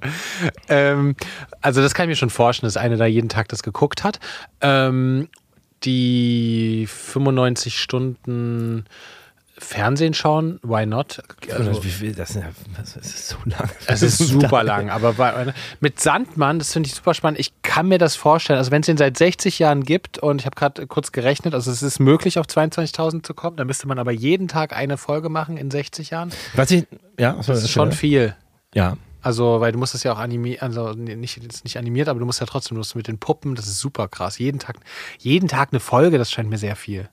Ähm, 0.68 1.16
also 1.60 1.82
das 1.82 1.94
kann 1.94 2.04
ich 2.04 2.10
mir 2.10 2.16
schon 2.16 2.30
vorstellen, 2.30 2.68
dass 2.68 2.76
eine 2.76 2.96
da 2.96 3.06
jeden 3.06 3.28
Tag 3.28 3.48
das 3.48 3.62
geguckt 3.62 4.04
hat. 4.04 4.20
Ähm, 4.60 5.28
die 5.84 6.86
95 6.86 7.78
Stunden 7.78 8.84
Fernsehen 9.62 10.14
schauen, 10.14 10.58
why 10.62 10.86
not? 10.86 11.22
Also, 11.52 11.84
Wie 11.84 11.90
viel, 11.90 12.14
das, 12.14 12.30
ist 12.30 12.96
das 12.96 13.28
so 13.28 13.36
lang. 13.44 13.68
es 13.86 14.02
ist 14.02 14.18
super 14.18 14.64
lang, 14.64 14.88
aber 14.88 15.12
bei, 15.12 15.52
mit 15.80 16.00
Sandmann, 16.00 16.58
das 16.58 16.72
finde 16.72 16.88
ich 16.88 16.94
super 16.94 17.12
spannend. 17.12 17.38
Ich 17.38 17.52
kann 17.62 17.86
mir 17.86 17.98
das 17.98 18.16
vorstellen. 18.16 18.58
Also 18.58 18.70
wenn 18.70 18.80
es 18.80 18.86
den 18.86 18.96
seit 18.96 19.18
60 19.18 19.58
Jahren 19.58 19.84
gibt 19.84 20.18
und 20.18 20.40
ich 20.40 20.46
habe 20.46 20.56
gerade 20.56 20.86
kurz 20.86 21.12
gerechnet, 21.12 21.54
also 21.54 21.70
es 21.70 21.82
ist 21.82 22.00
möglich, 22.00 22.38
auf 22.38 22.46
22.000 22.46 23.22
zu 23.22 23.34
kommen, 23.34 23.58
dann 23.58 23.66
müsste 23.66 23.86
man 23.86 23.98
aber 23.98 24.12
jeden 24.12 24.48
Tag 24.48 24.74
eine 24.74 24.96
Folge 24.96 25.28
machen 25.28 25.58
in 25.58 25.70
60 25.70 26.10
Jahren. 26.10 26.30
Was 26.54 26.70
ich, 26.70 26.86
ja, 27.18 27.34
Das 27.34 27.48
ist 27.48 27.70
schon 27.70 27.92
viel. 27.92 28.34
Ja. 28.74 28.96
Also, 29.22 29.60
weil 29.60 29.72
du 29.72 29.78
musst 29.78 29.92
das 29.92 30.02
ja 30.02 30.14
auch 30.14 30.18
animieren, 30.18 30.62
also 30.62 30.92
nicht, 30.92 31.64
nicht 31.64 31.76
animiert, 31.76 32.08
aber 32.08 32.18
du 32.18 32.24
musst 32.24 32.40
ja 32.40 32.46
trotzdem, 32.46 32.76
du 32.76 32.78
musst 32.78 32.96
mit 32.96 33.08
den 33.08 33.18
Puppen, 33.18 33.54
das 33.54 33.66
ist 33.66 33.78
super 33.78 34.08
krass. 34.08 34.38
Jeden 34.38 34.58
Tag, 34.58 34.76
jeden 35.18 35.48
Tag 35.48 35.68
eine 35.72 35.80
Folge, 35.80 36.16
das 36.16 36.30
scheint 36.30 36.48
mir 36.48 36.58
sehr 36.58 36.76
viel. 36.76 37.08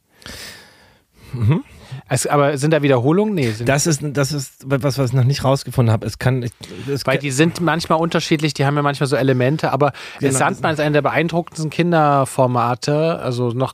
Es, 2.09 2.27
aber 2.27 2.57
sind 2.57 2.71
da 2.71 2.81
Wiederholungen? 2.81 3.33
Nee, 3.33 3.51
sind 3.51 3.67
Das 3.67 3.87
ist, 3.87 4.01
das 4.03 4.31
ist 4.31 4.63
was, 4.65 4.97
was 4.97 5.09
ich 5.09 5.15
noch 5.15 5.23
nicht 5.23 5.43
rausgefunden 5.43 5.91
habe. 5.91 6.05
Es 6.05 6.19
kann, 6.19 6.43
es 6.43 7.05
Weil 7.05 7.17
die 7.17 7.31
sind 7.31 7.61
manchmal 7.61 7.99
unterschiedlich, 7.99 8.53
die 8.53 8.65
haben 8.65 8.75
ja 8.75 8.81
manchmal 8.81 9.07
so 9.07 9.15
Elemente, 9.15 9.71
aber 9.71 9.93
Genau. 10.19 10.37
Sandmann 10.37 10.73
ist 10.73 10.79
einer 10.79 10.91
der 10.91 11.01
beeindruckendsten 11.01 11.69
Kinderformate, 11.69 13.19
also 13.19 13.49
noch, 13.49 13.73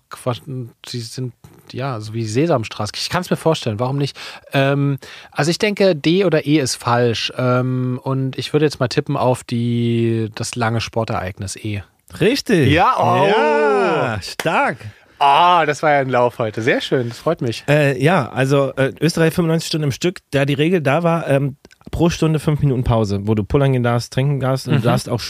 die 0.91 0.99
sind, 0.99 1.33
ja, 1.71 1.99
so 1.99 2.13
wie 2.13 2.25
Sesamstraße. 2.25 2.93
Ich 2.95 3.09
kann 3.09 3.21
es 3.21 3.29
mir 3.29 3.37
vorstellen, 3.37 3.79
warum 3.79 3.97
nicht? 3.97 4.17
Ähm, 4.51 4.97
also 5.31 5.51
ich 5.51 5.59
denke, 5.59 5.95
D 5.95 6.25
oder 6.25 6.45
E 6.45 6.59
ist 6.59 6.75
falsch 6.75 7.31
ähm, 7.37 7.99
und 8.03 8.37
ich 8.37 8.53
würde 8.53 8.65
jetzt 8.65 8.79
mal 8.79 8.87
tippen 8.87 9.17
auf 9.17 9.43
die, 9.43 10.29
das 10.35 10.55
lange 10.55 10.81
Sportereignis 10.81 11.55
E. 11.55 11.81
richtig. 12.19 12.71
Ja, 12.71 12.95
oh. 12.99 13.27
ja, 13.27 14.19
stark. 14.21 14.77
Ah, 15.25 15.65
das 15.65 15.81
war 15.81 15.91
ja 15.91 15.99
ein 15.99 16.09
Lauf 16.09 16.37
heute. 16.37 16.61
Sehr 16.61 16.81
schön, 16.81 17.07
das 17.07 17.19
freut 17.19 17.41
mich. 17.41 17.63
Äh, 17.69 17.97
ja, 18.03 18.29
also 18.29 18.73
äh, 18.75 18.91
Österreich 18.99 19.33
95 19.33 19.67
Stunden 19.67 19.85
im 19.85 19.91
Stück, 19.93 20.19
da 20.31 20.43
die 20.43 20.53
Regel 20.53 20.81
da 20.81 21.01
war, 21.03 21.29
ähm, 21.29 21.55
pro 21.91 22.09
Stunde 22.09 22.39
fünf 22.39 22.59
Minuten 22.59 22.83
Pause, 22.83 23.21
wo 23.23 23.33
du 23.33 23.45
pullern 23.45 23.71
gehen 23.71 23.83
darfst, 23.83 24.11
trinken 24.11 24.41
darfst 24.41 24.67
und 24.67 24.75
du 24.75 24.79
darfst 24.81 25.07
auch 25.07 25.21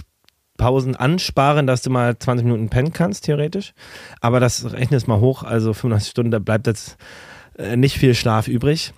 Pausen 0.57 0.95
ansparen, 0.95 1.67
dass 1.67 1.83
du 1.83 1.91
mal 1.91 2.17
20 2.17 2.43
Minuten 2.43 2.69
pennen 2.69 2.91
kannst, 2.91 3.25
theoretisch. 3.25 3.73
Aber 4.19 4.39
das 4.39 4.71
rechnest 4.73 5.07
mal 5.07 5.19
hoch, 5.19 5.43
also 5.43 5.73
95 5.73 6.09
Stunden, 6.09 6.31
da 6.31 6.39
bleibt 6.39 6.65
jetzt 6.65 6.97
äh, 7.59 7.77
nicht 7.77 7.99
viel 7.99 8.15
Schlaf 8.15 8.47
übrig. 8.47 8.93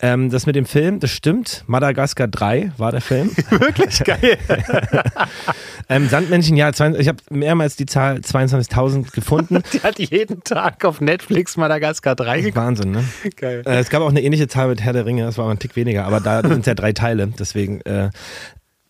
Ähm, 0.00 0.30
das 0.30 0.46
mit 0.46 0.56
dem 0.56 0.66
Film, 0.66 1.00
das 1.00 1.10
stimmt. 1.10 1.64
Madagaskar 1.66 2.28
3 2.28 2.72
war 2.76 2.92
der 2.92 3.00
Film. 3.00 3.30
Wirklich 3.50 4.02
geil. 4.04 4.38
ähm, 5.88 6.08
Sandmännchen, 6.08 6.56
ja, 6.56 6.72
20, 6.72 7.00
ich 7.00 7.08
habe 7.08 7.18
mehrmals 7.30 7.76
die 7.76 7.86
Zahl 7.86 8.18
22.000 8.18 9.12
gefunden. 9.12 9.62
Die 9.72 9.80
hat 9.80 9.98
jeden 9.98 10.44
Tag 10.44 10.84
auf 10.84 11.00
Netflix 11.00 11.56
Madagaskar 11.56 12.14
3 12.14 12.40
geguckt. 12.40 12.56
Wahnsinn, 12.56 12.90
ne? 12.92 13.04
Geil. 13.36 13.62
Äh, 13.66 13.78
es 13.78 13.90
gab 13.90 14.02
auch 14.02 14.10
eine 14.10 14.22
ähnliche 14.22 14.48
Zahl 14.48 14.68
mit 14.68 14.80
Herr 14.80 14.92
der 14.92 15.06
Ringe, 15.06 15.24
das 15.24 15.38
war 15.38 15.50
ein 15.50 15.58
Tick 15.58 15.76
weniger, 15.76 16.04
aber 16.04 16.20
da 16.20 16.42
sind 16.42 16.60
es 16.60 16.66
ja 16.66 16.74
drei 16.74 16.92
Teile, 16.92 17.26
deswegen. 17.38 17.80
Äh, 17.82 18.10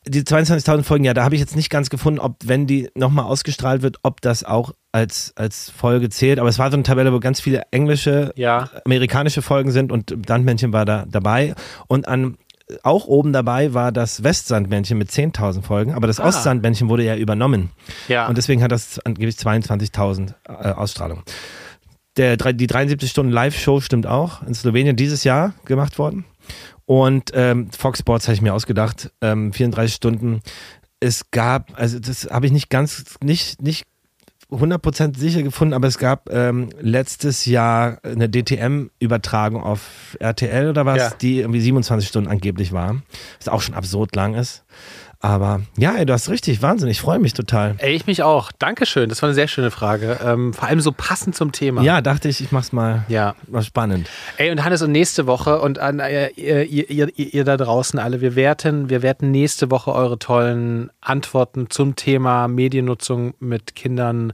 die 0.06 0.22
22.000 0.22 0.82
Folgen, 0.84 1.04
ja, 1.04 1.14
da 1.14 1.24
habe 1.24 1.34
ich 1.34 1.40
jetzt 1.40 1.56
nicht 1.56 1.70
ganz 1.70 1.90
gefunden, 1.90 2.18
ob, 2.18 2.36
wenn 2.44 2.66
die 2.66 2.88
nochmal 2.94 3.26
ausgestrahlt 3.26 3.82
wird, 3.82 3.98
ob 4.02 4.20
das 4.20 4.44
auch 4.44 4.72
als, 4.98 5.32
als 5.36 5.70
Folge 5.70 6.08
zählt. 6.10 6.38
Aber 6.38 6.48
es 6.48 6.58
war 6.58 6.70
so 6.70 6.76
eine 6.76 6.82
Tabelle, 6.82 7.12
wo 7.12 7.20
ganz 7.20 7.40
viele 7.40 7.62
englische, 7.70 8.32
Ja. 8.36 8.68
amerikanische 8.84 9.42
Folgen 9.42 9.70
sind 9.70 9.92
und 9.92 10.14
Sandmännchen 10.26 10.72
war 10.72 10.84
da 10.84 11.04
dabei. 11.08 11.54
Und 11.86 12.08
an 12.08 12.36
auch 12.82 13.06
oben 13.06 13.32
dabei 13.32 13.72
war 13.72 13.92
das 13.92 14.22
Westsandmännchen 14.22 14.98
mit 14.98 15.10
10.000 15.10 15.62
Folgen, 15.62 15.94
aber 15.94 16.06
das 16.06 16.20
Ah. 16.20 16.26
Ostsandmännchen 16.28 16.90
wurde 16.90 17.02
ja 17.02 17.16
übernommen. 17.16 17.70
Ja. 18.08 18.26
Und 18.28 18.36
deswegen 18.36 18.62
hat 18.62 18.72
das 18.72 18.98
angeblich 19.06 19.36
22.000 19.36 20.34
äh, 20.46 20.72
Ausstrahlung. 20.72 21.22
Der, 22.18 22.36
die 22.36 22.66
73 22.66 23.10
Stunden 23.10 23.32
Live-Show 23.32 23.80
stimmt 23.80 24.06
auch. 24.06 24.42
In 24.42 24.52
Slowenien 24.52 24.96
dieses 24.96 25.24
Jahr 25.24 25.54
gemacht 25.64 25.98
worden. 25.98 26.24
Und 26.84 27.30
ähm, 27.34 27.70
Fox 27.70 28.00
Sports 28.00 28.26
habe 28.26 28.34
ich 28.34 28.42
mir 28.42 28.52
ausgedacht. 28.52 29.12
Ähm, 29.22 29.52
34 29.52 29.94
Stunden. 29.94 30.40
Es 31.00 31.30
gab, 31.30 31.70
also 31.78 31.98
das 32.00 32.28
habe 32.30 32.44
ich 32.46 32.52
nicht 32.52 32.70
ganz, 32.70 33.04
nicht, 33.22 33.62
nicht 33.62 33.84
100% 34.50 35.18
sicher 35.18 35.42
gefunden, 35.42 35.74
aber 35.74 35.88
es 35.88 35.98
gab 35.98 36.30
ähm, 36.32 36.70
letztes 36.80 37.44
Jahr 37.44 37.98
eine 38.02 38.30
DTM-Übertragung 38.30 39.62
auf 39.62 40.16
RTL 40.20 40.70
oder 40.70 40.86
was, 40.86 40.96
Ja. 40.98 41.10
die 41.20 41.40
irgendwie 41.40 41.60
27 41.60 42.08
Stunden 42.08 42.30
angeblich 42.30 42.72
war. 42.72 43.02
Was 43.38 43.48
auch 43.48 43.60
schon 43.60 43.74
absurd 43.74 44.16
lang 44.16 44.34
ist. 44.34 44.64
Aber 45.20 45.62
ja, 45.76 45.96
ey, 45.96 46.06
du 46.06 46.12
hast 46.12 46.28
richtig, 46.28 46.62
Wahnsinn, 46.62 46.88
ich 46.88 47.00
freue 47.00 47.18
mich 47.18 47.34
total. 47.34 47.74
Ey, 47.78 47.92
ich 47.94 48.06
mich 48.06 48.22
auch. 48.22 48.52
Dankeschön. 48.56 49.08
Das 49.08 49.20
war 49.20 49.26
eine 49.28 49.34
sehr 49.34 49.48
schöne 49.48 49.72
Frage. 49.72 50.18
Ähm, 50.24 50.54
vor 50.54 50.68
allem 50.68 50.80
so 50.80 50.92
passend 50.92 51.34
zum 51.34 51.50
Thema. 51.50 51.82
Ja, 51.82 52.00
dachte 52.00 52.28
ich, 52.28 52.40
ich 52.40 52.52
mach's 52.52 52.70
mal 52.72 53.04
Ja. 53.08 53.34
was 53.48 53.66
spannend. 53.66 54.08
Ey, 54.36 54.52
und 54.52 54.62
Hannes, 54.64 54.80
und 54.80 54.92
nächste 54.92 55.26
Woche 55.26 55.60
und 55.60 55.80
an 55.80 55.98
äh, 55.98 56.28
ihr, 56.36 56.64
ihr, 56.66 56.88
ihr, 56.88 57.10
ihr 57.16 57.44
da 57.44 57.56
draußen 57.56 57.98
alle, 57.98 58.20
wir 58.20 58.36
werten, 58.36 58.90
wir 58.90 59.02
werten 59.02 59.32
nächste 59.32 59.72
Woche 59.72 59.92
eure 59.92 60.20
tollen 60.20 60.90
Antworten 61.00 61.68
zum 61.68 61.96
Thema 61.96 62.46
Mediennutzung 62.46 63.34
mit 63.40 63.74
Kindern 63.74 64.32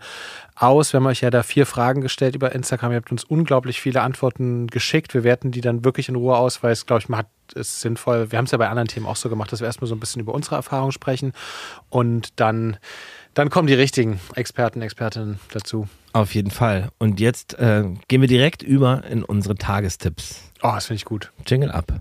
aus. 0.57 0.93
Wir 0.93 1.01
haben 1.01 1.07
euch 1.07 1.21
ja 1.21 1.31
da 1.31 1.43
vier 1.43 1.67
Fragen 1.67 2.01
gestellt 2.01 2.35
über 2.35 2.53
Instagram. 2.53 2.93
Ihr 2.93 2.97
habt 2.97 3.11
uns 3.11 3.25
unglaublich 3.25 3.81
viele 3.81 4.03
Antworten 4.03 4.67
geschickt. 4.69 5.15
Wir 5.15 5.25
werten 5.25 5.51
die 5.51 5.61
dann 5.61 5.85
wirklich 5.85 6.09
in 6.09 6.17
Ruhe 6.17 6.37
aus, 6.37 6.63
weil 6.63 6.73
es, 6.73 6.87
glaube 6.87 7.01
ich, 7.01 7.09
man 7.09 7.19
hat 7.21 7.27
es 7.55 7.81
sinnvoll. 7.81 8.31
Wir 8.31 8.39
haben 8.39 8.47
es 8.47 8.53
ja 8.53 8.59
bei 8.59 8.69
anderen 8.69 8.89
Themen 8.89 9.07
auch 9.07 9.17
so 9.17 9.29
gemacht, 9.29 9.53
dass 9.53 9.61
wir 9.61 9.67
erstmal 9.67 9.89
so 9.89 9.95
ein 9.95 10.01
bisschen 10.01 10.21
über 10.21 10.35
unsere 10.35 10.57
Erfahrungen 10.57 10.93
sprechen 10.93 11.33
und 11.91 12.41
dann, 12.41 12.79
dann 13.35 13.51
kommen 13.51 13.67
die 13.67 13.75
richtigen 13.75 14.21
Experten, 14.35 14.83
Expertinnen 14.83 15.41
dazu. 15.53 15.89
Auf 16.13 16.35
jeden 16.35 16.51
Fall. 16.51 16.91
Und 16.99 17.21
jetzt 17.21 17.59
äh, 17.59 17.85
gehen 18.09 18.21
wir 18.21 18.29
direkt 18.29 18.63
über 18.63 19.05
in 19.05 19.25
unsere 19.25 19.57
Tagestipps. 19.57 20.51
Oh, 20.63 20.73
das 20.75 20.87
finde 20.87 20.99
ich 20.99 21.05
gut. 21.05 21.33
Jingle 21.47 21.71
ab. 21.71 21.93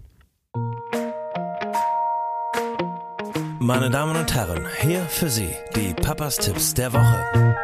Meine 3.59 3.89
Damen 3.89 4.17
und 4.17 4.33
Herren, 4.35 4.65
hier 4.81 5.01
für 5.03 5.29
Sie 5.29 5.49
die 5.73 5.93
Papas 5.93 6.35
Tipps 6.35 6.73
der 6.73 6.91
Woche. 6.91 7.55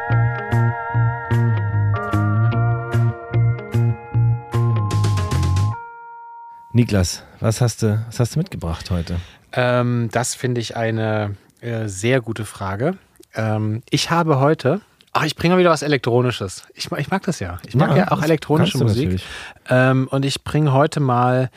Niklas, 6.72 7.24
was 7.40 7.60
hast 7.60 7.82
du, 7.82 8.04
was 8.06 8.20
hast 8.20 8.36
du 8.36 8.38
mitgebracht 8.38 8.90
heute? 8.92 9.16
Ähm, 9.52 10.08
das 10.12 10.36
finde 10.36 10.60
ich 10.60 10.76
eine 10.76 11.34
äh, 11.60 11.88
sehr 11.88 12.20
gute 12.20 12.44
Frage. 12.44 12.96
Ähm, 13.34 13.82
ich 13.90 14.10
habe 14.10 14.38
heute. 14.38 14.80
Ach, 15.12 15.24
ich 15.24 15.34
bringe 15.34 15.54
mal 15.54 15.58
wieder 15.58 15.70
was 15.70 15.82
Elektronisches. 15.82 16.68
Ich, 16.74 16.92
ich 16.92 17.10
mag 17.10 17.22
das 17.24 17.40
ja. 17.40 17.58
Ich 17.66 17.74
mag 17.74 17.96
ja, 17.96 18.12
auch 18.12 18.18
das 18.18 18.24
elektronische 18.26 18.78
Musik. 18.78 19.20
Ähm, 19.68 20.06
und 20.12 20.24
ich 20.24 20.44
bringe 20.44 20.72
heute 20.72 21.00
mal 21.00 21.50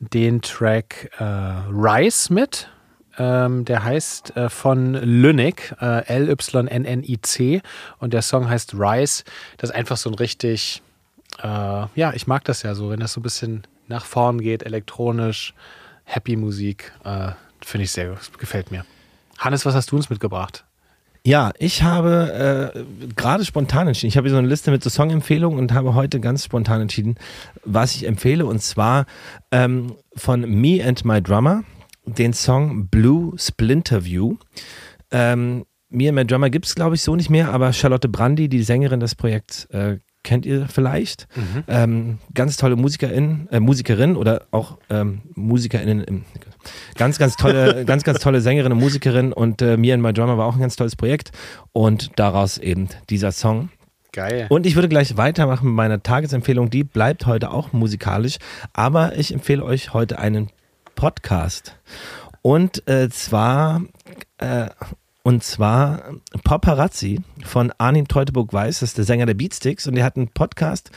den 0.00 0.40
Track 0.40 1.10
äh, 1.18 1.24
Rise 1.24 2.32
mit. 2.32 2.70
Ähm, 3.18 3.66
der 3.66 3.84
heißt 3.84 4.34
äh, 4.36 4.48
von 4.48 4.94
Lynnick, 4.94 5.74
äh, 5.78 6.06
L-Y-N-N-I-C. 6.06 7.60
Und 7.98 8.14
der 8.14 8.22
Song 8.22 8.48
heißt 8.48 8.72
Rise. 8.72 9.24
Das 9.58 9.68
ist 9.70 9.76
einfach 9.76 9.98
so 9.98 10.08
ein 10.08 10.14
richtig, 10.14 10.82
äh, 11.42 11.46
ja, 11.46 12.14
ich 12.14 12.26
mag 12.26 12.44
das 12.44 12.62
ja 12.62 12.74
so, 12.74 12.88
wenn 12.88 13.00
das 13.00 13.12
so 13.12 13.20
ein 13.20 13.22
bisschen 13.22 13.66
nach 13.88 14.04
vorn 14.04 14.40
geht, 14.40 14.62
elektronisch, 14.62 15.54
Happy 16.04 16.36
Musik. 16.36 16.92
Äh, 17.04 17.32
Finde 17.60 17.84
ich 17.84 17.92
sehr 17.92 18.16
gefällt 18.38 18.70
mir. 18.70 18.84
Hannes, 19.38 19.64
was 19.64 19.74
hast 19.74 19.90
du 19.90 19.96
uns 19.96 20.10
mitgebracht? 20.10 20.64
Ja, 21.26 21.52
ich 21.58 21.82
habe 21.82 22.74
äh, 22.74 23.14
gerade 23.16 23.46
spontan 23.46 23.88
entschieden. 23.88 24.08
Ich 24.08 24.18
habe 24.18 24.26
hier 24.26 24.34
so 24.34 24.38
eine 24.38 24.48
Liste 24.48 24.70
mit 24.70 24.84
so 24.84 24.90
Songempfehlungen 24.90 25.58
und 25.58 25.72
habe 25.72 25.94
heute 25.94 26.20
ganz 26.20 26.44
spontan 26.44 26.82
entschieden, 26.82 27.16
was 27.64 27.94
ich 27.94 28.06
empfehle. 28.06 28.44
Und 28.44 28.60
zwar 28.60 29.06
ähm, 29.50 29.94
von 30.14 30.42
Me 30.42 30.84
and 30.84 31.04
My 31.06 31.22
Drummer 31.22 31.64
den 32.04 32.34
Song 32.34 32.88
Blue 32.88 33.32
Splinter 33.38 34.04
View. 34.04 34.36
Ähm, 35.10 35.64
Me 35.88 36.08
and 36.08 36.16
My 36.16 36.26
Drummer 36.26 36.50
gibt 36.50 36.66
es, 36.66 36.74
glaube 36.74 36.96
ich, 36.96 37.02
so 37.02 37.16
nicht 37.16 37.30
mehr, 37.30 37.50
aber 37.52 37.72
Charlotte 37.72 38.08
Brandy, 38.08 38.48
die 38.48 38.62
Sängerin 38.62 39.00
des 39.00 39.14
Projekts, 39.14 39.64
äh, 39.66 39.98
kennt 40.24 40.44
ihr 40.44 40.66
vielleicht. 40.66 41.28
Mhm. 41.36 41.64
Ähm, 41.68 42.18
ganz 42.34 42.56
tolle 42.56 42.74
Musikerin, 42.74 43.46
äh, 43.52 43.60
Musikerin 43.60 44.16
oder 44.16 44.42
auch 44.50 44.78
ähm, 44.90 45.22
MusikerInnen. 45.34 46.02
Im, 46.02 46.24
ganz, 46.96 47.18
ganz 47.18 47.36
tolle, 47.36 47.84
ganz, 47.86 48.02
ganz 48.02 48.18
tolle 48.18 48.40
Sängerin 48.40 48.72
und 48.72 48.78
Musikerin 48.78 49.32
und 49.32 49.62
äh, 49.62 49.76
Me 49.76 49.94
and 49.94 50.02
My 50.02 50.12
Drummer 50.12 50.36
war 50.36 50.46
auch 50.46 50.54
ein 50.54 50.60
ganz 50.60 50.74
tolles 50.74 50.96
Projekt 50.96 51.30
und 51.72 52.10
daraus 52.16 52.58
eben 52.58 52.88
dieser 53.08 53.30
Song. 53.30 53.68
Geil. 54.12 54.46
Und 54.48 54.64
ich 54.64 54.76
würde 54.76 54.88
gleich 54.88 55.16
weitermachen 55.16 55.66
mit 55.66 55.74
meiner 55.74 56.02
Tagesempfehlung. 56.02 56.70
Die 56.70 56.84
bleibt 56.84 57.26
heute 57.26 57.50
auch 57.50 57.72
musikalisch, 57.72 58.38
aber 58.72 59.16
ich 59.18 59.32
empfehle 59.34 59.64
euch 59.64 59.92
heute 59.92 60.18
einen 60.18 60.50
Podcast. 60.94 61.76
Und 62.40 62.86
äh, 62.88 63.08
zwar 63.08 63.82
äh, 64.38 64.68
und 65.26 65.42
zwar 65.42 66.02
Paparazzi 66.44 67.22
von 67.42 67.72
Arnim 67.78 68.06
Teuteburg-Weiß, 68.06 68.80
das 68.80 68.90
ist 68.90 68.98
der 68.98 69.06
Sänger 69.06 69.24
der 69.24 69.32
Beatsticks. 69.32 69.86
Und 69.86 69.94
der 69.94 70.04
hat 70.04 70.16
einen 70.16 70.28
Podcast, 70.28 70.90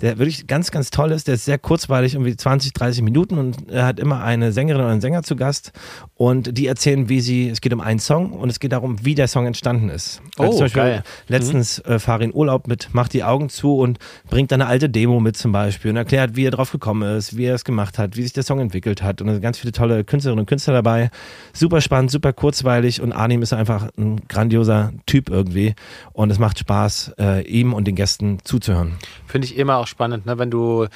der 0.00 0.18
wirklich 0.18 0.46
ganz, 0.46 0.70
ganz 0.70 0.90
toll 0.90 1.12
ist. 1.12 1.28
Der 1.28 1.34
ist 1.34 1.44
sehr 1.44 1.58
kurzweilig, 1.58 2.14
irgendwie 2.14 2.36
20, 2.36 2.72
30 2.72 3.02
Minuten. 3.02 3.38
Und 3.38 3.70
er 3.70 3.86
hat 3.86 4.00
immer 4.00 4.22
eine 4.22 4.52
Sängerin 4.52 4.80
oder 4.82 4.90
einen 4.90 5.00
Sänger 5.00 5.22
zu 5.22 5.36
Gast. 5.36 5.72
Und 6.14 6.56
die 6.58 6.66
erzählen, 6.66 7.08
wie 7.08 7.20
sie, 7.20 7.48
es 7.48 7.60
geht 7.60 7.72
um 7.72 7.80
einen 7.80 7.98
Song 8.00 8.32
und 8.32 8.50
es 8.50 8.60
geht 8.60 8.72
darum, 8.72 9.04
wie 9.04 9.14
der 9.14 9.28
Song 9.28 9.46
entstanden 9.46 9.88
ist. 9.88 10.22
Also 10.38 10.52
oh, 10.52 10.54
zum 10.56 10.64
Beispiel 10.64 10.82
geil. 10.82 11.02
letztens 11.28 11.82
Mhm. 11.84 11.92
äh, 11.92 11.98
fahre 11.98 12.24
in 12.24 12.34
Urlaub 12.34 12.66
mit, 12.66 12.92
macht 12.92 13.12
die 13.12 13.24
Augen 13.24 13.48
zu 13.48 13.76
und 13.76 13.98
bringt 14.28 14.52
dann 14.52 14.60
eine 14.60 14.70
alte 14.70 14.88
Demo 14.88 15.20
mit 15.20 15.36
zum 15.36 15.52
Beispiel 15.52 15.90
und 15.90 15.96
erklärt, 15.96 16.36
wie 16.36 16.44
er 16.44 16.50
drauf 16.50 16.72
gekommen 16.72 17.16
ist, 17.16 17.36
wie 17.36 17.44
er 17.44 17.54
es 17.54 17.64
gemacht 17.64 17.98
hat, 17.98 18.16
wie 18.16 18.22
sich 18.22 18.32
der 18.32 18.42
Song 18.42 18.60
entwickelt 18.60 19.02
hat. 19.02 19.20
Und 19.20 19.28
da 19.28 19.34
sind 19.34 19.42
ganz 19.42 19.58
viele 19.58 19.72
tolle 19.72 20.04
Künstlerinnen 20.04 20.40
und 20.40 20.46
Künstler 20.46 20.74
dabei. 20.74 21.10
Super 21.52 21.80
spannend, 21.80 22.10
super 22.10 22.32
kurzweilig 22.32 23.00
und 23.00 23.12
Arnim 23.12 23.42
ist 23.42 23.52
einfach 23.52 23.88
ein 23.98 24.20
grandioser 24.28 24.92
Typ 25.06 25.28
irgendwie. 25.30 25.74
Und 26.12 26.30
es 26.30 26.38
macht 26.38 26.58
Spaß, 26.58 27.14
äh, 27.18 27.42
ihm 27.42 27.72
und 27.72 27.86
den 27.86 27.94
Gästen 27.94 28.38
zuzuhören. 28.44 28.94
Finde 29.26 29.46
ich 29.46 29.56
immer 29.56 29.76
auch 29.76 29.86
spannend, 29.90 30.26
ne? 30.26 30.38
wenn 30.38 30.50
du, 30.50 30.86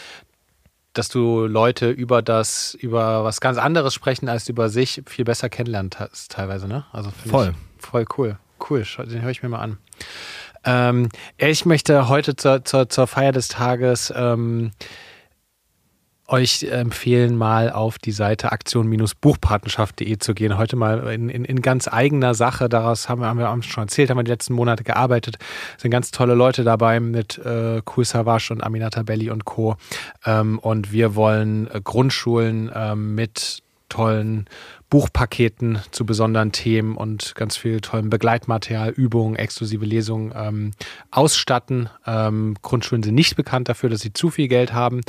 dass 0.94 1.08
du 1.08 1.46
Leute 1.46 1.90
über 1.90 2.22
das, 2.22 2.74
über 2.74 3.24
was 3.24 3.40
ganz 3.40 3.58
anderes 3.58 3.92
sprechen 3.92 4.28
als 4.28 4.48
über 4.48 4.68
sich 4.68 5.02
viel 5.06 5.24
besser 5.24 5.48
kennenlernt 5.48 6.00
hast, 6.00 6.32
teilweise, 6.32 6.66
ne? 6.68 6.84
Also 6.92 7.10
Voll. 7.10 7.54
Voll 7.78 8.06
cool. 8.16 8.38
Cool, 8.70 8.84
den 8.98 9.20
höre 9.20 9.30
ich 9.30 9.42
mir 9.42 9.50
mal 9.50 9.60
an. 9.60 9.78
Ähm, 10.64 11.08
ich 11.36 11.66
möchte 11.66 12.08
heute 12.08 12.36
zur, 12.36 12.64
zur, 12.64 12.88
zur 12.88 13.06
Feier 13.06 13.32
des 13.32 13.48
Tages 13.48 14.12
ähm, 14.16 14.70
euch 16.26 16.62
empfehlen, 16.64 17.36
mal 17.36 17.70
auf 17.70 17.98
die 17.98 18.12
Seite 18.12 18.50
aktion-buchpatenschaft.de 18.50 20.18
zu 20.18 20.34
gehen. 20.34 20.56
Heute 20.56 20.76
mal 20.76 21.12
in, 21.12 21.28
in, 21.28 21.44
in 21.44 21.60
ganz 21.60 21.86
eigener 21.86 22.34
Sache. 22.34 22.68
Daraus 22.68 23.08
haben 23.08 23.20
wir, 23.20 23.28
haben 23.28 23.38
wir 23.38 23.62
schon 23.62 23.84
erzählt, 23.84 24.10
haben 24.10 24.16
wir 24.16 24.24
die 24.24 24.30
letzten 24.30 24.54
Monate 24.54 24.84
gearbeitet. 24.84 25.36
Es 25.76 25.82
sind 25.82 25.90
ganz 25.90 26.10
tolle 26.10 26.34
Leute 26.34 26.64
dabei 26.64 26.98
mit 26.98 27.38
äh, 27.38 27.82
Kul 27.84 28.04
Savas 28.04 28.50
und 28.50 28.62
Aminata 28.62 29.02
Belli 29.02 29.30
und 29.30 29.44
Co. 29.44 29.76
Ähm, 30.24 30.58
und 30.58 30.92
wir 30.92 31.14
wollen 31.14 31.68
äh, 31.70 31.80
Grundschulen 31.82 32.70
ähm, 32.74 33.14
mit 33.14 33.62
tollen 33.90 34.46
Buchpaketen 34.94 35.80
zu 35.90 36.06
besonderen 36.06 36.52
Themen 36.52 36.96
und 36.96 37.34
ganz 37.34 37.56
viel 37.56 37.80
tollem 37.80 38.10
Begleitmaterial, 38.10 38.90
Übungen, 38.90 39.34
exklusive 39.34 39.84
Lesungen 39.84 40.32
ähm, 40.36 40.70
ausstatten. 41.10 41.88
Ähm, 42.06 42.54
Grundschulen 42.62 43.02
sind 43.02 43.16
nicht 43.16 43.34
bekannt 43.34 43.68
dafür, 43.68 43.90
dass 43.90 44.02
sie 44.02 44.12
zu 44.12 44.30
viel 44.30 44.46
Geld 44.46 44.72
haben. 44.72 45.00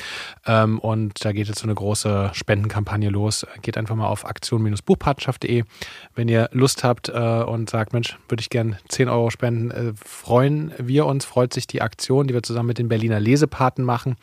Ähm, 0.47 0.79
und 0.79 1.23
da 1.23 1.33
geht 1.33 1.49
jetzt 1.49 1.59
so 1.59 1.65
eine 1.65 1.75
große 1.75 2.31
Spendenkampagne 2.33 3.11
los. 3.11 3.45
Geht 3.61 3.77
einfach 3.77 3.95
mal 3.95 4.07
auf 4.07 4.25
aktion-buchpartnerschaft.de. 4.25 5.65
Wenn 6.15 6.29
ihr 6.29 6.49
Lust 6.51 6.83
habt 6.83 7.09
äh, 7.09 7.43
und 7.43 7.69
sagt, 7.69 7.93
Mensch, 7.93 8.17
würde 8.27 8.41
ich 8.41 8.49
gern 8.49 8.77
10 8.89 9.07
Euro 9.07 9.29
spenden, 9.29 9.69
äh, 9.69 9.93
freuen 10.03 10.73
wir 10.79 11.05
uns, 11.05 11.25
freut 11.25 11.53
sich 11.53 11.67
die 11.67 11.83
Aktion, 11.83 12.25
die 12.25 12.33
wir 12.33 12.41
zusammen 12.41 12.69
mit 12.69 12.79
den 12.79 12.89
Berliner 12.89 13.19
Lesepaten 13.19 13.86
machen. 13.86 14.15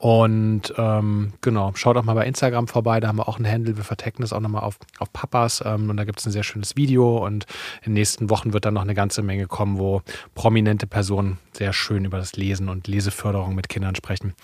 Und 0.00 0.74
ähm, 0.76 1.32
genau, 1.42 1.70
schaut 1.76 1.96
auch 1.96 2.02
mal 2.02 2.14
bei 2.14 2.26
Instagram 2.26 2.66
vorbei, 2.66 2.98
da 2.98 3.06
haben 3.06 3.18
wir 3.18 3.28
auch 3.28 3.36
einen 3.36 3.48
Handle, 3.48 3.76
wir 3.76 3.84
vertecken 3.84 4.22
das 4.22 4.32
auch 4.32 4.40
nochmal 4.40 4.64
auf, 4.64 4.78
auf 4.98 5.12
Papas 5.12 5.62
ähm, 5.64 5.90
und 5.90 5.96
da 5.96 6.04
gibt 6.04 6.20
es 6.20 6.26
ein 6.26 6.32
sehr 6.32 6.42
schönes 6.42 6.76
Video 6.76 7.24
und 7.24 7.46
in 7.82 7.90
den 7.90 7.94
nächsten 7.94 8.30
Wochen 8.30 8.52
wird 8.52 8.64
dann 8.64 8.74
noch 8.74 8.82
eine 8.82 8.94
ganze 8.94 9.22
Menge 9.22 9.46
kommen, 9.46 9.78
wo 9.78 10.02
prominente 10.34 10.86
Personen 10.86 11.38
sehr 11.52 11.72
schön 11.72 12.04
über 12.04 12.18
das 12.18 12.36
Lesen 12.36 12.68
und 12.68 12.86
Leseförderung 12.86 13.54
mit 13.54 13.68
Kindern 13.68 13.94
sprechen. 13.94 14.34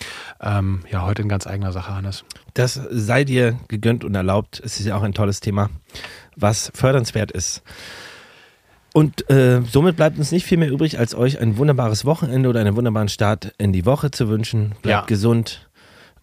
Ähm, 0.41 0.81
ja, 0.91 1.03
heute 1.03 1.21
in 1.21 1.29
ganz 1.29 1.47
eigener 1.47 1.71
Sache, 1.71 1.95
Hannes. 1.95 2.23
Das 2.53 2.79
sei 2.89 3.23
dir 3.23 3.59
gegönnt 3.67 4.03
und 4.03 4.15
erlaubt. 4.15 4.61
Es 4.63 4.79
ist 4.79 4.85
ja 4.85 4.95
auch 4.95 5.03
ein 5.03 5.13
tolles 5.13 5.39
Thema, 5.39 5.69
was 6.35 6.71
fördernswert 6.75 7.31
ist. 7.31 7.63
Und 8.93 9.27
äh, 9.29 9.61
somit 9.63 9.95
bleibt 9.95 10.19
uns 10.19 10.31
nicht 10.31 10.45
viel 10.45 10.59
mehr 10.59 10.69
übrig, 10.69 10.99
als 10.99 11.15
euch 11.15 11.39
ein 11.39 11.57
wunderbares 11.57 12.05
Wochenende 12.05 12.47
oder 12.49 12.59
einen 12.59 12.75
wunderbaren 12.75 13.09
Start 13.09 13.53
in 13.57 13.73
die 13.73 13.85
Woche 13.87 14.11
zu 14.11 14.29
wünschen. 14.29 14.75
Bleibt 14.83 14.85
Ja. 14.85 15.05
gesund, 15.07 15.67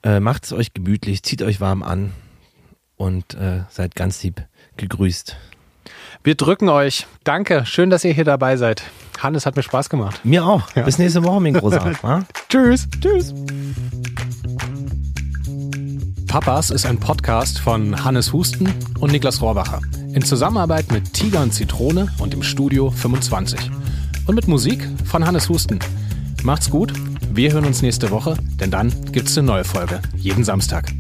äh, 0.05 0.21
macht 0.21 0.45
es 0.45 0.53
euch 0.53 0.73
gemütlich, 0.73 1.25
zieht 1.25 1.43
euch 1.43 1.61
warm 1.61 1.83
an 1.83 2.13
und 3.01 3.35
äh, 3.35 3.63
seid 3.71 3.97
ganz 3.97 4.23
lieb 4.23 4.43
gegrüßt. 4.77 5.37
Wir 6.23 6.35
drücken 6.35 6.69
euch. 6.69 7.07
Danke, 7.25 7.65
schön, 7.65 7.89
dass 7.89 8.05
ihr 8.05 8.13
hier 8.13 8.27
dabei 8.27 8.59
seid. 8.59 8.83
Hannes 9.19 9.47
hat 9.47 9.57
mir 9.57 9.63
Spaß 9.63 9.89
gemacht. 9.89 10.21
Mir 10.23 10.45
auch. 10.45 10.71
Bis 10.73 10.99
nächste 10.99 11.25
Woche, 11.25 11.41
mein 11.41 11.55
Großer. 11.55 11.93
Tschüss. 12.51 12.87
Tschüss. 13.01 13.35
Papas 16.27 16.71
ist 16.71 16.85
ein 16.85 17.01
Podcast 17.01 17.59
von 17.59 18.05
Hannes 18.05 18.35
Husten 18.35 18.73
und 19.01 19.13
Niklas 19.13 19.41
Rohrbacher. 19.41 19.81
In 20.13 20.23
Zusammenarbeit 20.23 20.93
mit 20.93 21.15
Tiger 21.15 21.43
und 21.43 21.53
Zitrone 21.55 22.09
und 22.19 22.35
im 22.35 22.43
Studio 22.43 22.91
25. 22.91 23.71
Und 24.27 24.35
mit 24.35 24.47
Musik 24.47 24.87
von 25.07 25.27
Hannes 25.27 25.49
Husten. 25.49 25.79
Macht's 26.43 26.69
gut. 26.69 26.93
Wir 27.33 27.53
hören 27.53 27.65
uns 27.65 27.81
nächste 27.81 28.11
Woche, 28.11 28.37
denn 28.61 28.71
dann 28.71 28.93
gibt's 29.13 29.39
eine 29.39 29.47
neue 29.47 29.65
Folge. 29.65 30.03
Jeden 30.17 30.45
Samstag. 30.45 30.93